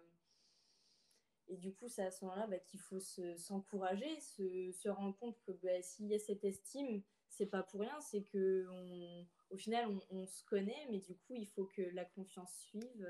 et 1.48 1.58
du 1.58 1.74
coup, 1.74 1.88
c'est 1.88 2.04
à 2.04 2.12
ce 2.12 2.24
moment-là 2.26 2.48
bah, 2.48 2.60
qu'il 2.60 2.80
faut 2.80 3.00
s'encourager, 3.00 4.20
se, 4.20 4.72
se, 4.72 4.90
rendre 4.90 5.18
compte 5.18 5.40
que 5.42 5.52
bah, 5.52 5.82
s'il 5.82 6.08
y 6.08 6.16
a 6.16 6.20
cette 6.20 6.44
estime, 6.44 7.02
c'est 7.30 7.48
pas 7.48 7.64
pour 7.64 7.82
rien, 7.82 8.00
c'est 8.02 8.24
que 8.24 8.68
au 9.50 9.58
final, 9.58 9.90
on, 10.10 10.26
se 10.26 10.44
connaît, 10.46 10.88
mais 10.90 11.00
du 11.00 11.16
coup, 11.16 11.36
il 11.36 11.48
faut 11.48 11.66
que 11.66 11.82
la 11.94 12.06
confiance 12.06 12.54
suive, 12.54 13.08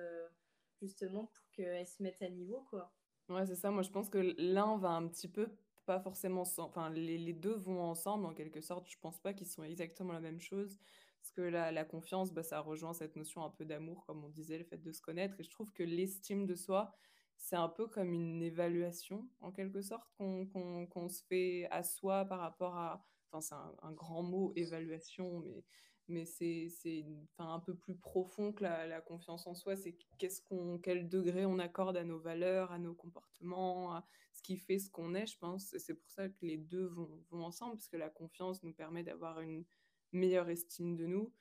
justement, 0.80 1.26
pour 1.26 1.52
qu'elle 1.52 1.86
se 1.86 2.02
mette 2.02 2.22
à 2.22 2.30
niveau, 2.30 2.66
quoi. 2.70 2.92
Ouais, 3.30 3.46
c'est 3.46 3.56
ça. 3.56 3.70
Moi, 3.70 3.84
je 3.84 3.90
pense 3.90 4.10
que 4.10 4.34
l'un 4.38 4.78
va 4.78 4.90
un 4.90 5.08
petit 5.08 5.28
peu, 5.28 5.50
pas 5.86 6.00
forcément, 6.00 6.44
enfin, 6.58 6.90
les, 6.90 7.18
les, 7.18 7.34
deux 7.34 7.54
vont 7.54 7.82
ensemble, 7.82 8.26
en 8.26 8.34
quelque 8.34 8.62
sorte. 8.62 8.90
Je 8.90 8.98
pense 9.00 9.20
pas 9.20 9.34
qu'ils 9.34 9.48
sont 9.48 9.64
exactement 9.64 10.14
la 10.14 10.20
même 10.20 10.40
chose. 10.40 10.80
Parce 11.22 11.32
que 11.32 11.42
la, 11.42 11.86
confiance, 11.86 12.34
bah, 12.34 12.44
ça 12.44 12.60
rejoint 12.60 12.94
cette 12.94 13.16
notion 13.16 13.44
un 13.44 13.52
peu 13.52 13.64
d'amour, 13.64 14.04
comme 14.06 14.24
on 14.24 14.30
disait, 14.30 14.58
le 14.58 14.64
fait 14.64 14.78
de 14.78 14.92
se 14.92 15.02
connaître. 15.02 15.40
Et 15.40 15.44
je 15.44 15.52
trouve 15.52 15.72
que 15.72 15.84
l'estime 15.84 16.46
de 16.46 16.56
soi, 16.56 16.96
c'est 17.38 17.56
un 17.56 17.70
peu 17.70 17.88
comme 17.88 18.14
une 18.14 18.42
évaluation, 18.42 19.28
en 19.40 19.52
quelque 19.52 19.82
sorte, 19.82 20.08
qu'on 20.18 21.10
se 21.10 21.24
fait 21.26 21.68
à 21.72 21.84
soi 21.84 22.26
par 22.26 22.40
rapport 22.40 22.76
à 22.76 23.06
enfin, 23.32 23.42
c'est 23.42 23.86
un, 23.86 23.92
grand 23.94 24.24
mot, 24.24 24.52
évaluation, 24.56 25.40
mais, 25.40 25.64
mais 26.08 26.26
c'est 26.26 27.06
un 27.38 27.60
peu 27.60 27.76
plus 27.76 27.96
profond 27.96 28.52
que 28.52 28.64
la, 28.64 29.02
confiance 29.02 29.48
en 29.48 29.54
soi. 29.54 29.76
C'est 29.76 29.96
qu'est-ce 30.18 30.42
qu'on, 30.42 30.80
quel 30.80 31.10
degré 31.10 31.46
on 31.46 31.60
accorde 31.60 31.98
à 31.98 32.04
nos 32.04 32.20
valeurs, 32.20 32.72
à 32.72 32.80
nos 32.80 32.94
comportements, 32.94 33.94
à 33.94 34.06
ce 34.34 34.42
qui 34.42 34.58
fait 34.58 34.80
ce 34.80 34.90
qu'on 34.90 35.14
est, 35.14 35.28
je 35.28 35.38
pense. 35.38 35.76
c'est 35.78 35.94
pour 35.94 36.10
ça 36.10 36.30
que 36.30 36.46
les 36.46 36.58
deux 36.58 36.86
vont, 36.86 37.24
vont 37.30 37.44
ensemble, 37.44 37.76
parce 37.76 37.88
que 37.88 37.98
la 37.98 38.10
confiance 38.10 38.64
nous 38.64 38.74
permet 38.74 39.04
d'avoir 39.04 39.42
une 39.42 39.66
meilleure 40.12 40.50
estime 40.50 40.96
de 40.96 41.06
nous. 41.06 41.34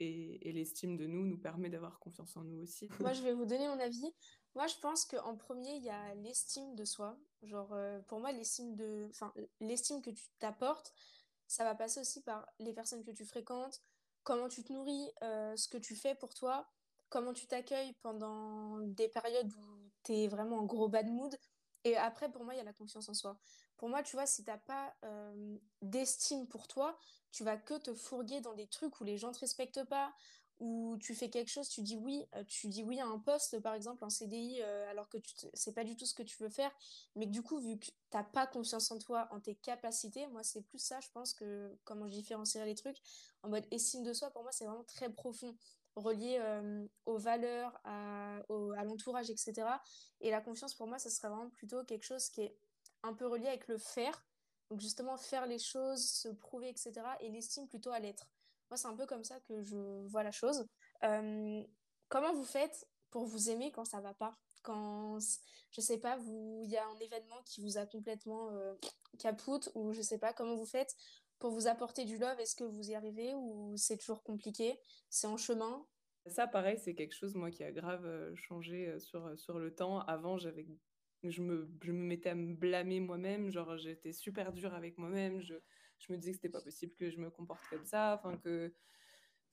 Et, 0.00 0.52
l'estime 0.52 0.96
de 0.96 1.06
nous 1.06 1.24
nous 1.24 1.38
permet 1.38 1.70
d'avoir 1.70 2.00
confiance 2.00 2.36
en 2.36 2.42
nous 2.42 2.60
aussi. 2.62 2.88
Moi, 2.98 3.12
je 3.12 3.22
vais 3.22 3.34
vous 3.34 3.46
donner 3.46 3.68
mon 3.68 3.78
avis. 3.78 4.12
Moi, 4.54 4.66
je 4.66 4.74
pense 4.80 5.04
qu'en 5.04 5.36
premier, 5.36 5.76
il 5.76 5.84
y 5.84 5.90
a 5.90 6.14
l'estime 6.16 6.74
de 6.74 6.84
soi. 6.84 7.16
Genre, 7.42 7.72
euh, 7.72 8.00
pour 8.08 8.18
moi, 8.18 8.32
l'estime 8.32 8.74
de... 8.74 9.06
enfin, 9.10 9.32
l'estime 9.60 10.02
que 10.02 10.10
tu 10.10 10.24
t'apportes, 10.40 10.92
ça 11.46 11.64
va 11.64 11.74
passer 11.74 12.00
aussi 12.00 12.22
par 12.22 12.48
les 12.58 12.72
personnes 12.72 13.04
que 13.04 13.12
tu 13.12 13.24
fréquentes, 13.24 13.80
comment 14.24 14.48
tu 14.48 14.64
te 14.64 14.72
nourris, 14.72 15.10
euh, 15.22 15.56
ce 15.56 15.68
que 15.68 15.78
tu 15.78 15.94
fais 15.94 16.14
pour 16.14 16.34
toi, 16.34 16.68
comment 17.08 17.32
tu 17.32 17.46
t'accueilles 17.46 17.94
pendant 18.02 18.78
des 18.80 19.08
périodes 19.08 19.52
où 19.54 19.90
tu 20.02 20.12
es 20.14 20.28
vraiment 20.28 20.58
en 20.58 20.64
gros 20.64 20.88
bad 20.88 21.08
mood. 21.08 21.36
Et 21.84 21.96
après, 21.96 22.30
pour 22.30 22.44
moi, 22.44 22.54
il 22.54 22.58
y 22.58 22.60
a 22.60 22.64
la 22.64 22.72
confiance 22.72 23.08
en 23.08 23.14
soi. 23.14 23.38
Pour 23.76 23.88
moi, 23.88 24.02
tu 24.02 24.16
vois, 24.16 24.26
si 24.26 24.44
t'as 24.44 24.58
pas 24.58 24.94
euh, 25.04 25.56
d'estime 25.80 26.46
pour 26.46 26.68
toi, 26.68 26.98
tu 27.32 27.44
vas 27.44 27.56
que 27.56 27.74
te 27.78 27.94
fourguer 27.94 28.40
dans 28.40 28.54
des 28.54 28.68
trucs 28.68 29.00
où 29.00 29.04
les 29.04 29.16
gens 29.16 29.32
te 29.32 29.40
respectent 29.40 29.84
pas, 29.84 30.14
où 30.60 30.96
tu 31.00 31.16
fais 31.16 31.28
quelque 31.28 31.50
chose, 31.50 31.68
tu 31.68 31.82
dis 31.82 31.96
oui, 31.96 32.24
euh, 32.36 32.44
tu 32.44 32.68
dis 32.68 32.84
oui 32.84 33.00
à 33.00 33.06
un 33.06 33.18
poste, 33.18 33.58
par 33.58 33.74
exemple, 33.74 34.04
en 34.04 34.10
CDI, 34.10 34.60
euh, 34.62 34.88
alors 34.88 35.08
que 35.08 35.18
tu 35.18 35.34
c'est 35.54 35.74
pas 35.74 35.82
du 35.82 35.96
tout 35.96 36.06
ce 36.06 36.14
que 36.14 36.22
tu 36.22 36.40
veux 36.40 36.48
faire, 36.48 36.70
mais 37.16 37.26
du 37.26 37.42
coup, 37.42 37.58
vu 37.58 37.80
que 37.80 37.86
t'as 38.10 38.22
pas 38.22 38.46
confiance 38.46 38.88
en 38.92 38.98
toi, 38.98 39.26
en 39.32 39.40
tes 39.40 39.56
capacités, 39.56 40.28
moi, 40.28 40.44
c'est 40.44 40.62
plus 40.62 40.78
ça, 40.78 41.00
je 41.00 41.08
pense, 41.12 41.34
que 41.34 41.76
comment 41.84 42.06
je 42.06 42.12
différencierais 42.12 42.66
les 42.66 42.76
trucs, 42.76 42.98
en 43.42 43.48
mode 43.48 43.66
estime 43.72 44.04
de 44.04 44.12
soi, 44.12 44.30
pour 44.30 44.42
moi, 44.42 44.52
c'est 44.52 44.64
vraiment 44.64 44.84
très 44.84 45.10
profond, 45.10 45.56
relié 45.96 46.40
aux 47.06 47.18
valeurs, 47.18 47.78
à, 47.84 48.40
l'entourage, 48.84 49.30
etc. 49.30 49.66
Et 50.20 50.30
la 50.30 50.40
confiance, 50.40 50.74
pour 50.74 50.86
moi, 50.86 50.98
ça 50.98 51.10
serait 51.10 51.28
vraiment 51.28 51.50
plutôt 51.50 51.84
quelque 51.84 52.04
chose 52.04 52.28
qui 52.28 52.42
est 52.42 52.56
un 53.02 53.14
peu 53.14 53.26
relié 53.26 53.48
avec 53.48 53.68
le 53.68 53.78
faire, 53.78 54.24
donc 54.70 54.80
justement, 54.80 55.16
faire 55.16 55.46
les 55.46 55.58
choses, 55.58 56.04
se 56.04 56.28
prouver, 56.28 56.68
etc. 56.68 56.92
Et 57.20 57.30
l'estime 57.30 57.68
plutôt 57.68 57.90
à 57.90 58.00
l'être. 58.00 58.26
Moi, 58.70 58.76
c'est 58.76 58.88
un 58.88 58.96
peu 58.96 59.06
comme 59.06 59.24
ça 59.24 59.38
que 59.40 59.62
je 59.62 60.06
vois 60.08 60.22
la 60.22 60.32
chose. 60.32 60.66
Comment 61.00 62.34
vous 62.34 62.44
faites 62.44 62.86
pour 63.10 63.24
vous 63.24 63.50
aimer 63.50 63.72
quand 63.72 63.84
ça 63.84 64.00
va 64.00 64.14
pas? 64.14 64.36
Quand, 64.62 65.18
je 65.70 65.80
sais 65.80 65.98
pas, 65.98 66.18
il 66.18 66.70
y 66.70 66.76
a 66.76 66.86
un 66.86 66.98
événement 66.98 67.42
qui 67.44 67.60
vous 67.60 67.78
a 67.78 67.86
complètement 67.86 68.50
euh, 68.50 68.74
ou 69.74 69.92
je 69.92 70.02
sais 70.02 70.18
pas, 70.18 70.32
comment 70.32 70.54
vous 70.56 70.66
faites 70.66 70.94
pour 71.42 71.50
vous 71.50 71.66
apporter 71.66 72.04
du 72.04 72.18
love 72.18 72.38
Est-ce 72.38 72.54
que 72.54 72.64
vous 72.64 72.90
y 72.90 72.94
arrivez 72.94 73.34
ou 73.34 73.74
c'est 73.76 73.98
toujours 73.98 74.22
compliqué? 74.22 74.78
C'est 75.10 75.26
en 75.26 75.36
chemin? 75.36 75.84
Ça, 76.26 76.46
pareil, 76.46 76.78
c'est 76.78 76.94
quelque 76.94 77.16
chose, 77.16 77.34
moi, 77.34 77.50
qui 77.50 77.64
a 77.64 77.72
grave 77.72 78.06
euh, 78.06 78.32
changé 78.36 78.96
sur, 79.00 79.36
sur 79.36 79.58
le 79.58 79.74
temps. 79.74 79.98
Avant, 80.02 80.38
j'avais 80.38 80.64
je 81.24 81.42
me, 81.42 81.68
je 81.82 81.92
me 81.92 82.02
mettais 82.02 82.30
à 82.30 82.34
me 82.34 82.54
blâmer 82.54 83.00
moi-même, 83.00 83.50
genre 83.50 83.76
j'étais 83.76 84.12
super 84.12 84.52
dure 84.52 84.74
avec 84.74 84.98
moi-même, 84.98 85.40
je, 85.40 85.54
je 85.98 86.12
me 86.12 86.18
disais 86.18 86.32
que 86.32 86.36
c'était 86.36 86.48
pas 86.48 86.60
possible 86.60 86.94
que 86.94 87.10
je 87.10 87.18
me 87.18 87.30
comporte 87.30 87.62
comme 87.70 87.84
ça, 87.84 88.18
enfin 88.18 88.36
que 88.38 88.74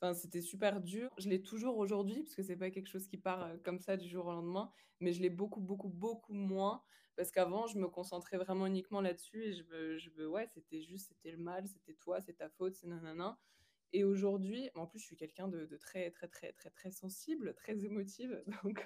Enfin, 0.02 0.14
c'était 0.14 0.42
super 0.42 0.80
dur. 0.82 1.10
Je 1.18 1.28
l'ai 1.30 1.42
toujours 1.42 1.78
aujourd'hui, 1.78 2.24
parce 2.24 2.36
que 2.36 2.44
c'est 2.44 2.56
pas 2.56 2.72
quelque 2.72 2.88
chose 2.88 3.08
qui 3.08 3.18
part 3.18 3.44
euh, 3.44 3.58
comme 3.64 3.80
ça 3.80 3.98
du 3.98 4.08
jour 4.08 4.28
au 4.28 4.32
lendemain, 4.32 4.72
mais 5.02 5.12
je 5.12 5.22
l'ai 5.22 5.30
beaucoup, 5.30 5.60
beaucoup, 5.60 5.90
beaucoup 5.90 6.34
moins, 6.34 6.82
parce 7.18 7.32
qu'avant, 7.32 7.68
je 7.68 7.78
me 7.78 7.88
concentrais 7.90 8.38
vraiment 8.38 8.66
uniquement 8.66 9.02
là-dessus, 9.02 9.44
et 9.44 9.54
je 9.54 9.64
veux, 9.64 9.98
je 9.98 10.10
veux 10.12 10.30
ouais, 10.30 10.48
c'était 10.48 10.82
juste, 10.82 11.10
c'était 11.10 11.32
le 11.32 11.38
mal, 11.38 11.68
c'était 11.68 11.96
toi, 11.96 12.22
c'est 12.22 12.36
ta 12.36 12.50
faute, 12.50 12.76
c'est 12.76 12.88
nanana. 12.88 13.38
Et 13.92 14.04
aujourd'hui, 14.06 14.70
en 14.76 14.86
plus, 14.88 15.00
je 15.00 15.06
suis 15.06 15.18
quelqu'un 15.18 15.48
de, 15.48 15.66
de, 15.66 15.78
très, 15.78 16.12
très, 16.12 16.28
très, 16.28 16.54
très, 16.54 16.70
très 16.70 16.92
sensible, 16.92 17.54
très 17.56 17.84
émotive, 17.84 18.42
donc, 18.64 18.86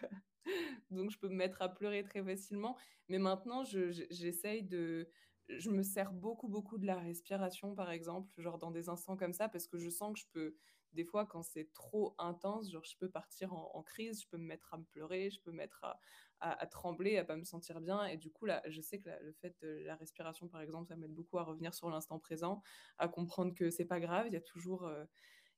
donc 0.90 1.12
je 1.12 1.20
peux 1.20 1.30
me 1.30 1.36
mettre 1.36 1.62
à 1.62 1.70
pleurer 1.70 2.04
très 2.04 2.24
facilement. 2.24 2.76
Mais 3.08 3.20
maintenant, 3.20 3.64
j'essaye 3.64 4.64
de, 4.64 5.10
je 5.50 5.70
me 5.70 5.84
sers 5.84 6.12
beaucoup, 6.12 6.48
beaucoup 6.48 6.78
de 6.78 6.86
la 6.88 6.98
respiration, 6.98 7.76
par 7.76 7.92
exemple, 7.92 8.34
genre 8.42 8.58
dans 8.58 8.72
des 8.72 8.90
instants 8.90 9.18
comme 9.18 9.34
ça, 9.34 9.50
parce 9.50 9.68
que 9.68 9.78
je 9.78 9.90
sens 9.90 10.14
que 10.14 10.20
je 10.20 10.26
peux, 10.32 10.56
des 10.94 11.06
fois, 11.06 11.26
quand 11.26 11.44
c'est 11.44 11.72
trop 11.74 12.16
intense, 12.18 12.72
genre 12.72 12.84
je 12.84 12.96
peux 12.98 13.10
partir 13.10 13.54
en, 13.54 13.84
crise, 13.84 14.22
je 14.22 14.28
peux 14.28 14.38
me 14.38 14.46
mettre 14.46 14.74
à 14.74 14.78
me 14.78 14.84
pleurer, 14.84 15.30
je 15.30 15.40
peux 15.42 15.52
me 15.52 15.58
mettre 15.58 15.84
à, 15.84 16.00
à, 16.40 16.66
trembler, 16.68 17.18
à 17.18 17.24
pas 17.24 17.36
me 17.36 17.44
sentir 17.44 17.82
bien. 17.82 18.06
Et 18.06 18.18
du 18.18 18.32
coup, 18.32 18.46
là, 18.46 18.62
je 18.68 18.82
sais 18.82 19.00
que 19.00 19.10
le 19.22 19.34
fait 19.34 19.56
de 19.62 19.84
la 19.86 19.96
respiration, 19.96 20.48
par 20.48 20.62
exemple, 20.62 20.88
ça 20.88 20.96
m'aide 20.96 21.14
beaucoup 21.14 21.38
à 21.38 21.44
revenir 21.44 21.74
sur 21.74 21.90
l'instant 21.90 22.20
présent, 22.20 22.62
à 22.98 23.08
comprendre 23.08 23.54
que 23.54 23.70
c'est 23.70 23.86
pas 23.86 24.00
grave, 24.00 24.28
il 24.28 24.34
y 24.34 24.38
a 24.38 24.42
toujours... 24.42 24.86
Euh, 24.86 25.06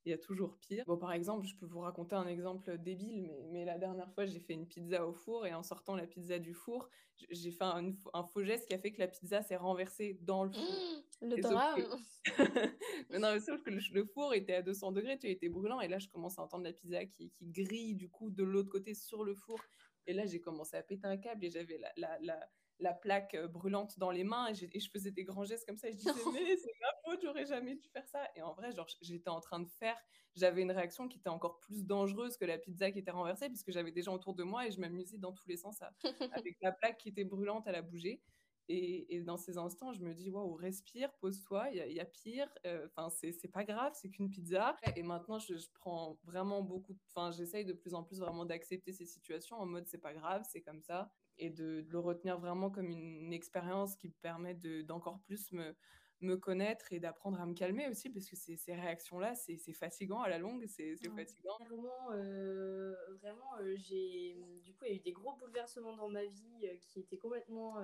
il 0.05 0.11
y 0.11 0.13
a 0.13 0.17
toujours 0.17 0.57
pire. 0.57 0.83
Bon, 0.85 0.97
par 0.97 1.11
exemple, 1.11 1.45
je 1.47 1.55
peux 1.55 1.65
vous 1.65 1.79
raconter 1.79 2.15
un 2.15 2.27
exemple 2.27 2.77
débile, 2.77 3.23
mais, 3.23 3.43
mais 3.51 3.65
la 3.65 3.77
dernière 3.77 4.11
fois, 4.13 4.25
j'ai 4.25 4.39
fait 4.39 4.53
une 4.53 4.67
pizza 4.67 5.05
au 5.05 5.13
four 5.13 5.47
et 5.47 5.53
en 5.53 5.63
sortant 5.63 5.95
la 5.95 6.05
pizza 6.05 6.37
du 6.37 6.53
four, 6.53 6.89
j'ai 7.31 7.51
fait 7.51 7.63
un, 7.63 7.93
un, 8.13 8.23
faux 8.23 8.43
geste 8.43 8.67
qui 8.67 8.73
a 8.73 8.77
fait 8.77 8.91
que 8.91 8.99
la 8.99 9.07
pizza 9.07 9.41
s'est 9.41 9.55
renversée 9.55 10.19
dans 10.21 10.43
le 10.43 10.51
four. 10.51 10.61
Mmh, 10.61 11.25
le 11.29 11.41
drame 11.41 11.83
mais 13.09 13.19
non, 13.19 13.33
mais 13.33 13.39
sauf 13.39 13.61
que 13.63 13.71
le, 13.71 14.05
four 14.05 14.33
était 14.33 14.55
à 14.55 14.61
200 14.61 14.91
degrés, 14.91 15.17
tu 15.17 15.27
été 15.27 15.49
brûlant, 15.49 15.81
et 15.81 15.87
là, 15.87 15.97
je 15.97 16.07
commence 16.07 16.37
à 16.37 16.43
entendre 16.43 16.63
la 16.63 16.73
pizza 16.73 17.05
qui, 17.05 17.31
qui 17.31 17.47
grille 17.47 17.95
du 17.95 18.09
coup 18.09 18.29
de 18.29 18.43
l'autre 18.43 18.69
côté 18.69 18.93
sur 18.93 19.23
le 19.23 19.33
four. 19.33 19.59
Et 20.07 20.13
là, 20.13 20.25
j'ai 20.27 20.39
commencé 20.39 20.77
à 20.77 20.83
péter 20.83 21.07
un 21.07 21.17
câble 21.17 21.45
et 21.45 21.49
j'avais 21.49 21.79
la, 21.79 21.91
la, 21.97 22.19
la 22.21 22.49
la 22.79 22.93
plaque 22.93 23.37
brûlante 23.47 23.97
dans 23.99 24.11
les 24.11 24.23
mains 24.23 24.47
et, 24.47 24.79
je 24.79 24.89
faisais 24.89 25.11
des 25.11 25.23
grands 25.23 25.45
gestes 25.45 25.65
comme 25.65 25.77
ça 25.77 25.87
et 25.87 25.93
je 25.93 25.97
disais 25.97 26.11
mais 26.33 26.57
c'est 26.57 26.73
ma 26.81 26.87
faute 27.03 27.21
j'aurais 27.23 27.45
jamais 27.45 27.75
dû 27.75 27.87
faire 27.89 28.07
ça. 28.07 28.27
Et 28.35 28.41
en 28.41 28.53
vrai 28.53 28.71
genre 28.71 28.87
j'étais 29.01 29.29
en 29.29 29.39
train 29.39 29.59
de 29.59 29.69
faire 29.69 29.97
j'avais 30.35 30.61
une 30.61 30.71
réaction 30.71 31.07
qui 31.07 31.17
était 31.17 31.29
encore 31.29 31.59
plus 31.59 31.85
dangereuse 31.85 32.37
que 32.37 32.45
la 32.45 32.57
pizza 32.57 32.91
qui 32.91 32.99
était 32.99 33.11
renversée 33.11 33.47
puisque 33.47 33.71
j'avais 33.71 33.91
des 33.91 34.01
gens 34.01 34.13
autour 34.13 34.35
de 34.35 34.43
moi 34.43 34.67
et 34.67 34.71
je 34.71 34.79
m'amusais 34.79 35.17
dans 35.17 35.31
tous 35.31 35.47
les 35.47 35.57
sens 35.57 35.81
avec 36.33 36.57
la 36.61 36.71
plaque 36.71 36.97
qui 36.97 37.09
était 37.09 37.23
brûlante 37.23 37.67
à 37.67 37.71
la 37.71 37.81
bouger 37.81 38.21
et, 38.67 39.21
dans 39.21 39.37
ces 39.37 39.57
instants, 39.57 39.93
je 39.93 40.01
me 40.01 40.13
dis, 40.13 40.29
waouh, 40.29 40.55
respire, 40.55 41.11
pose-toi, 41.19 41.69
il 41.71 41.93
y, 41.93 41.99
a 41.99 42.05
pire. 42.05 42.49
Euh, 42.65 42.87
enfin, 42.87 43.09
c'est 43.09 43.51
pas 43.51 43.63
grave, 43.63 43.93
c'est 43.95 44.09
qu'une 44.09 44.29
pizza. 44.29 44.75
Et 44.95 45.03
maintenant, 45.03 45.39
je, 45.39 45.53
prends 45.73 46.17
vraiment 46.23 46.61
beaucoup. 46.61 46.97
Enfin, 47.09 47.31
j'essaye 47.31 47.65
de 47.65 47.73
plus 47.73 47.93
en 47.93 48.03
plus 48.03 48.19
vraiment 48.19 48.45
d'accepter 48.45 48.91
ces 48.91 49.05
situations 49.05 49.57
en 49.57 49.65
mode, 49.65 49.87
c'est 49.87 49.99
pas 49.99 50.13
grave, 50.13 50.43
c'est 50.49 50.61
comme 50.61 50.81
ça 50.81 51.11
et 51.37 51.49
de, 51.49 51.85
le 51.89 51.99
retenir 51.99 52.39
vraiment 52.39 52.69
comme 52.69 52.89
une, 52.89 53.33
expérience 53.33 53.95
qui 53.95 54.07
me 54.07 54.13
permet 54.21 54.53
d'encore 54.83 55.19
plus 55.25 55.51
me, 55.51 55.75
me 56.21 56.37
connaître 56.37 56.93
et 56.93 56.99
d'apprendre 56.99 57.39
à 57.39 57.45
me 57.45 57.53
calmer 57.53 57.87
aussi, 57.89 58.09
parce 58.09 58.29
que 58.29 58.35
ces, 58.35 58.55
ces 58.55 58.73
réactions-là, 58.73 59.35
c'est 59.35 59.57
fatigant 59.73 60.21
à 60.21 60.29
la 60.29 60.37
longue, 60.37 60.65
c'est 60.67 60.95
fatigant. 60.95 61.57
Vraiment, 61.59 62.11
euh, 62.11 62.95
vraiment 63.21 63.57
euh, 63.59 63.75
j'ai 63.77 64.37
du 64.63 64.73
coup, 64.73 64.85
il 64.85 64.91
y 64.91 64.93
a 64.93 64.95
eu 64.95 64.99
des 64.99 65.11
gros 65.11 65.35
bouleversements 65.35 65.95
dans 65.95 66.09
ma 66.09 66.25
vie 66.25 66.67
euh, 66.67 66.75
qui 66.81 66.99
étaient 66.99 67.17
complètement 67.17 67.75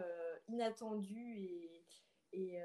inattendus 0.48 1.38
et, 1.38 1.86
et, 2.34 2.60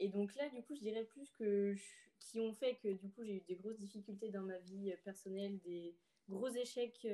et, 0.00 0.08
donc 0.08 0.34
là, 0.34 0.48
du 0.48 0.62
coup, 0.62 0.74
je 0.74 0.80
dirais 0.80 1.04
plus 1.04 1.30
que 1.30 1.74
qui 2.18 2.40
ont 2.40 2.52
fait 2.52 2.76
que 2.76 2.88
du 2.88 3.10
coup, 3.10 3.22
j'ai 3.22 3.36
eu 3.36 3.40
des 3.42 3.54
grosses 3.54 3.78
difficultés 3.78 4.30
dans 4.30 4.42
ma 4.42 4.58
vie 4.58 4.92
personnelle, 5.04 5.58
des 5.60 5.96
gros 6.28 6.48
échecs 6.48 7.06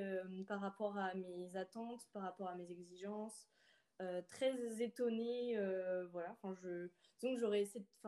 par 0.48 0.60
rapport 0.60 0.96
à 0.96 1.14
mes 1.14 1.54
attentes, 1.56 2.08
par 2.12 2.22
rapport 2.22 2.48
à 2.48 2.54
mes 2.56 2.70
exigences. 2.70 3.46
Euh, 4.00 4.22
très 4.28 4.82
étonnée, 4.82 5.56
euh, 5.56 6.06
voilà. 6.08 6.32
Enfin, 6.32 6.52
je, 6.62 6.88
donc 7.22 7.38
j'aurais, 7.38 7.64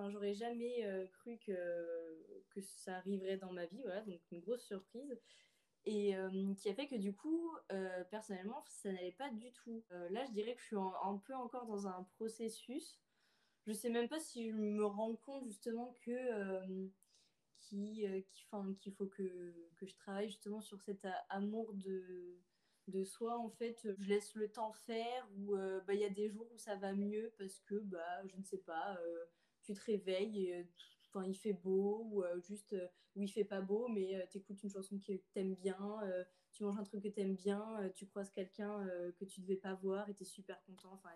j'aurais 0.09 0.35
jamais 0.35 1.09
cru 1.13 1.39
que 1.39 2.45
que 2.51 2.61
ça 2.61 2.97
arriverait 2.97 3.37
dans 3.37 3.53
ma 3.53 3.67
vie, 3.67 3.83
voilà. 3.83 4.01
Donc 4.03 4.21
une 4.33 4.41
grosse 4.41 4.65
surprise 4.65 5.17
et 5.85 6.17
qui 6.59 6.69
a 6.69 6.75
fait 6.75 6.89
que 6.89 6.97
du 6.97 7.15
coup, 7.15 7.53
personnellement, 8.11 8.65
ça 8.67 8.91
n'allait 8.91 9.13
pas 9.13 9.31
du 9.31 9.53
tout. 9.53 9.85
là, 10.11 10.25
je 10.25 10.33
dirais 10.33 10.55
que 10.55 10.61
je 10.61 10.67
suis 10.67 10.77
un 10.77 11.19
peu 11.25 11.35
encore 11.35 11.67
dans 11.67 11.87
un 11.87 12.03
processus. 12.17 12.99
Je 13.67 13.73
sais 13.73 13.91
même 13.91 14.09
pas 14.09 14.19
si 14.19 14.51
je 14.51 14.55
me 14.55 14.85
rends 14.85 15.15
compte 15.15 15.47
justement 15.47 15.95
que 16.03 16.91
qui, 17.69 18.07
euh, 18.07 18.21
qui 18.33 18.47
qu'il 18.81 18.93
faut 18.95 19.07
que, 19.07 19.55
que, 19.77 19.87
je 19.87 19.95
travaille 19.97 20.29
justement 20.29 20.61
sur 20.61 20.81
cet 20.81 21.07
amour 21.29 21.73
de, 21.75 22.39
de 22.89 23.05
soi 23.05 23.39
en 23.39 23.51
fait 23.51 23.89
je 23.99 24.09
laisse 24.09 24.35
le 24.35 24.49
temps 24.49 24.73
faire 24.73 25.29
ou 25.37 25.57
euh, 25.57 25.81
bah, 25.87 25.95
il 25.95 26.01
y 26.01 26.05
a 26.05 26.11
des 26.11 26.29
jours 26.29 26.47
où 26.53 26.59
ça 26.59 26.77
va 26.77 26.93
mieux 26.93 27.33
parce 27.39 27.61
que 27.61 27.77
bah 27.77 28.27
je 28.27 28.37
ne 28.37 28.43
sais 28.43 28.59
pas 28.59 28.99
euh, 29.01 29.25
tu 29.63 29.75
te 29.75 29.85
réveilles 29.85 30.47
et 30.51 30.67
il 31.25 31.35
fait 31.35 31.55
beau 31.55 32.07
ou 32.11 32.25
juste 32.43 32.77
où 33.15 33.23
il 33.23 33.29
fait 33.29 33.45
pas 33.45 33.63
beau 33.63 33.89
mais 33.89 34.29
tu 34.31 34.37
écoutes 34.37 34.63
une 34.63 34.69
chanson 34.69 34.99
que 34.99 35.15
t'aimes 35.33 35.55
bien 35.55 35.79
tu 36.53 36.63
manges 36.63 36.79
un 36.79 36.85
truc 36.85 37.03
que 37.03 37.09
t'aimes 37.09 37.37
bien 37.37 37.91
tu 37.95 38.07
croises 38.07 38.31
quelqu'un 38.31 38.87
que 39.19 39.25
tu 39.25 39.41
devais 39.41 39.57
pas 39.57 39.73
voir 39.73 40.11
et 40.11 40.15
t'es 40.15 40.27
super 40.27 40.63
content 40.67 40.93
enfin 40.93 41.09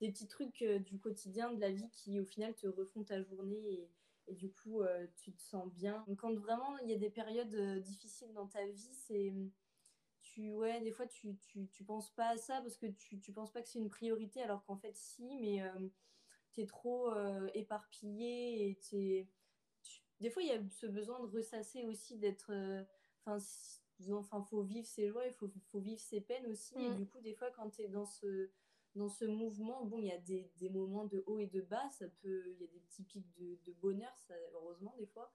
des, 0.00 0.08
petits 0.08 0.26
trucs 0.26 0.64
du 0.86 0.98
quotidien 0.98 1.52
de 1.52 1.60
la 1.60 1.70
vie 1.70 1.90
qui 1.90 2.18
au 2.18 2.24
final 2.24 2.54
te 2.54 2.66
refont 2.66 3.04
ta 3.04 3.20
journée 3.20 3.90
et, 4.26 4.34
du 4.34 4.50
coup 4.50 4.82
euh, 4.82 5.06
tu 5.16 5.32
te 5.32 5.42
sens 5.42 5.72
bien. 5.72 6.04
Quand 6.18 6.34
vraiment 6.34 6.76
il 6.78 6.90
y 6.90 6.94
a 6.94 6.98
des 6.98 7.10
périodes 7.10 7.54
euh, 7.54 7.80
difficiles 7.80 8.32
dans 8.32 8.46
ta 8.46 8.64
vie, 8.66 8.94
c'est 9.06 9.32
tu 10.36 10.52
ouais 10.52 10.80
des 10.82 10.92
fois 10.92 11.06
tu, 11.06 11.36
tu, 11.38 11.68
tu 11.68 11.84
penses 11.84 12.10
pas 12.10 12.28
à 12.28 12.36
ça 12.36 12.60
parce 12.60 12.76
que 12.76 12.86
tu, 12.86 13.18
tu 13.20 13.32
penses 13.32 13.52
pas 13.52 13.62
que 13.62 13.68
c'est 13.68 13.78
une 13.78 13.88
priorité 13.88 14.42
alors 14.42 14.64
qu'en 14.64 14.76
fait 14.76 14.94
si 14.96 15.36
mais 15.40 15.62
euh, 15.62 15.88
tu 16.52 16.60
es 16.60 16.66
trop 16.66 17.10
éparpillé 17.54 18.68
et 18.68 18.78
tu 18.78 19.26
des 20.20 20.30
fois, 20.30 20.42
il 20.42 20.48
y 20.48 20.52
a 20.52 20.60
ce 20.70 20.86
besoin 20.86 21.20
de 21.20 21.26
ressasser 21.26 21.84
aussi, 21.84 22.16
d'être. 22.16 22.52
Enfin, 23.24 23.44
enfin, 24.12 24.42
faut 24.42 24.62
vivre 24.62 24.86
ses 24.86 25.08
joies, 25.08 25.26
il 25.26 25.32
faut, 25.32 25.50
faut, 25.70 25.80
vivre 25.80 26.00
ses 26.00 26.20
peines 26.20 26.46
aussi. 26.46 26.74
Et 26.76 26.90
mm. 26.90 26.96
du 26.96 27.06
coup, 27.06 27.20
des 27.20 27.34
fois, 27.34 27.50
quand 27.50 27.70
tu 27.70 27.82
es 27.82 27.88
dans 27.88 28.06
ce, 28.06 28.50
dans 28.94 29.08
ce 29.08 29.24
mouvement, 29.24 29.84
bon, 29.84 29.98
il 29.98 30.06
y 30.06 30.12
a 30.12 30.18
des, 30.18 30.50
des, 30.56 30.70
moments 30.70 31.04
de 31.04 31.22
haut 31.26 31.38
et 31.38 31.46
de 31.46 31.60
bas, 31.60 31.88
ça 31.90 32.06
peut, 32.22 32.44
il 32.46 32.60
y 32.60 32.64
a 32.64 32.68
des 32.68 32.80
petits 32.80 33.02
pics 33.02 33.30
de, 33.34 33.58
de 33.64 33.72
bonheur, 33.72 34.16
ça, 34.18 34.34
heureusement, 34.54 34.94
des 34.98 35.06
fois. 35.06 35.32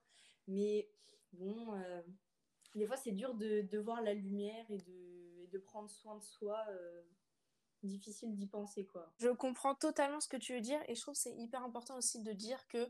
Mais 0.48 0.88
bon, 1.32 1.74
euh, 1.74 2.02
des 2.74 2.86
fois, 2.86 2.96
c'est 2.96 3.12
dur 3.12 3.34
de, 3.34 3.62
de, 3.62 3.78
voir 3.78 4.02
la 4.02 4.14
lumière 4.14 4.64
et 4.70 4.78
de, 4.78 5.46
de 5.50 5.58
prendre 5.58 5.90
soin 5.90 6.16
de 6.16 6.22
soi. 6.22 6.64
Euh, 6.68 7.02
difficile 7.82 8.34
d'y 8.34 8.46
penser, 8.46 8.86
quoi. 8.86 9.12
Je 9.18 9.28
comprends 9.28 9.74
totalement 9.74 10.20
ce 10.20 10.28
que 10.28 10.36
tu 10.36 10.54
veux 10.54 10.60
dire 10.60 10.80
et 10.88 10.94
je 10.94 11.00
trouve 11.00 11.14
que 11.14 11.20
c'est 11.20 11.34
hyper 11.34 11.62
important 11.64 11.96
aussi 11.96 12.20
de 12.20 12.32
dire 12.32 12.66
que 12.68 12.88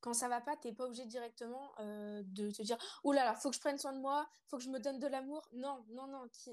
quand 0.00 0.12
ça 0.12 0.28
va 0.28 0.40
pas, 0.40 0.56
t'es 0.56 0.72
pas 0.72 0.86
obligé 0.86 1.06
directement 1.06 1.72
euh, 1.80 2.22
de 2.26 2.50
te 2.50 2.62
dire 2.62 2.78
oh 3.04 3.12
là 3.12 3.24
là, 3.24 3.34
faut 3.34 3.50
que 3.50 3.56
je 3.56 3.60
prenne 3.60 3.78
soin 3.78 3.92
de 3.92 4.00
moi, 4.00 4.28
faut 4.46 4.56
que 4.56 4.62
je 4.62 4.70
me 4.70 4.78
donne 4.78 4.98
de 4.98 5.06
l'amour. 5.06 5.48
Non, 5.52 5.84
non, 5.90 6.06
non. 6.06 6.28
Qui... 6.32 6.50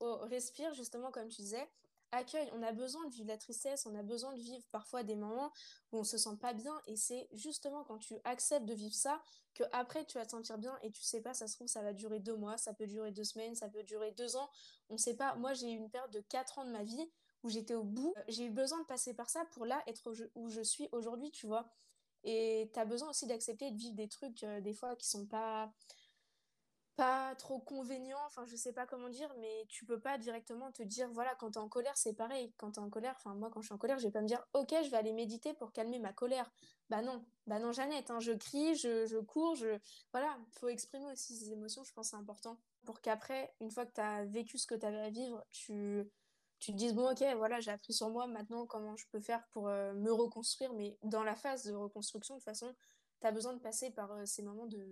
Oh, 0.00 0.18
respire 0.22 0.74
justement 0.74 1.10
comme 1.10 1.28
tu 1.28 1.42
disais. 1.42 1.68
Accueille. 2.12 2.50
On 2.54 2.62
a 2.62 2.72
besoin 2.72 3.04
de 3.06 3.12
vivre 3.12 3.28
la 3.28 3.36
tristesse, 3.36 3.86
on 3.86 3.94
a 3.94 4.02
besoin 4.02 4.32
de 4.32 4.40
vivre 4.40 4.64
parfois 4.70 5.02
des 5.02 5.14
moments 5.14 5.52
où 5.92 5.98
on 5.98 6.04
se 6.04 6.16
sent 6.16 6.36
pas 6.40 6.54
bien. 6.54 6.74
Et 6.86 6.96
c'est 6.96 7.28
justement 7.32 7.84
quand 7.84 7.98
tu 7.98 8.14
acceptes 8.24 8.66
de 8.66 8.74
vivre 8.74 8.94
ça 8.94 9.22
que 9.54 9.64
après 9.72 10.04
tu 10.04 10.18
vas 10.18 10.24
te 10.24 10.30
sentir 10.30 10.58
bien. 10.58 10.78
Et 10.82 10.90
tu 10.90 11.02
sais 11.02 11.20
pas, 11.20 11.34
ça 11.34 11.46
se 11.46 11.54
trouve, 11.54 11.68
ça 11.68 11.82
va 11.82 11.92
durer 11.92 12.20
deux 12.20 12.36
mois, 12.36 12.56
ça 12.56 12.72
peut 12.72 12.86
durer 12.86 13.12
deux 13.12 13.24
semaines, 13.24 13.54
ça 13.54 13.68
peut 13.68 13.82
durer 13.82 14.12
deux 14.12 14.36
ans. 14.36 14.48
On 14.88 14.96
sait 14.96 15.16
pas. 15.16 15.34
Moi, 15.34 15.52
j'ai 15.54 15.70
eu 15.70 15.76
une 15.76 15.90
période 15.90 16.10
de 16.10 16.20
quatre 16.20 16.58
ans 16.58 16.64
de 16.64 16.70
ma 16.70 16.82
vie 16.82 17.10
où 17.42 17.50
j'étais 17.50 17.74
au 17.74 17.84
bout. 17.84 18.14
J'ai 18.28 18.44
eu 18.44 18.50
besoin 18.50 18.80
de 18.80 18.86
passer 18.86 19.14
par 19.14 19.28
ça 19.28 19.44
pour 19.52 19.66
là 19.66 19.82
être 19.86 20.12
où 20.34 20.48
je 20.48 20.60
suis 20.62 20.88
aujourd'hui, 20.92 21.30
tu 21.30 21.46
vois. 21.46 21.70
Et 22.24 22.70
tu 22.72 22.80
as 22.80 22.84
besoin 22.84 23.10
aussi 23.10 23.26
d'accepter 23.26 23.70
de 23.70 23.76
vivre 23.76 23.94
des 23.94 24.08
trucs, 24.08 24.42
euh, 24.42 24.60
des 24.60 24.74
fois, 24.74 24.96
qui 24.96 25.08
sont 25.08 25.26
pas 25.26 25.72
pas 26.98 27.36
trop 27.36 27.60
convénients, 27.60 28.18
enfin 28.26 28.44
je 28.44 28.56
sais 28.56 28.72
pas 28.72 28.84
comment 28.84 29.08
dire, 29.08 29.32
mais 29.38 29.66
tu 29.68 29.84
peux 29.84 30.00
pas 30.00 30.18
directement 30.18 30.72
te 30.72 30.82
dire, 30.82 31.08
voilà, 31.12 31.32
quand 31.36 31.52
tu 31.52 31.58
es 31.58 31.62
en 31.62 31.68
colère, 31.68 31.96
c'est 31.96 32.12
pareil. 32.12 32.52
Quand 32.56 32.72
tu 32.72 32.80
es 32.80 32.82
en 32.82 32.90
colère, 32.90 33.14
enfin 33.16 33.36
moi 33.36 33.50
quand 33.52 33.60
je 33.60 33.66
suis 33.66 33.74
en 33.74 33.78
colère, 33.78 34.00
je 34.00 34.06
vais 34.06 34.10
pas 34.10 34.20
me 34.20 34.26
dire, 34.26 34.44
ok, 34.52 34.74
je 34.82 34.90
vais 34.90 34.96
aller 34.96 35.12
méditer 35.12 35.54
pour 35.54 35.72
calmer 35.72 36.00
ma 36.00 36.12
colère. 36.12 36.50
Bah 36.90 37.00
non, 37.00 37.24
bah 37.46 37.60
non, 37.60 37.70
Jeannette, 37.70 38.10
hein, 38.10 38.18
je 38.18 38.32
crie, 38.32 38.74
je, 38.74 39.06
je 39.06 39.18
cours, 39.18 39.54
je... 39.54 39.78
Voilà, 40.12 40.36
il 40.40 40.58
faut 40.58 40.68
exprimer 40.68 41.06
aussi 41.12 41.36
ces 41.36 41.52
émotions, 41.52 41.84
je 41.84 41.92
pense 41.92 42.08
c'est 42.10 42.16
important. 42.16 42.58
Pour 42.84 43.00
qu'après, 43.00 43.54
une 43.60 43.70
fois 43.70 43.86
que 43.86 43.92
tu 43.92 44.00
as 44.00 44.24
vécu 44.24 44.58
ce 44.58 44.66
que 44.66 44.74
tu 44.74 44.84
avais 44.84 45.00
à 45.00 45.10
vivre, 45.10 45.44
tu 45.52 46.04
tu 46.58 46.72
te 46.72 46.76
dises, 46.76 46.94
bon, 46.94 47.08
ok, 47.12 47.22
voilà, 47.36 47.60
j'ai 47.60 47.70
appris 47.70 47.92
sur 47.92 48.10
moi, 48.10 48.26
maintenant, 48.26 48.66
comment 48.66 48.96
je 48.96 49.06
peux 49.12 49.20
faire 49.20 49.46
pour 49.52 49.68
euh, 49.68 49.92
me 49.94 50.12
reconstruire. 50.12 50.72
Mais 50.72 50.98
dans 51.04 51.22
la 51.22 51.36
phase 51.36 51.62
de 51.64 51.72
reconstruction, 51.72 52.34
de 52.34 52.40
toute 52.40 52.44
façon, 52.46 52.74
tu 53.20 53.32
besoin 53.32 53.54
de 53.54 53.60
passer 53.60 53.90
par 53.90 54.12
euh, 54.12 54.24
ces 54.24 54.42
moments 54.42 54.66
de, 54.66 54.86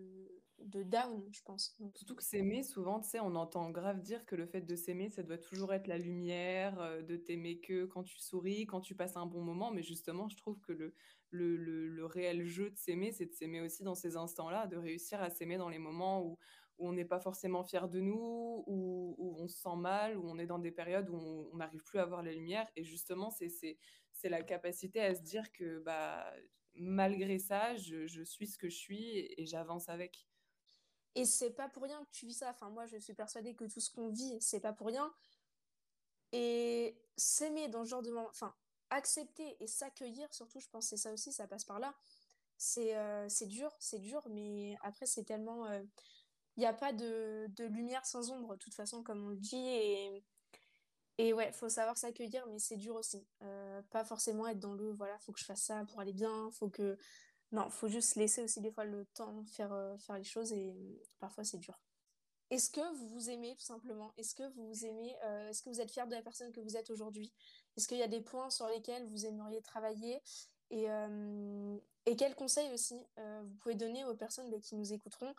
de 0.60 0.82
down, 0.82 1.22
je 1.30 1.42
pense. 1.42 1.76
Surtout 1.94 2.14
que 2.14 2.22
s'aimer, 2.22 2.62
souvent, 2.62 3.00
tu 3.00 3.08
sais, 3.08 3.20
on 3.20 3.34
entend 3.34 3.70
grave 3.70 4.00
dire 4.00 4.24
que 4.26 4.34
le 4.34 4.46
fait 4.46 4.62
de 4.62 4.76
s'aimer, 4.76 5.10
ça 5.10 5.22
doit 5.22 5.38
toujours 5.38 5.72
être 5.72 5.86
la 5.86 5.98
lumière, 5.98 6.80
euh, 6.80 7.02
de 7.02 7.16
t'aimer 7.16 7.58
que 7.58 7.84
quand 7.84 8.02
tu 8.02 8.18
souris, 8.18 8.66
quand 8.66 8.80
tu 8.80 8.94
passes 8.94 9.16
un 9.16 9.26
bon 9.26 9.42
moment. 9.42 9.70
Mais 9.70 9.82
justement, 9.82 10.28
je 10.28 10.36
trouve 10.36 10.60
que 10.60 10.72
le, 10.72 10.94
le, 11.30 11.56
le, 11.56 11.88
le 11.88 12.04
réel 12.06 12.44
jeu 12.44 12.70
de 12.70 12.76
s'aimer, 12.76 13.12
c'est 13.12 13.26
de 13.26 13.32
s'aimer 13.32 13.60
aussi 13.60 13.82
dans 13.82 13.94
ces 13.94 14.16
instants-là, 14.16 14.66
de 14.66 14.76
réussir 14.76 15.20
à 15.22 15.30
s'aimer 15.30 15.56
dans 15.58 15.68
les 15.68 15.78
moments 15.78 16.22
où 16.22 16.38
où 16.78 16.88
on 16.88 16.92
n'est 16.92 17.04
pas 17.04 17.20
forcément 17.20 17.64
fier 17.64 17.88
de 17.88 18.00
nous, 18.00 18.64
où, 18.66 19.14
où, 19.18 19.36
on 19.38 19.48
se 19.48 19.56
sent 19.58 19.76
mal, 19.76 20.16
où 20.18 20.28
on 20.28 20.38
est 20.38 20.46
dans 20.46 20.58
des 20.58 20.70
périodes 20.70 21.08
où 21.08 21.48
on 21.52 21.56
n'arrive 21.56 21.82
plus 21.82 21.98
à 21.98 22.04
voir 22.04 22.22
la 22.22 22.32
lumière. 22.32 22.68
Et 22.76 22.84
justement, 22.84 23.30
c'est 23.30 24.28
la 24.28 24.42
capacité 24.42 25.00
à 25.00 25.14
se 25.14 25.22
dire 25.22 25.52
que 25.52 25.78
bah, 25.80 26.30
malgré 26.78 27.38
ça, 27.38 27.76
je, 27.76 28.22
suis 28.24 28.46
ce 28.46 28.58
que 28.58 28.68
je 28.68 28.76
suis 28.76 29.18
et, 29.18 29.46
j'avance 29.46 29.88
avec. 29.88 30.26
Et 31.14 31.24
c'est 31.24 31.52
pas 31.52 31.68
pour 31.68 31.84
rien 31.84 32.04
que 32.04 32.10
tu 32.10 32.26
vis 32.26 32.34
ça. 32.34 32.50
Enfin, 32.50 32.70
moi, 32.70 32.86
je 32.86 32.98
suis 32.98 33.14
persuadée 33.14 33.54
que 33.54 33.64
tout 33.64 33.80
ce 33.80 33.90
qu'on 33.90 34.10
vit, 34.10 34.36
c'est 34.40 34.60
pas 34.60 34.72
pour 34.72 34.88
rien. 34.88 35.12
Et 36.32 36.96
s'aimer 37.16 37.68
dans 37.68 37.84
ce 37.84 37.90
genre 37.90 38.02
de 38.02 38.10
moment, 38.10 38.28
enfin, 38.28 38.54
accepter 38.90 39.56
et 39.60 39.66
s'accueillir, 39.66 40.32
surtout, 40.34 40.60
je 40.60 40.68
pense 40.68 40.84
que 40.84 40.90
c'est 40.90 41.02
ça 41.02 41.12
aussi, 41.12 41.32
ça 41.32 41.46
passe 41.46 41.64
par 41.64 41.78
là. 41.78 41.94
C'est 42.58 42.96
euh, 42.96 43.28
dur, 43.42 43.74
c'est 43.78 43.98
dur, 43.98 44.22
mais 44.30 44.76
après, 44.82 45.06
c'est 45.06 45.24
tellement. 45.24 45.66
Euh, 45.66 45.82
il 46.56 46.60
n'y 46.60 46.66
a 46.66 46.72
pas 46.72 46.92
de, 46.92 47.50
lumière 47.58 48.06
sans 48.06 48.30
ombre, 48.30 48.54
de 48.54 48.58
toute 48.58 48.74
façon, 48.74 49.02
comme 49.02 49.26
on 49.26 49.30
le 49.30 49.36
dit. 49.36 50.22
Et 51.18 51.32
ouais, 51.32 51.50
faut 51.52 51.68
savoir 51.68 51.96
s'accueillir, 51.96 52.46
mais 52.48 52.58
c'est 52.58 52.76
dur 52.76 52.94
aussi. 52.94 53.26
Euh, 53.42 53.80
pas 53.90 54.04
forcément 54.04 54.46
être 54.46 54.58
dans 54.58 54.74
le 54.74 54.92
voilà, 54.92 55.18
faut 55.20 55.32
que 55.32 55.40
je 55.40 55.44
fasse 55.44 55.62
ça 55.62 55.84
pour 55.86 56.00
aller 56.00 56.12
bien, 56.12 56.50
faut 56.52 56.68
que. 56.68 56.98
Non, 57.52 57.70
faut 57.70 57.88
juste 57.88 58.16
laisser 58.16 58.42
aussi 58.42 58.60
des 58.60 58.72
fois 58.72 58.84
le 58.84 59.06
temps 59.06 59.44
faire, 59.44 59.72
euh, 59.72 59.96
faire 59.98 60.18
les 60.18 60.24
choses 60.24 60.52
et 60.52 60.74
parfois 61.20 61.44
c'est 61.44 61.58
dur. 61.58 61.80
Est-ce 62.50 62.70
que 62.70 62.94
vous 62.96 63.08
vous 63.08 63.30
aimez 63.30 63.54
tout 63.56 63.64
simplement? 63.64 64.12
Est-ce 64.16 64.34
que 64.34 64.42
vous 64.54 64.66
vous 64.66 64.84
aimez 64.84 65.14
euh, 65.24 65.48
Est-ce 65.48 65.62
que 65.62 65.70
vous 65.70 65.80
êtes 65.80 65.90
fier 65.90 66.06
de 66.06 66.14
la 66.14 66.22
personne 66.22 66.52
que 66.52 66.60
vous 66.60 66.76
êtes 66.76 66.90
aujourd'hui? 66.90 67.32
Est-ce 67.76 67.88
qu'il 67.88 67.98
y 67.98 68.02
a 68.02 68.08
des 68.08 68.20
points 68.20 68.50
sur 68.50 68.68
lesquels 68.68 69.06
vous 69.06 69.26
aimeriez 69.26 69.62
travailler? 69.62 70.20
Et, 70.70 70.86
et 72.06 72.16
quels 72.16 72.34
conseils 72.34 72.72
aussi 72.72 73.00
vous 73.16 73.54
pouvez 73.60 73.76
donner 73.76 74.04
aux 74.04 74.16
personnes 74.16 74.50
bah, 74.50 74.58
qui 74.60 74.74
nous 74.74 74.92
écouteront 74.92 75.32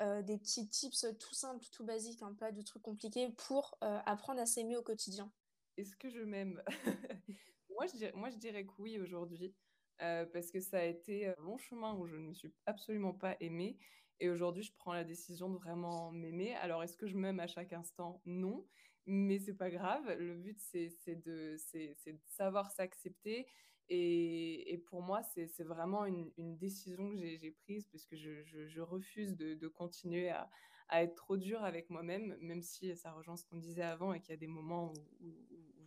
euh, 0.00 0.22
des 0.22 0.38
petits 0.38 0.68
tips 0.68 1.06
tout 1.18 1.34
simples, 1.34 1.64
tout 1.70 1.84
basiques, 1.84 2.20
pas 2.38 2.52
de 2.52 2.62
trucs 2.62 2.82
compliqués 2.82 3.28
pour 3.46 3.76
euh, 3.82 3.98
apprendre 4.06 4.40
à 4.40 4.46
s'aimer 4.46 4.76
au 4.76 4.82
quotidien 4.82 5.30
Est-ce 5.76 5.96
que 5.96 6.08
je 6.08 6.20
m'aime? 6.20 6.62
Moi, 7.70 7.86
je 7.86 7.96
dirais, 7.96 8.12
moi, 8.14 8.30
je 8.30 8.36
dirais 8.36 8.64
que 8.64 8.72
oui 8.78 8.98
aujourd'hui, 8.98 9.54
euh, 10.02 10.26
parce 10.26 10.50
que 10.50 10.60
ça 10.60 10.78
a 10.78 10.84
été 10.84 11.26
un 11.28 11.34
long 11.38 11.56
chemin 11.56 11.94
où 11.94 12.06
je 12.06 12.16
ne 12.16 12.28
me 12.28 12.34
suis 12.34 12.52
absolument 12.66 13.14
pas 13.14 13.36
aimée. 13.40 13.78
Et 14.20 14.28
aujourd'hui, 14.28 14.62
je 14.62 14.72
prends 14.76 14.92
la 14.92 15.04
décision 15.04 15.48
de 15.48 15.56
vraiment 15.56 16.12
m'aimer. 16.12 16.54
Alors, 16.56 16.82
est-ce 16.82 16.96
que 16.96 17.06
je 17.06 17.16
m'aime 17.16 17.40
à 17.40 17.46
chaque 17.46 17.72
instant? 17.72 18.20
Non, 18.24 18.66
mais 19.06 19.38
c'est 19.38 19.54
pas 19.54 19.70
grave. 19.70 20.14
Le 20.18 20.36
but, 20.36 20.60
c'est 20.60 21.16
de, 21.24 21.56
de 21.74 22.18
savoir 22.26 22.70
s'accepter 22.70 23.46
et, 23.88 24.82
pour 24.86 25.02
moi, 25.02 25.22
c'est 25.22 25.64
vraiment 25.64 26.04
une, 26.06 26.56
décision 26.56 27.10
que 27.10 27.16
j'ai 27.16 27.50
prise 27.50 27.86
parce 27.86 28.04
que 28.06 28.16
je, 28.16 28.80
refuse 28.80 29.36
de, 29.36 29.68
continuer 29.68 30.30
à, 30.30 30.48
être 30.92 31.14
trop 31.14 31.36
dur 31.36 31.64
avec 31.64 31.88
moi-même, 31.88 32.36
même 32.40 32.62
si 32.62 32.94
ça 32.96 33.12
rejoint 33.12 33.36
ce 33.36 33.46
qu'on 33.46 33.56
disait 33.56 33.82
avant 33.82 34.12
et 34.12 34.20
qu'il 34.20 34.30
y 34.30 34.34
a 34.34 34.38
des 34.38 34.46
moments 34.46 34.92
où, 35.20 35.34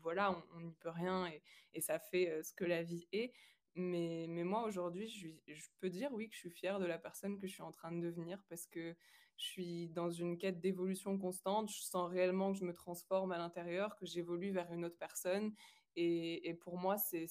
voilà, 0.02 0.36
on 0.56 0.62
n'y 0.62 0.74
peut 0.74 0.90
rien 0.90 1.28
et, 1.74 1.82
ça 1.82 2.00
fait 2.00 2.30
euh, 2.30 2.44
ce 2.44 2.54
que 2.54 2.66
la 2.66 2.84
vie 2.84 3.08
est. 3.12 3.34
Mais, 3.76 4.28
moi, 4.44 4.64
aujourd'hui, 4.64 5.08
je, 5.10 5.68
peux 5.80 5.90
dire 5.90 6.12
oui 6.14 6.30
que 6.30 6.36
je 6.36 6.40
suis 6.40 6.50
fière 6.50 6.80
de 6.80 6.86
la 6.86 6.98
personne 6.98 7.38
que 7.38 7.48
je 7.48 7.54
suis 7.54 7.62
en 7.62 7.72
train 7.72 7.92
de 7.92 8.02
devenir 8.02 8.42
parce 8.50 8.68
que 8.68 8.96
je 9.38 9.44
suis 9.44 9.90
dans 9.90 10.10
une 10.10 10.38
quête 10.38 10.62
d'évolution 10.62 11.18
constante. 11.18 11.70
Je 11.70 11.82
sens 11.82 12.10
réellement 12.10 12.54
que 12.54 12.58
je 12.58 12.64
me 12.64 12.74
transforme 12.74 13.34
à 13.34 13.38
l'intérieur, 13.38 13.96
que 13.98 14.06
j'évolue 14.06 14.52
vers 14.52 14.72
une 14.72 14.86
autre 14.86 14.98
personne 14.98 15.54
et, 15.96 16.54
pour 16.62 16.78
moi, 16.78 16.98
c'est 16.98 17.28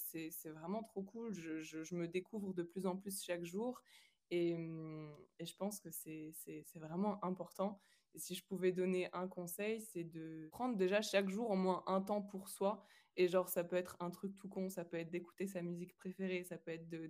vraiment 0.47 0.83
trop 0.83 1.03
cool. 1.03 1.35
Je, 1.35 1.95
me 1.95 2.09
découvre 2.09 2.53
de 2.55 2.63
plus 2.63 2.87
en 2.87 2.97
plus 2.97 3.23
chaque 3.23 3.45
jour. 3.45 3.83
Et, 4.31 4.57
mmh, 4.57 5.15
et 5.39 5.47
je 5.47 5.57
pense 5.57 5.81
que 5.81 5.91
c'est 5.91 6.33
vraiment 6.75 7.23
important. 7.25 7.81
Et 8.15 8.19
si 8.19 8.35
je 8.35 8.45
pouvais 8.45 8.73
donner 8.73 9.09
un 9.13 9.29
conseil, 9.29 9.81
c'est 9.81 10.05
de 10.05 10.49
prendre 10.53 10.77
déjà 10.77 11.03
chaque 11.03 11.29
jour 11.29 11.51
au 11.51 11.57
moins 11.57 11.83
un 11.87 12.01
temps 12.01 12.23
pour 12.23 12.49
soi. 12.49 12.85
Et 13.17 13.29
genre, 13.29 13.49
ça 13.49 13.63
peut 13.63 13.77
être 13.77 13.97
un 14.01 14.11
truc 14.11 14.37
tout 14.37 14.49
con, 14.49 14.69
ça 14.69 14.85
peut 14.85 14.97
être 14.97 15.11
d'écouter 15.11 15.47
sa 15.47 15.63
musique 15.63 15.95
préférée, 15.95 16.43
ça 16.43 16.59
peut 16.59 16.73
être 16.73 16.89
de, 16.89 17.07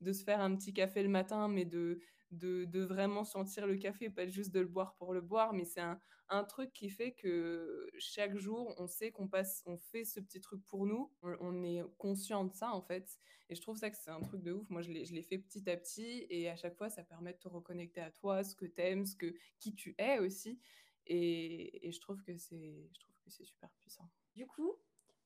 de, 0.00 0.12
se 0.12 0.24
faire 0.24 0.40
un 0.40 0.54
petit 0.56 0.72
café 0.72 1.02
le 1.02 1.10
matin, 1.10 1.48
mais 1.48 1.66
de, 1.66 2.00
de, 2.30 2.80
vraiment 2.80 3.24
sentir 3.24 3.66
le 3.66 3.76
café, 3.76 4.08
pas 4.08 4.26
juste 4.26 4.52
de 4.52 4.60
le 4.60 4.66
boire 4.66 4.94
pour 4.96 5.12
le 5.12 5.20
boire, 5.20 5.52
mais 5.52 5.64
c'est 5.64 5.80
un, 5.80 6.00
un, 6.30 6.44
truc 6.44 6.72
qui 6.72 6.88
fait 6.88 7.12
que 7.12 7.86
chaque 7.98 8.36
jour, 8.38 8.74
on 8.78 8.86
sait 8.86 9.10
qu'on 9.12 9.28
passe, 9.28 9.62
on 9.66 9.76
fait 9.76 10.04
ce 10.04 10.20
petit 10.20 10.40
truc 10.40 10.64
pour 10.66 10.86
nous, 10.86 11.12
on, 11.22 11.62
est 11.62 11.82
conscient 11.98 12.44
de 12.44 12.54
ça 12.54 12.72
en 12.72 12.80
fait, 12.80 13.20
et 13.50 13.54
je 13.54 13.60
trouve 13.60 13.76
ça 13.76 13.90
que 13.90 13.96
c'est 13.98 14.10
un 14.10 14.22
truc 14.22 14.42
de 14.42 14.52
ouf. 14.52 14.70
Moi, 14.70 14.80
je 14.80 14.90
l'ai 14.90 15.22
fait 15.22 15.38
petit 15.38 15.68
à 15.68 15.76
petit, 15.76 16.26
et 16.30 16.48
à 16.48 16.56
chaque 16.56 16.76
fois, 16.76 16.88
ça 16.88 17.04
permet 17.04 17.34
de 17.34 17.38
te 17.38 17.48
reconnecter 17.48 18.00
à 18.00 18.10
toi, 18.10 18.42
ce 18.42 18.56
que 18.56 18.64
t'aimes, 18.64 19.04
ce 19.04 19.16
que 19.16 19.34
qui 19.58 19.74
tu 19.74 19.94
es 19.98 20.18
aussi, 20.18 20.58
et, 21.06 21.86
et 21.86 21.92
je 21.92 22.00
trouve 22.00 22.22
que 22.22 22.34
c'est 22.38 22.88
super 23.28 23.70
puissant. 23.78 24.08
Du 24.34 24.46
coup, 24.46 24.78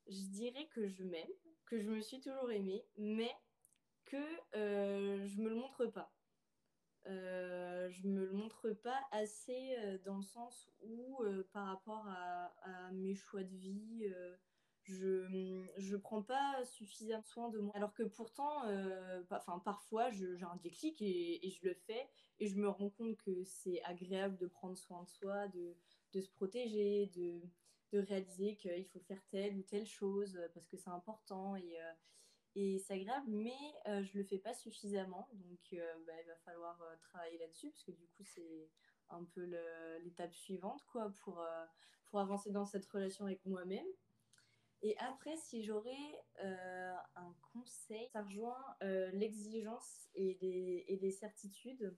je 0.09 0.27
dirais 0.29 0.67
que 0.75 0.87
je 0.87 1.02
m'aime, 1.02 1.29
que 1.67 1.79
je 1.79 1.90
me 1.90 2.00
suis 2.00 2.21
toujours 2.21 2.50
aimée, 2.50 2.85
mais 2.96 3.35
que 4.04 4.17
euh, 4.57 5.27
je 5.27 5.40
me 5.40 5.48
le 5.48 5.57
montre 5.57 5.87
pas. 5.87 6.13
Euh, 7.07 7.88
je 7.90 8.07
me 8.09 8.25
le 8.25 8.33
montre 8.33 8.71
pas 8.71 9.00
assez 9.13 9.77
euh, 9.79 9.98
dans 10.04 10.17
le 10.17 10.23
sens 10.23 10.69
où 10.83 11.23
par 11.52 11.67
rapport 11.67 12.04
à, 12.09 12.52
mes 12.92 13.15
choix 13.15 13.42
de 13.42 13.54
vie 13.57 14.07
je 14.83 15.69
je 15.77 15.96
prends 15.96 16.23
pas 16.23 16.65
suffisamment 16.65 17.23
soin 17.23 17.48
de 17.50 17.59
moi 17.59 17.73
alors 17.77 17.92
que 17.92 18.04
pourtant 18.04 18.63
enfin 19.31 19.59
parfois 19.61 20.11
j'ai 20.11 20.42
un 20.42 20.57
déclic 20.63 21.00
et, 21.02 21.46
et, 21.46 21.50
je 21.50 21.67
le 21.67 21.75
fais 21.75 22.09
et 22.38 22.46
je 22.46 22.57
me 22.57 22.69
rends 22.69 22.90
compte 22.90 23.17
que 23.17 23.44
c'est 23.44 23.83
agréable 23.83 24.37
de 24.37 24.46
prendre 24.46 24.77
soin 24.77 25.02
de 25.02 25.09
soi 25.09 25.48
de, 25.48 25.77
de 26.13 26.21
se 26.21 26.31
protéger 26.31 27.07
de, 27.15 27.40
de 27.92 27.98
réaliser 27.98 28.56
qu'il 28.56 28.87
faut 28.87 29.00
faire 29.00 29.22
telle 29.30 29.56
ou 29.56 29.62
telle 29.62 29.87
chose 29.87 30.40
parce 30.54 30.66
que 30.66 30.76
c'est 30.76 30.90
important 30.90 31.56
et 31.56 31.76
et 32.58 32.78
c'est 32.78 32.94
agréable, 32.94 33.26
mais 33.28 33.54
je 33.87 34.16
le 34.16 34.24
fais 34.24 34.38
pas 34.38 34.54
suffisamment. 34.54 35.28
Donc, 35.34 35.76
bah, 36.06 36.12
il 36.22 36.26
va 36.26 36.37
falloir 36.37 36.82
travailler 37.02 37.37
là-dessus, 37.37 37.70
parce 37.70 37.84
que 37.84 37.92
du 37.92 38.06
coup, 38.08 38.24
c'est 38.24 38.70
un 39.10 39.24
peu 39.24 39.44
l'étape 40.02 40.32
suivante 40.32 40.82
quoi, 40.87 41.12
pour, 41.22 41.44
pour 42.06 42.18
avancer 42.18 42.50
dans 42.52 42.64
cette 42.64 42.87
relation 42.87 43.26
avec 43.26 43.44
moi-même. 43.44 43.87
Et 44.80 44.96
après, 44.98 45.37
si 45.37 45.62
j'aurais 45.62 46.24
un 46.38 47.34
conseil, 47.52 48.08
ça 48.08 48.22
rejoint 48.22 48.64
l'exigence 49.12 50.08
et 50.14 50.92
et 50.92 50.96
des 50.96 51.10
certitudes 51.10 51.94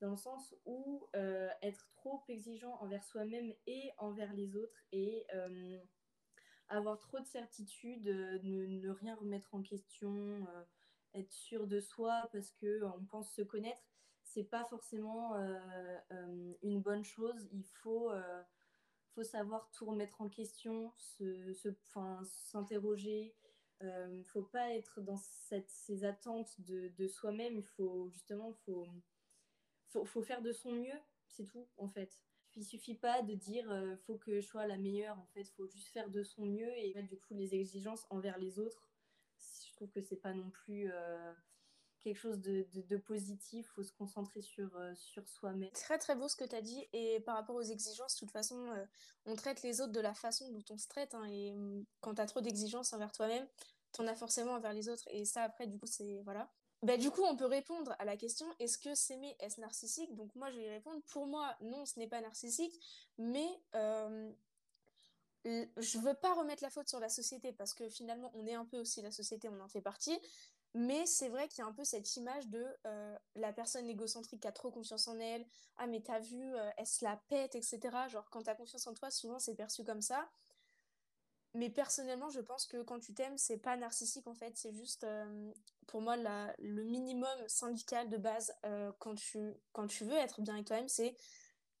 dans 0.00 0.10
le 0.10 0.16
sens 0.16 0.54
où 0.64 1.06
euh, 1.14 1.48
être 1.62 1.88
trop 1.92 2.22
exigeant 2.28 2.74
envers 2.80 3.04
soi-même 3.04 3.52
et 3.66 3.90
envers 3.98 4.32
les 4.32 4.56
autres 4.56 4.82
et 4.92 5.26
euh, 5.34 5.78
avoir 6.68 6.98
trop 6.98 7.20
de 7.20 7.26
certitude, 7.26 8.08
euh, 8.08 8.38
ne, 8.42 8.88
rien 8.90 9.14
remettre 9.14 9.54
en 9.54 9.62
question, 9.62 10.46
être 11.14 11.32
sûr 11.32 11.66
de 11.66 11.80
soi 11.80 12.28
parce 12.32 12.50
que 12.52 12.82
on 12.84 13.04
pense 13.04 13.32
se 13.32 13.42
connaître, 13.42 13.82
c'est 14.22 14.44
pas 14.44 14.64
forcément 14.64 15.34
une 16.62 16.80
bonne 16.80 17.04
chose. 17.04 17.48
Il 17.52 17.66
faut 17.82 18.10
faut 19.14 19.24
savoir 19.24 19.68
tout 19.72 19.86
remettre 19.86 20.20
en 20.20 20.28
question, 20.28 20.92
s'interroger. 22.22 23.34
Se, 23.80 24.06
ne 24.06 24.22
faut 24.24 24.42
pas 24.42 24.72
être 24.74 25.00
dans 25.00 25.16
ces 25.16 26.04
attentes 26.04 26.60
de, 26.60 26.88
de 26.96 27.08
soi-même. 27.08 27.56
Il 27.56 27.66
faut 27.66 28.08
justement, 28.10 28.52
faut 28.64 28.86
faut, 29.90 30.04
faut 30.04 30.22
faire 30.22 30.42
de 30.42 30.52
son 30.52 30.72
mieux, 30.72 30.98
c'est 31.28 31.44
tout 31.44 31.66
en 31.76 31.88
fait. 31.88 32.20
Il 32.56 32.64
suffit 32.64 32.94
pas 32.94 33.22
de 33.22 33.34
dire 33.34 33.70
euh, 33.70 33.96
faut 34.06 34.16
que 34.16 34.40
je 34.40 34.46
sois 34.46 34.66
la 34.66 34.76
meilleure 34.76 35.18
en 35.18 35.26
fait, 35.34 35.44
faut 35.56 35.66
juste 35.68 35.88
faire 35.88 36.10
de 36.10 36.22
son 36.22 36.46
mieux 36.46 36.76
et 36.78 36.92
mettre 36.94 37.08
du 37.08 37.18
coup 37.18 37.34
les 37.34 37.54
exigences 37.54 38.06
envers 38.10 38.38
les 38.38 38.58
autres. 38.58 38.88
Je 39.38 39.72
trouve 39.74 39.90
que 39.90 40.00
c'est 40.00 40.16
pas 40.16 40.34
non 40.34 40.50
plus 40.50 40.90
euh, 40.92 41.32
quelque 42.00 42.18
chose 42.18 42.40
de, 42.40 42.66
de, 42.74 42.96
positif, 42.96 43.68
faut 43.68 43.82
se 43.82 43.92
concentrer 43.92 44.42
sur, 44.42 44.76
euh, 44.76 44.94
sur 44.94 45.26
soi-même. 45.28 45.70
Très 45.70 45.98
très 45.98 46.16
beau 46.16 46.28
ce 46.28 46.36
que 46.36 46.44
tu 46.44 46.54
as 46.54 46.60
dit 46.60 46.86
et 46.92 47.20
par 47.20 47.36
rapport 47.36 47.56
aux 47.56 47.62
exigences, 47.62 48.16
de 48.16 48.18
toute 48.18 48.32
façon, 48.32 48.68
on 49.26 49.36
traite 49.36 49.62
les 49.62 49.80
autres 49.80 49.92
de 49.92 50.00
la 50.00 50.14
façon 50.14 50.50
dont 50.50 50.64
on 50.70 50.76
se 50.76 50.88
traite 50.88 51.14
hein, 51.14 51.24
et 51.24 51.52
mm, 51.52 51.84
quand 52.00 52.16
tu 52.16 52.20
as 52.20 52.26
trop 52.26 52.40
d'exigences 52.40 52.92
envers 52.92 53.12
toi-même, 53.12 53.46
tu 53.92 54.02
en 54.02 54.06
as 54.06 54.16
forcément 54.16 54.52
envers 54.52 54.72
les 54.72 54.88
autres 54.88 55.04
et 55.10 55.24
ça 55.24 55.42
après 55.42 55.66
du 55.66 55.78
coup 55.78 55.86
c'est 55.86 56.20
voilà 56.22 56.50
bah, 56.82 56.96
du 56.96 57.10
coup, 57.10 57.22
on 57.24 57.36
peut 57.36 57.46
répondre 57.46 57.94
à 57.98 58.04
la 58.04 58.16
question 58.16 58.46
est-ce 58.58 58.78
que 58.78 58.94
s'aimer 58.94 59.36
est-ce 59.40 59.60
narcissique? 59.60 60.14
Donc, 60.14 60.34
moi, 60.34 60.50
je 60.50 60.56
vais 60.56 60.66
y 60.66 60.70
répondre 60.70 61.00
pour 61.08 61.26
moi, 61.26 61.54
non, 61.60 61.84
ce 61.84 61.98
n'est 61.98 62.08
pas 62.08 62.20
narcissique, 62.20 62.74
mais 63.18 63.48
euh, 63.74 64.32
je 65.44 65.98
veux 65.98 66.14
pas 66.14 66.34
remettre 66.34 66.62
la 66.62 66.70
faute 66.70 66.88
sur 66.88 67.00
la 67.00 67.08
société 67.08 67.52
parce 67.52 67.74
que 67.74 67.88
finalement, 67.88 68.30
on 68.34 68.46
est 68.46 68.54
un 68.54 68.64
peu 68.64 68.78
aussi 68.78 69.02
la 69.02 69.10
société, 69.10 69.48
on 69.48 69.60
en 69.60 69.68
fait 69.68 69.80
partie. 69.80 70.18
Mais 70.74 71.04
c'est 71.04 71.28
vrai 71.28 71.48
qu'il 71.48 71.58
y 71.58 71.62
a 71.62 71.66
un 71.66 71.72
peu 71.72 71.82
cette 71.82 72.16
image 72.16 72.46
de 72.48 72.64
euh, 72.86 73.18
la 73.34 73.52
personne 73.52 73.88
égocentrique 73.88 74.40
qui 74.40 74.46
a 74.46 74.52
trop 74.52 74.70
confiance 74.70 75.08
en 75.08 75.18
elle. 75.18 75.44
Ah, 75.76 75.88
mais 75.88 76.00
t'as 76.00 76.20
vu, 76.20 76.54
euh, 76.54 76.70
elle 76.76 76.86
se 76.86 77.04
la 77.04 77.16
pète, 77.28 77.56
etc. 77.56 78.08
Genre, 78.08 78.28
quand 78.30 78.44
t'as 78.44 78.54
confiance 78.54 78.86
en 78.86 78.94
toi, 78.94 79.10
souvent 79.10 79.40
c'est 79.40 79.56
perçu 79.56 79.82
comme 79.84 80.00
ça. 80.00 80.28
Mais 81.54 81.68
personnellement, 81.68 82.30
je 82.30 82.40
pense 82.40 82.66
que 82.66 82.82
quand 82.82 83.00
tu 83.00 83.12
t'aimes, 83.12 83.36
c'est 83.36 83.58
pas 83.58 83.76
narcissique 83.76 84.26
en 84.26 84.34
fait. 84.34 84.52
C'est 84.56 84.72
juste, 84.72 85.04
euh, 85.04 85.52
pour 85.86 86.00
moi, 86.00 86.16
la, 86.16 86.54
le 86.58 86.84
minimum 86.84 87.28
syndical 87.48 88.08
de 88.08 88.16
base 88.16 88.52
euh, 88.64 88.92
quand, 88.98 89.16
tu, 89.16 89.52
quand 89.72 89.86
tu 89.86 90.04
veux 90.04 90.16
être 90.16 90.40
bien 90.40 90.54
avec 90.54 90.66
toi-même, 90.66 90.88
c'est 90.88 91.14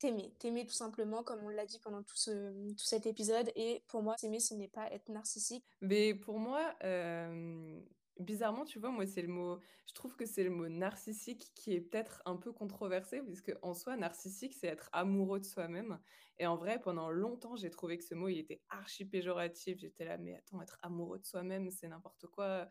t'aimer. 0.00 0.34
T'aimer 0.38 0.66
tout 0.66 0.74
simplement, 0.74 1.22
comme 1.22 1.44
on 1.44 1.48
l'a 1.48 1.66
dit 1.66 1.78
pendant 1.78 2.02
tout, 2.02 2.16
ce, 2.16 2.72
tout 2.72 2.84
cet 2.84 3.06
épisode. 3.06 3.52
Et 3.54 3.84
pour 3.86 4.02
moi, 4.02 4.16
s'aimer, 4.18 4.40
ce 4.40 4.54
n'est 4.54 4.68
pas 4.68 4.90
être 4.90 5.08
narcissique. 5.08 5.64
Mais 5.80 6.14
pour 6.14 6.38
moi, 6.38 6.74
euh, 6.82 7.80
bizarrement, 8.18 8.64
tu 8.64 8.78
vois, 8.78 8.90
moi, 8.90 9.06
c'est 9.06 9.22
le 9.22 9.28
mot, 9.28 9.58
je 9.86 9.94
trouve 9.94 10.16
que 10.16 10.26
c'est 10.26 10.44
le 10.44 10.50
mot 10.50 10.68
narcissique 10.68 11.52
qui 11.54 11.74
est 11.74 11.80
peut-être 11.80 12.22
un 12.24 12.36
peu 12.36 12.52
controversé, 12.52 13.22
puisque 13.22 13.52
en 13.62 13.74
soi, 13.74 13.96
narcissique, 13.96 14.54
c'est 14.54 14.66
être 14.66 14.88
amoureux 14.92 15.40
de 15.40 15.44
soi-même. 15.44 15.98
Et 16.38 16.46
en 16.46 16.56
vrai, 16.56 16.80
pendant 16.80 17.10
longtemps, 17.10 17.56
j'ai 17.56 17.70
trouvé 17.70 17.98
que 17.98 18.04
ce 18.04 18.14
mot, 18.14 18.28
il 18.28 18.38
était 18.38 18.62
archi 18.70 19.04
péjoratif. 19.04 19.78
J'étais 19.78 20.06
là, 20.06 20.16
mais 20.16 20.36
attends, 20.36 20.62
être 20.62 20.78
amoureux 20.82 21.18
de 21.18 21.24
soi-même, 21.24 21.70
c'est 21.70 21.88
n'importe 21.88 22.26
quoi. 22.28 22.68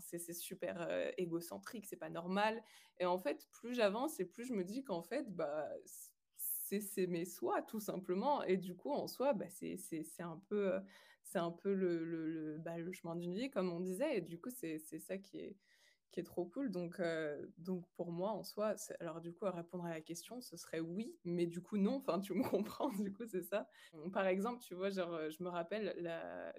c'est 0.00 0.32
super 0.32 0.80
euh, 0.80 1.10
égocentrique, 1.18 1.86
c'est 1.86 1.96
pas 1.96 2.10
normal. 2.10 2.62
Et 2.98 3.06
en 3.06 3.18
fait, 3.18 3.46
plus 3.52 3.74
j'avance 3.74 4.20
et 4.20 4.24
plus 4.24 4.46
je 4.46 4.54
me 4.54 4.64
dis 4.64 4.84
qu'en 4.84 5.02
fait, 5.02 5.34
bah, 5.34 5.68
c'est 6.36 6.80
s'aimer 6.80 7.26
soi, 7.26 7.60
tout 7.62 7.80
simplement. 7.80 8.42
Et 8.44 8.56
du 8.56 8.74
coup, 8.74 8.90
en 8.90 9.06
soi, 9.06 9.34
bah, 9.34 9.48
c'est 9.50 9.76
un 10.20 10.40
peu. 10.48 10.74
Euh, 10.74 10.80
c'est 11.32 11.38
un 11.38 11.50
peu 11.50 11.72
le, 11.72 12.04
le, 12.04 12.58
bah, 12.58 12.76
le 12.76 12.92
chemin 12.92 13.16
d'une 13.16 13.34
vie, 13.34 13.50
comme 13.50 13.72
on 13.72 13.80
disait. 13.80 14.18
Et 14.18 14.20
du 14.20 14.38
coup, 14.38 14.50
c'est 14.50 14.78
ça 14.78 15.16
qui 15.16 15.38
est, 15.38 15.56
qui 16.10 16.20
est 16.20 16.24
trop 16.24 16.44
cool. 16.44 16.70
Donc, 16.70 17.00
euh, 17.00 17.44
donc 17.58 17.84
pour 17.96 18.12
moi, 18.12 18.30
en 18.32 18.42
soi, 18.44 18.74
alors 19.00 19.20
du 19.20 19.32
coup, 19.32 19.46
à 19.46 19.50
répondre 19.50 19.84
à 19.86 19.90
la 19.90 20.00
question, 20.00 20.40
ce 20.40 20.56
serait 20.56 20.80
oui, 20.80 21.16
mais 21.24 21.46
du 21.46 21.62
coup, 21.62 21.78
non. 21.78 21.96
Enfin, 21.96 22.20
tu 22.20 22.34
me 22.34 22.42
comprends, 22.48 22.90
du 22.90 23.12
coup, 23.12 23.24
c'est 23.26 23.42
ça. 23.42 23.66
Par 24.12 24.26
exemple, 24.26 24.62
tu 24.62 24.74
vois, 24.74 24.90
genre, 24.90 25.30
je 25.30 25.42
me 25.42 25.48
rappelle, 25.48 25.94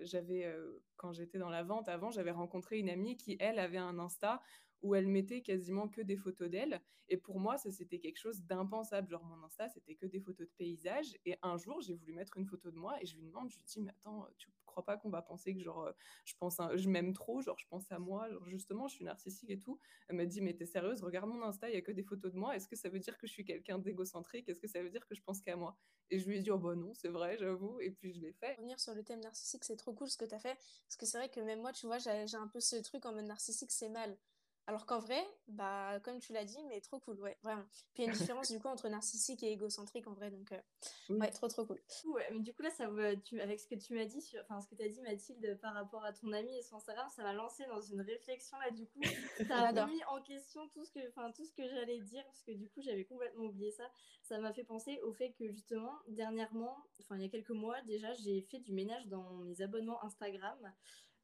j'avais, 0.01 0.45
euh, 0.45 0.83
quand 0.97 1.13
j'étais 1.13 1.37
dans 1.37 1.49
la 1.49 1.63
vente 1.63 1.87
avant, 1.87 2.09
j'avais 2.11 2.31
rencontré 2.31 2.79
une 2.79 2.89
amie 2.89 3.15
qui, 3.15 3.37
elle, 3.39 3.59
avait 3.59 3.77
un 3.77 3.99
Insta 3.99 4.41
où 4.81 4.95
elle 4.95 5.07
mettait 5.07 5.41
quasiment 5.41 5.87
que 5.87 6.01
des 6.01 6.17
photos 6.17 6.49
d'elle. 6.49 6.81
Et 7.09 7.17
pour 7.17 7.39
moi, 7.39 7.57
ça, 7.57 7.71
c'était 7.71 7.99
quelque 7.99 8.17
chose 8.17 8.41
d'impensable. 8.43 9.09
Genre, 9.09 9.23
mon 9.23 9.43
Insta, 9.43 9.69
c'était 9.69 9.95
que 9.95 10.05
des 10.05 10.19
photos 10.19 10.47
de 10.47 10.53
paysages. 10.57 11.17
Et 11.25 11.37
un 11.41 11.57
jour, 11.57 11.81
j'ai 11.81 11.93
voulu 11.93 12.13
mettre 12.13 12.37
une 12.37 12.45
photo 12.45 12.71
de 12.71 12.77
moi 12.77 13.01
et 13.01 13.05
je 13.05 13.15
lui 13.15 13.23
demande, 13.23 13.49
je 13.51 13.57
lui 13.57 13.63
dis, 13.63 13.79
mais 13.81 13.91
attends, 13.91 14.27
tu 14.37 14.49
crois 14.73 14.83
pas 14.83 14.97
qu'on 14.97 15.09
va 15.09 15.21
penser 15.21 15.53
que, 15.53 15.61
genre, 15.61 15.83
euh, 15.83 15.91
je 16.25 16.33
pense, 16.39 16.57
je 16.75 16.89
m'aime 16.89 17.13
trop, 17.13 17.41
genre, 17.41 17.57
je 17.59 17.67
pense 17.69 17.91
à 17.91 17.99
moi, 17.99 18.29
genre, 18.29 18.47
justement, 18.49 18.87
je 18.87 18.95
suis 18.95 19.05
narcissique 19.05 19.49
et 19.49 19.59
tout. 19.59 19.79
Elle 20.09 20.17
m'a 20.17 20.25
dit, 20.25 20.41
mais 20.41 20.53
t'es 20.53 20.65
sérieuse, 20.65 21.03
regarde 21.03 21.29
mon 21.29 21.41
Insta, 21.43 21.69
il 21.69 21.75
y 21.75 21.77
a 21.77 21.81
que 21.81 21.91
des 21.91 22.03
photos 22.03 22.33
de 22.33 22.37
moi. 22.37 22.55
Est-ce 22.55 22.67
que 22.67 22.75
ça 22.75 22.89
veut 22.89 22.99
dire 22.99 23.17
que 23.17 23.27
je 23.27 23.31
suis 23.31 23.45
quelqu'un 23.45 23.77
d'égocentrique? 23.77 24.49
Est-ce 24.49 24.59
que 24.59 24.67
ça 24.67 24.81
veut 24.81 24.89
dire 24.89 25.05
que 25.07 25.15
je 25.15 25.21
pense 25.21 25.41
qu'à 25.41 25.55
moi? 25.55 25.77
Et 26.09 26.19
je 26.19 26.27
lui 26.27 26.37
ai 26.37 26.41
dit, 26.41 26.51
oh 26.51 26.57
bah 26.57 26.75
non, 26.75 26.93
c'est 26.93 27.09
vrai, 27.09 27.37
j'avoue. 27.37 27.79
Et 27.79 27.91
puis, 27.91 28.13
je 28.13 28.19
l'ai 28.19 28.33
fait. 28.33 28.55
Revenir 28.55 28.79
sur 28.79 28.93
le 28.93 29.03
thème 29.03 29.21
narcissique, 29.21 29.63
c'est 29.63 29.77
trop 29.77 29.93
cool 29.93 30.09
ce 30.09 30.17
que 30.17 30.25
tu 30.25 30.35
as 30.35 30.39
fait. 30.39 30.55
Parce 30.55 30.97
que 30.97 31.05
c'est 31.05 31.17
vrai 31.17 31.29
que 31.29 31.39
même 31.39 31.61
moi, 31.61 31.71
tu 31.71 31.85
vois, 31.85 31.99
j'ai 31.99 32.35
un 32.35 32.47
peu 32.47 32.59
ce 32.59 32.75
truc 32.77 33.05
en 33.05 33.13
mode 33.13 33.25
narcissique, 33.25 33.71
c'est 33.71 33.89
mal. 33.89 34.17
Alors 34.65 34.85
qu'en 34.85 34.99
vrai, 34.99 35.21
bah, 35.49 35.99
comme 36.03 36.19
tu 36.19 36.31
l'as 36.31 36.45
dit, 36.45 36.63
mais 36.69 36.79
trop 36.79 36.97
cool, 36.99 37.19
ouais, 37.19 37.37
vraiment. 37.43 37.65
Puis 37.93 38.03
il 38.03 38.05
y 38.05 38.07
a 38.07 38.11
une 38.11 38.17
différence 38.17 38.49
du 38.49 38.59
coup 38.59 38.69
entre 38.69 38.87
narcissique 38.87 39.43
et 39.43 39.51
égocentrique 39.51 40.07
en 40.07 40.13
vrai, 40.13 40.31
donc 40.31 40.53
euh, 40.53 41.17
ouais, 41.17 41.31
trop 41.31 41.49
trop 41.49 41.65
cool. 41.65 41.81
Ouais, 42.05 42.29
mais 42.31 42.39
du 42.39 42.53
coup 42.53 42.61
là, 42.61 42.69
ça 42.69 42.87
tu, 43.25 43.41
avec 43.41 43.59
ce 43.59 43.67
que 43.67 43.75
tu 43.75 43.93
m'as 43.93 44.05
dit, 44.05 44.21
sur, 44.21 44.41
enfin 44.43 44.61
ce 44.61 44.67
que 44.67 44.75
tu 44.75 44.83
as 44.83 44.87
dit 44.87 45.01
Mathilde 45.01 45.59
par 45.61 45.73
rapport 45.73 46.05
à 46.05 46.13
ton 46.13 46.31
ami 46.31 46.57
et 46.57 46.61
son 46.61 46.77
Instagram, 46.77 47.09
ça 47.13 47.23
m'a 47.23 47.33
lancé 47.33 47.65
dans 47.65 47.81
une 47.81 47.99
réflexion 48.01 48.57
là, 48.59 48.71
du 48.71 48.85
coup, 48.87 49.01
ça 49.49 49.67
a 49.67 49.83
remis 49.83 50.01
en 50.05 50.21
question 50.21 50.65
tout 50.69 50.85
ce 50.85 50.91
que, 50.91 51.09
enfin 51.09 51.31
tout 51.33 51.43
ce 51.43 51.51
que 51.51 51.67
j'allais 51.67 51.99
dire, 51.99 52.23
parce 52.25 52.43
que 52.43 52.51
du 52.53 52.69
coup 52.69 52.81
j'avais 52.81 53.03
complètement 53.03 53.45
oublié 53.45 53.71
ça. 53.71 53.83
Ça 54.21 54.39
m'a 54.39 54.53
fait 54.53 54.63
penser 54.63 55.01
au 55.01 55.11
fait 55.11 55.33
que 55.33 55.49
justement, 55.49 55.93
dernièrement, 56.07 56.77
enfin 57.01 57.17
il 57.17 57.23
y 57.23 57.25
a 57.25 57.29
quelques 57.29 57.49
mois 57.49 57.81
déjà, 57.81 58.13
j'ai 58.13 58.41
fait 58.41 58.59
du 58.59 58.71
ménage 58.71 59.07
dans 59.07 59.29
mes 59.39 59.61
abonnements 59.61 60.01
Instagram. 60.05 60.73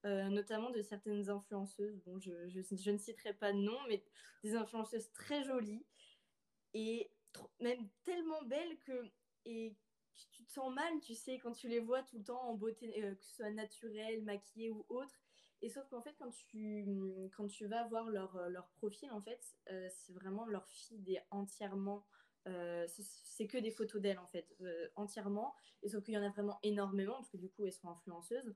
Euh, 0.06 0.30
notamment 0.30 0.70
de 0.70 0.82
certaines 0.82 1.30
influenceuses. 1.30 2.00
Bon, 2.06 2.18
je, 2.20 2.32
je, 2.47 2.91
ne 2.91 2.97
citerai 2.97 3.34
pas 3.34 3.52
de 3.52 3.58
nom, 3.58 3.78
mais 3.89 4.02
des 4.43 4.56
influenceuses 4.56 5.12
très 5.12 5.43
jolies 5.43 5.86
et 6.74 7.12
même 7.60 7.89
tellement 8.06 8.41
belles 8.43 8.78
que 8.80 9.12
et 9.45 9.76
tu 10.32 10.45
te 10.45 10.52
sens 10.52 10.74
mal, 10.74 11.00
tu 11.02 11.16
sais, 11.16 11.38
quand 11.39 11.52
tu 11.52 11.68
les 11.68 11.80
vois 11.80 12.02
tout 12.04 12.18
le 12.18 12.24
temps 12.24 12.41
en 12.43 12.54
beauté, 12.54 13.04
euh, 13.04 13.14
que 13.14 13.24
ce 13.26 13.36
soit 13.36 13.52
naturelle, 13.52 14.24
maquillée 14.24 14.70
ou 14.70 14.86
autre. 14.88 15.20
Et 15.62 15.70
sauf 15.70 15.86
qu'en 15.89 16.02
fait, 16.02 16.16
quand 16.18 16.32
tu, 16.32 16.86
quand 17.36 17.47
tu 17.47 17.68
vas 17.68 17.86
voir 17.88 18.10
leur, 18.10 18.50
leur 18.50 18.70
profil, 18.70 19.12
en 19.12 19.20
fait, 19.20 19.41
euh, 19.70 19.89
c'est 19.89 20.14
vraiment 20.14 20.45
leur 20.45 20.66
feed 20.70 21.10
est 21.10 21.26
entièrement 21.32 22.06
c'est 22.88 23.45
que 23.45 23.60
des 23.60 23.70
photos 23.70 24.02
d'elles 24.02 24.18
en 24.18 24.26
fait, 24.26 24.58
entièrement. 24.95 25.54
Et 25.84 25.89
sauf 25.89 26.04
qu'il 26.04 26.16
y 26.16 26.18
en 26.18 26.24
a 26.24 26.30
vraiment 26.30 26.58
énormément, 26.64 27.14
parce 27.14 27.30
que 27.30 27.38
du 27.38 27.47
coup, 27.47 27.64
elles 27.66 27.74
sont 27.74 27.89
influenceuses. 27.89 28.56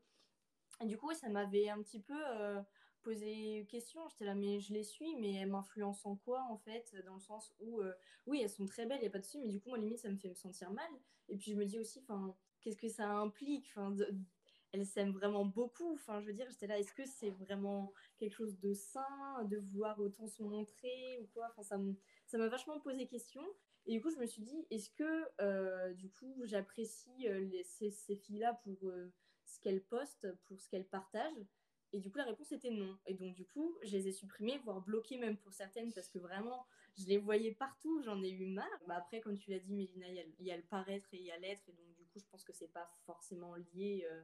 Et 0.82 0.86
du 0.86 0.97
coup, 0.97 1.13
ça 1.13 1.30
m'avait 1.30 1.69
un 1.69 1.82
petit 1.82 1.99
peu 2.01 2.15
euh, 2.17 2.61
posé 3.03 3.65
question. 3.69 4.07
J'étais 4.09 4.26
là, 4.26 4.36
mais 4.36 4.59
je 4.59 4.74
les 4.74 4.84
suis, 4.84 5.15
mais 5.17 5.34
elles 5.36 5.49
m'influencent 5.49 6.09
en 6.09 6.15
quoi, 6.15 6.43
en 6.49 6.57
fait? 6.57 6.95
Dans 7.05 7.13
le 7.15 7.19
sens 7.19 7.53
où, 7.59 7.82
euh, 7.82 7.93
oui, 8.26 8.41
elles 8.41 8.49
sont 8.49 8.65
très 8.65 8.86
belles, 8.86 8.97
il 8.99 9.01
n'y 9.03 9.07
a 9.07 9.11
pas 9.11 9.19
de 9.19 9.24
souci, 9.24 9.39
mais 9.39 9.47
du 9.49 9.59
coup, 9.61 9.69
moi, 9.69 9.78
limite, 9.78 9.99
ça 9.99 10.09
me 10.09 10.17
fait 10.17 10.30
me 10.30 10.36
sentir 10.36 10.71
mal. 10.71 10.89
Et 11.30 11.38
puis, 11.38 11.51
je 11.51 11.57
me 11.57 11.65
dis 11.65 11.80
aussi, 11.80 12.03
qu'est-ce 12.61 12.78
que 12.78 12.89
ça 12.89 13.07
implique? 13.09 13.71
Enfin, 13.76 13.95
Elles 14.71 14.86
s'aiment 14.86 15.13
vraiment 15.13 15.45
beaucoup. 15.45 15.93
Enfin, 15.93 16.19
je 16.21 16.28
veux 16.28 16.34
dire, 16.34 16.47
j'étais 16.49 16.67
là, 16.67 16.80
est-ce 16.80 16.93
que 16.93 17.05
c'est 17.05 17.30
vraiment 17.30 17.93
quelque 18.17 18.34
chose 18.34 18.59
de 18.59 18.74
sain 18.74 19.43
de 19.45 19.57
vouloir 19.57 19.99
autant 19.99 20.28
se 20.28 20.43
montrer 20.43 21.19
ou 21.21 21.28
quoi? 21.34 21.53
Enfin, 21.57 21.63
ça 22.26 22.38
m'a 22.38 22.47
vachement 22.47 22.80
posé 22.80 23.07
question. 23.07 23.43
Et 23.86 23.93
du 23.93 24.01
coup, 24.01 24.09
je 24.09 24.17
me 24.17 24.26
suis 24.26 24.41
dit, 24.41 24.65
est-ce 24.71 24.89
que, 24.89 25.26
euh, 25.41 25.93
du 25.93 26.09
coup, 26.09 26.41
j'apprécie 26.45 27.28
ces, 27.63 27.91
ces 27.91 28.15
filles-là 28.15 28.59
pour 28.63 28.91
ce 29.53 29.59
qu'elles 29.59 29.83
postent, 29.83 30.27
pour 30.47 30.59
ce 30.59 30.69
qu'elles 30.69 30.87
partagent 30.87 31.45
Et 31.91 31.99
du 31.99 32.11
coup, 32.11 32.17
la 32.17 32.25
réponse 32.25 32.51
était 32.51 32.71
non. 32.71 32.97
Et 33.05 33.13
donc, 33.13 33.35
du 33.35 33.45
coup, 33.45 33.77
je 33.83 33.91
les 33.91 34.07
ai 34.07 34.11
supprimées, 34.11 34.57
voire 34.59 34.81
bloquées 34.81 35.17
même 35.17 35.37
pour 35.37 35.53
certaines, 35.53 35.93
parce 35.93 36.09
que 36.09 36.19
vraiment, 36.19 36.65
je 36.97 37.05
les 37.07 37.17
voyais 37.17 37.51
partout, 37.51 38.01
j'en 38.03 38.21
ai 38.21 38.29
eu 38.29 38.45
marre. 38.45 38.81
Bah 38.87 38.95
après, 38.97 39.19
comme 39.21 39.37
tu 39.37 39.51
l'as 39.51 39.59
dit, 39.59 39.73
Mélina, 39.73 40.07
il 40.09 40.45
y, 40.45 40.51
a 40.51 40.57
le 40.57 40.63
paraître 40.63 41.07
et 41.13 41.17
il 41.17 41.23
y 41.23 41.31
a 41.31 41.37
l'être. 41.37 41.67
Et 41.67 41.73
donc, 41.73 41.93
du 41.95 42.05
coup, 42.05 42.19
je 42.19 42.25
pense 42.25 42.43
que 42.43 42.53
c'est 42.53 42.67
pas 42.67 42.89
forcément 43.05 43.55
lié. 43.55 44.05
Euh, 44.09 44.21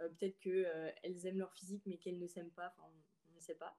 euh, 0.00 0.08
peut-être 0.08 0.38
qu'elles 0.40 0.66
euh, 0.66 0.90
elles 1.02 1.26
aiment 1.26 1.38
leur 1.38 1.52
physique, 1.52 1.82
mais 1.86 1.98
qu'elles 1.98 2.18
ne 2.18 2.26
s'aiment 2.26 2.52
pas. 2.52 2.68
Enfin, 2.68 2.88
on 3.30 3.34
ne 3.34 3.40
sais 3.40 3.54
pas. 3.54 3.76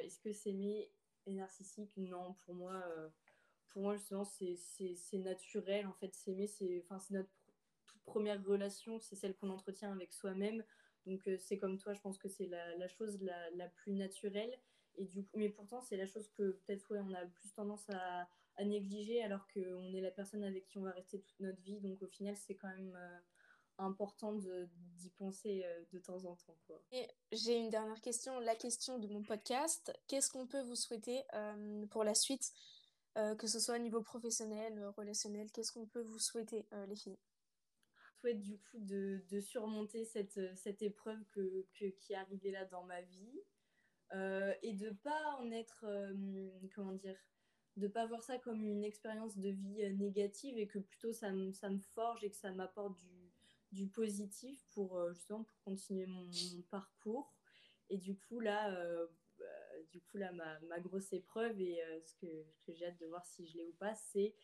Est-ce 0.00 0.18
que 0.18 0.32
s'aimer 0.32 0.90
est 1.26 1.34
narcissique? 1.34 1.92
Non, 1.96 2.34
pour 2.44 2.54
moi, 2.54 2.82
pour 3.68 3.82
moi 3.82 3.96
justement, 3.96 4.24
c'est 4.24 5.18
naturel. 5.18 5.86
En 5.86 5.92
fait, 5.92 6.14
s'aimer, 6.14 6.46
c'est 6.46 6.84
notre 7.10 7.30
toute 7.88 8.02
première 8.02 8.42
relation, 8.44 8.98
c'est 9.00 9.16
celle 9.16 9.34
qu'on 9.36 9.50
entretient 9.50 9.92
avec 9.92 10.12
soi-même. 10.12 10.64
Donc 11.08 11.28
c'est 11.38 11.58
comme 11.58 11.78
toi, 11.78 11.94
je 11.94 12.00
pense 12.00 12.18
que 12.18 12.28
c'est 12.28 12.46
la, 12.46 12.88
chose 12.88 13.18
la, 13.20 13.68
plus 13.68 13.94
naturelle. 13.94 14.52
Et 14.96 15.06
du 15.06 15.24
coup, 15.24 15.38
mais 15.38 15.48
pourtant, 15.48 15.80
c'est 15.80 15.96
la 15.96 16.06
chose 16.06 16.28
que 16.36 16.50
peut-être 16.50 16.90
ouais, 16.90 17.00
on 17.00 17.14
a 17.14 17.24
plus 17.24 17.52
tendance 17.54 17.88
à, 17.90 18.28
négliger 18.64 19.22
alors 19.22 19.46
qu'on 19.54 19.94
est 19.94 20.00
la 20.00 20.10
personne 20.10 20.42
avec 20.42 20.66
qui 20.66 20.78
on 20.78 20.82
va 20.82 20.90
rester 20.90 21.20
toute 21.20 21.38
notre 21.38 21.60
vie. 21.62 21.78
Donc 21.80 22.02
au 22.02 22.08
final, 22.08 22.36
c'est 22.36 22.56
quand 22.56 22.66
même 22.66 22.92
euh, 22.96 23.18
important 23.78 24.32
d'y 24.32 25.10
penser 25.10 25.62
euh, 25.64 25.84
de 25.92 26.00
temps 26.00 26.24
en 26.24 26.34
temps. 26.34 26.58
J'ai 27.30 27.56
une 27.56 27.70
dernière 27.70 28.00
question, 28.00 28.40
la 28.40 28.56
question 28.56 28.98
de 28.98 29.06
mon 29.06 29.22
podcast. 29.22 29.92
Qu'est-ce 30.08 30.28
qu'on 30.28 30.48
peut 30.48 30.62
vous 30.62 30.74
souhaiter 30.74 31.22
euh, 31.34 31.86
pour 31.86 32.02
la 32.02 32.14
suite, 32.14 32.52
que 33.14 33.46
ce 33.46 33.58
soit 33.58 33.76
au 33.76 33.78
niveau 33.78 34.02
professionnel, 34.02 34.84
relationnel? 34.96 35.50
Qu'est-ce 35.52 35.72
qu'on 35.72 35.86
peut 35.86 36.02
vous 36.02 36.18
souhaiter, 36.18 36.66
les 36.88 36.96
filles? 36.96 37.18
Souhaite 38.20 38.40
du 38.40 38.58
coup 38.58 38.78
de, 38.78 39.20
surmonter 39.40 40.04
cette, 40.04 40.56
cette 40.56 40.82
épreuve 40.82 41.22
que, 41.32 41.66
que, 41.74 41.86
qui 41.86 42.12
est 42.12 42.16
arrivée 42.16 42.50
là 42.50 42.64
dans 42.66 42.84
ma 42.84 43.00
vie 43.02 43.40
et 44.62 44.72
de 44.72 44.90
pas 44.90 45.36
en 45.38 45.50
être, 45.50 45.84
comment 46.74 46.94
dire, 46.94 47.18
de 47.78 47.88
pas 47.88 48.06
voir 48.06 48.22
ça 48.22 48.38
comme 48.38 48.64
une 48.64 48.84
expérience 48.84 49.38
de 49.38 49.48
vie 49.50 49.84
euh, 49.84 49.92
négative 49.92 50.58
et 50.58 50.66
que 50.66 50.78
plutôt 50.78 51.12
ça, 51.12 51.30
me, 51.30 51.52
forge 51.94 52.24
et 52.24 52.30
que 52.30 52.36
ça 52.36 52.50
m'apporte 52.52 52.96
du, 52.96 53.30
du, 53.72 53.86
positif 53.86 54.64
pour 54.72 54.98
euh, 54.98 55.12
justement 55.12 55.44
pour 55.44 55.60
continuer 55.60 56.06
mon, 56.06 56.28
parcours. 56.70 57.32
Et 57.88 57.96
du 57.96 58.16
coup 58.16 58.40
là, 58.40 58.74
euh, 58.74 59.06
du 59.90 60.00
coup 60.00 60.16
là 60.16 60.32
ma, 60.32 60.58
ma, 60.60 60.80
grosse 60.80 61.12
épreuve 61.12 61.60
et 61.60 61.80
ce 62.04 62.14
que, 62.14 62.44
que 62.66 62.72
j'ai 62.72 62.86
hâte 62.86 62.98
de 62.98 63.06
voir 63.06 63.24
si 63.26 63.46
je 63.46 63.56
l'ai 63.56 63.64
ou 63.66 63.72
pas, 63.72 63.94
c'est 63.94 64.34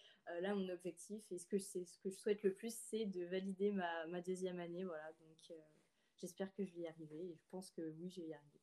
là 0.41 0.55
mon 0.55 0.69
objectif 0.69 1.23
et 1.31 1.39
ce 1.39 1.47
que 1.47 1.59
c'est 1.59 1.85
ce 1.85 1.99
que 1.99 2.11
je 2.11 2.17
souhaite 2.17 2.43
le 2.43 2.55
plus, 2.55 2.75
c'est 2.75 3.07
de 3.07 3.25
valider 3.25 3.73
ma, 3.73 4.07
ma, 4.07 4.21
deuxième 4.21 4.59
année. 4.59 4.85
Voilà, 4.85 5.13
donc 5.21 5.37
j'espère 6.17 6.53
que 6.55 6.65
je 6.65 6.75
vais 6.75 6.83
y 6.83 6.87
arriver 6.87 7.31
et 7.31 7.35
je 7.35 7.45
pense 7.51 7.71
que 7.71 7.83
oui, 7.83 8.11
je 8.11 8.21
vais 8.21 8.29
y 8.29 8.35
arriver. 8.35 8.61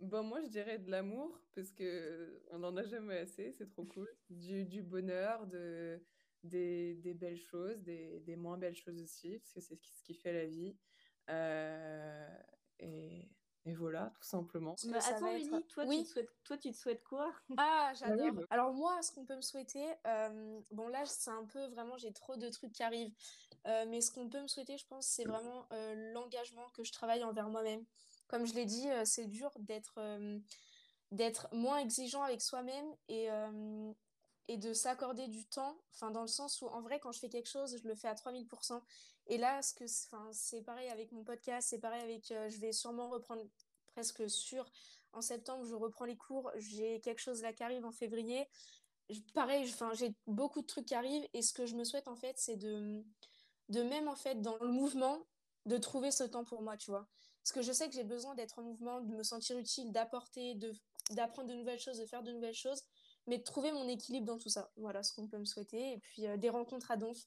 Bon, 0.00 0.22
moi, 0.22 0.42
je 0.42 0.48
dirais 0.48 0.78
de 0.78 0.90
l'amour, 0.90 1.40
parce 1.54 1.72
que 1.72 2.42
on 2.50 2.58
n'en 2.58 2.76
a 2.76 2.84
jamais 2.84 3.16
assez, 3.16 3.52
c'est 3.52 3.68
trop 3.68 3.84
cool. 3.84 4.08
Du, 4.30 4.66
du 4.66 4.82
bonheur, 4.82 5.46
de, 5.46 6.02
des, 6.42 6.96
des, 6.96 7.14
belles 7.14 7.38
choses, 7.38 7.82
des, 7.82 8.20
des, 8.20 8.36
moins 8.36 8.58
belles 8.58 8.74
choses 8.74 9.00
aussi, 9.00 9.38
parce 9.38 9.52
que 9.52 9.60
c'est 9.60 9.76
ce 9.76 10.02
qui 10.02 10.14
fait 10.14 10.32
la 10.32 10.46
vie. 10.46 10.76
Euh, 11.30 12.38
et, 12.80 13.30
et, 13.66 13.74
voilà, 13.74 14.12
tout 14.14 14.22
simplement. 14.22 14.74
Mais 14.86 14.98
attends, 14.98 15.26
être... 15.26 15.66
toi, 15.68 15.84
oui. 15.86 15.98
tu 15.98 16.04
te 16.04 16.08
souhaites, 16.08 16.30
toi, 16.44 16.56
tu 16.56 16.70
te 16.70 16.76
souhaites 16.76 17.04
quoi? 17.04 17.32
Ah, 17.56 17.92
j'adore. 17.94 18.32
Bah. 18.32 18.42
Alors, 18.50 18.72
moi, 18.72 19.02
ce 19.02 19.12
qu'on 19.12 19.24
peut 19.24 19.36
me 19.36 19.42
souhaiter, 19.42 19.84
euh, 20.06 20.60
bon, 20.70 20.88
là, 20.88 21.04
c'est 21.04 21.30
un 21.30 21.44
peu 21.44 21.66
vraiment, 21.66 21.98
j'ai 21.98 22.12
trop 22.12 22.36
de 22.36 22.48
trucs 22.48 22.72
qui 22.72 22.82
arrivent. 22.82 23.12
Euh, 23.66 23.84
mais 23.88 24.00
ce 24.00 24.10
qu'on 24.10 24.28
peut 24.28 24.40
me 24.40 24.48
souhaiter, 24.48 24.78
je 24.78 24.86
pense, 24.86 25.06
c'est 25.06 25.24
vraiment 25.24 25.66
euh, 25.72 26.12
l'engagement 26.12 26.68
que 26.74 26.84
je 26.84 26.92
travaille 26.92 27.24
envers 27.24 27.48
moi-même 27.48 27.84
comme 28.28 28.46
je 28.46 28.54
l'ai 28.54 28.64
dit, 28.64 28.88
euh, 28.88 29.02
c'est 29.04 29.26
dur 29.26 29.50
d'être 29.58 29.94
euh, 29.98 30.38
d'être 31.12 31.48
moins 31.52 31.78
exigeant 31.78 32.22
avec 32.22 32.42
soi-même 32.42 32.86
et, 33.08 33.30
euh, 33.30 33.92
et 34.48 34.56
de 34.56 34.72
s'accorder 34.72 35.28
du 35.28 35.44
temps, 35.46 35.76
enfin 35.94 36.10
dans 36.10 36.22
le 36.22 36.28
sens 36.28 36.62
où 36.62 36.66
en 36.66 36.80
vrai 36.80 37.00
quand 37.00 37.12
je 37.12 37.18
fais 37.18 37.28
quelque 37.28 37.48
chose, 37.48 37.78
je 37.82 37.88
le 37.88 37.94
fais 37.94 38.08
à 38.08 38.14
3000%. 38.14 38.80
Et 39.28 39.38
là, 39.38 39.60
ce 39.62 39.74
que, 39.74 39.84
c'est 40.32 40.62
pareil 40.62 40.88
avec 40.88 41.10
mon 41.12 41.24
podcast, 41.24 41.68
c'est 41.68 41.80
pareil 41.80 42.02
avec, 42.02 42.26
je 42.28 42.58
vais 42.58 42.72
sûrement 42.72 43.08
reprendre 43.08 43.42
presque 43.86 44.28
sûr, 44.30 44.64
en 45.12 45.22
septembre, 45.22 45.64
je 45.64 45.74
reprends 45.74 46.04
les 46.04 46.16
cours, 46.16 46.50
j'ai 46.56 47.00
quelque 47.00 47.20
chose 47.20 47.42
là 47.42 47.52
qui 47.52 47.62
arrive 47.62 47.84
en 47.84 47.92
février. 47.92 48.46
pareil, 49.34 49.68
enfin 49.68 49.92
j'ai 49.94 50.14
beaucoup 50.26 50.60
de 50.60 50.66
trucs 50.66 50.86
qui 50.86 50.94
arrivent 50.94 51.26
et 51.32 51.42
ce 51.42 51.52
que 51.52 51.66
je 51.66 51.74
me 51.74 51.84
souhaite 51.84 52.06
en 52.08 52.16
fait, 52.16 52.38
c'est 52.38 52.56
de, 52.56 53.02
de 53.68 53.82
même 53.82 54.08
en 54.08 54.16
fait 54.16 54.40
dans 54.40 54.58
le 54.58 54.68
mouvement, 54.68 55.26
de 55.64 55.76
trouver 55.78 56.10
ce 56.10 56.24
temps 56.24 56.44
pour 56.44 56.62
moi, 56.62 56.76
tu 56.76 56.90
vois. 56.90 57.08
Parce 57.42 57.52
que 57.52 57.62
je 57.62 57.72
sais 57.72 57.88
que 57.88 57.94
j'ai 57.94 58.04
besoin 58.04 58.34
d'être 58.34 58.58
en 58.58 58.62
mouvement, 58.62 59.00
de 59.00 59.14
me 59.14 59.22
sentir 59.22 59.58
utile, 59.58 59.92
d'apporter, 59.92 60.56
d'apprendre 61.10 61.48
de 61.48 61.54
nouvelles 61.54 61.78
choses, 61.78 61.98
de 61.98 62.06
faire 62.06 62.22
de 62.22 62.32
nouvelles 62.32 62.54
choses, 62.54 62.82
mais 63.26 63.38
de 63.38 63.42
trouver 63.42 63.72
mon 63.72 63.88
équilibre 63.88 64.26
dans 64.26 64.38
tout 64.38 64.48
ça. 64.48 64.70
Voilà 64.76 65.02
ce 65.02 65.12
qu'on 65.14 65.26
peut 65.26 65.38
me 65.38 65.44
souhaiter. 65.44 65.92
Et 65.92 65.98
puis 65.98 66.26
euh, 66.26 66.36
des 66.36 66.50
rencontres 66.50 66.90
à 66.90 66.96
Donf, 66.96 67.18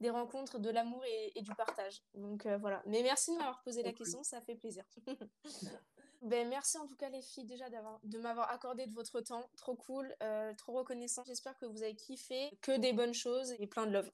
des 0.00 0.10
rencontres 0.10 0.58
de 0.58 0.70
l'amour 0.70 1.02
et, 1.34 1.40
du 1.40 1.54
partage. 1.54 2.02
Donc 2.14 2.46
euh, 2.46 2.58
voilà. 2.58 2.82
Mais 2.86 3.02
merci 3.02 3.32
de 3.32 3.36
m'avoir 3.36 3.62
posé 3.62 3.82
la 3.82 3.92
question, 3.92 4.22
ça 4.22 4.40
fait 4.40 4.54
plaisir. 4.56 4.84
ben, 6.22 6.48
merci 6.48 6.78
en 6.78 6.86
tout 6.86 6.96
cas 6.96 7.08
les 7.08 7.22
filles 7.22 7.44
déjà 7.44 7.66
de 8.02 8.18
m'avoir 8.18 8.50
accordé 8.50 8.86
de 8.86 8.94
votre 8.94 9.20
temps. 9.20 9.48
Trop 9.56 9.76
cool, 9.76 10.14
euh, 10.22 10.52
trop 10.54 10.72
reconnaissant. 10.72 11.24
J'espère 11.26 11.56
que 11.58 11.66
vous 11.66 11.82
avez 11.82 11.94
kiffé, 11.94 12.56
que 12.60 12.76
des 12.76 12.92
bonnes 12.92 13.14
choses 13.14 13.54
et 13.58 13.66
plein 13.66 13.86
de 13.86 13.92
love. 13.92 14.10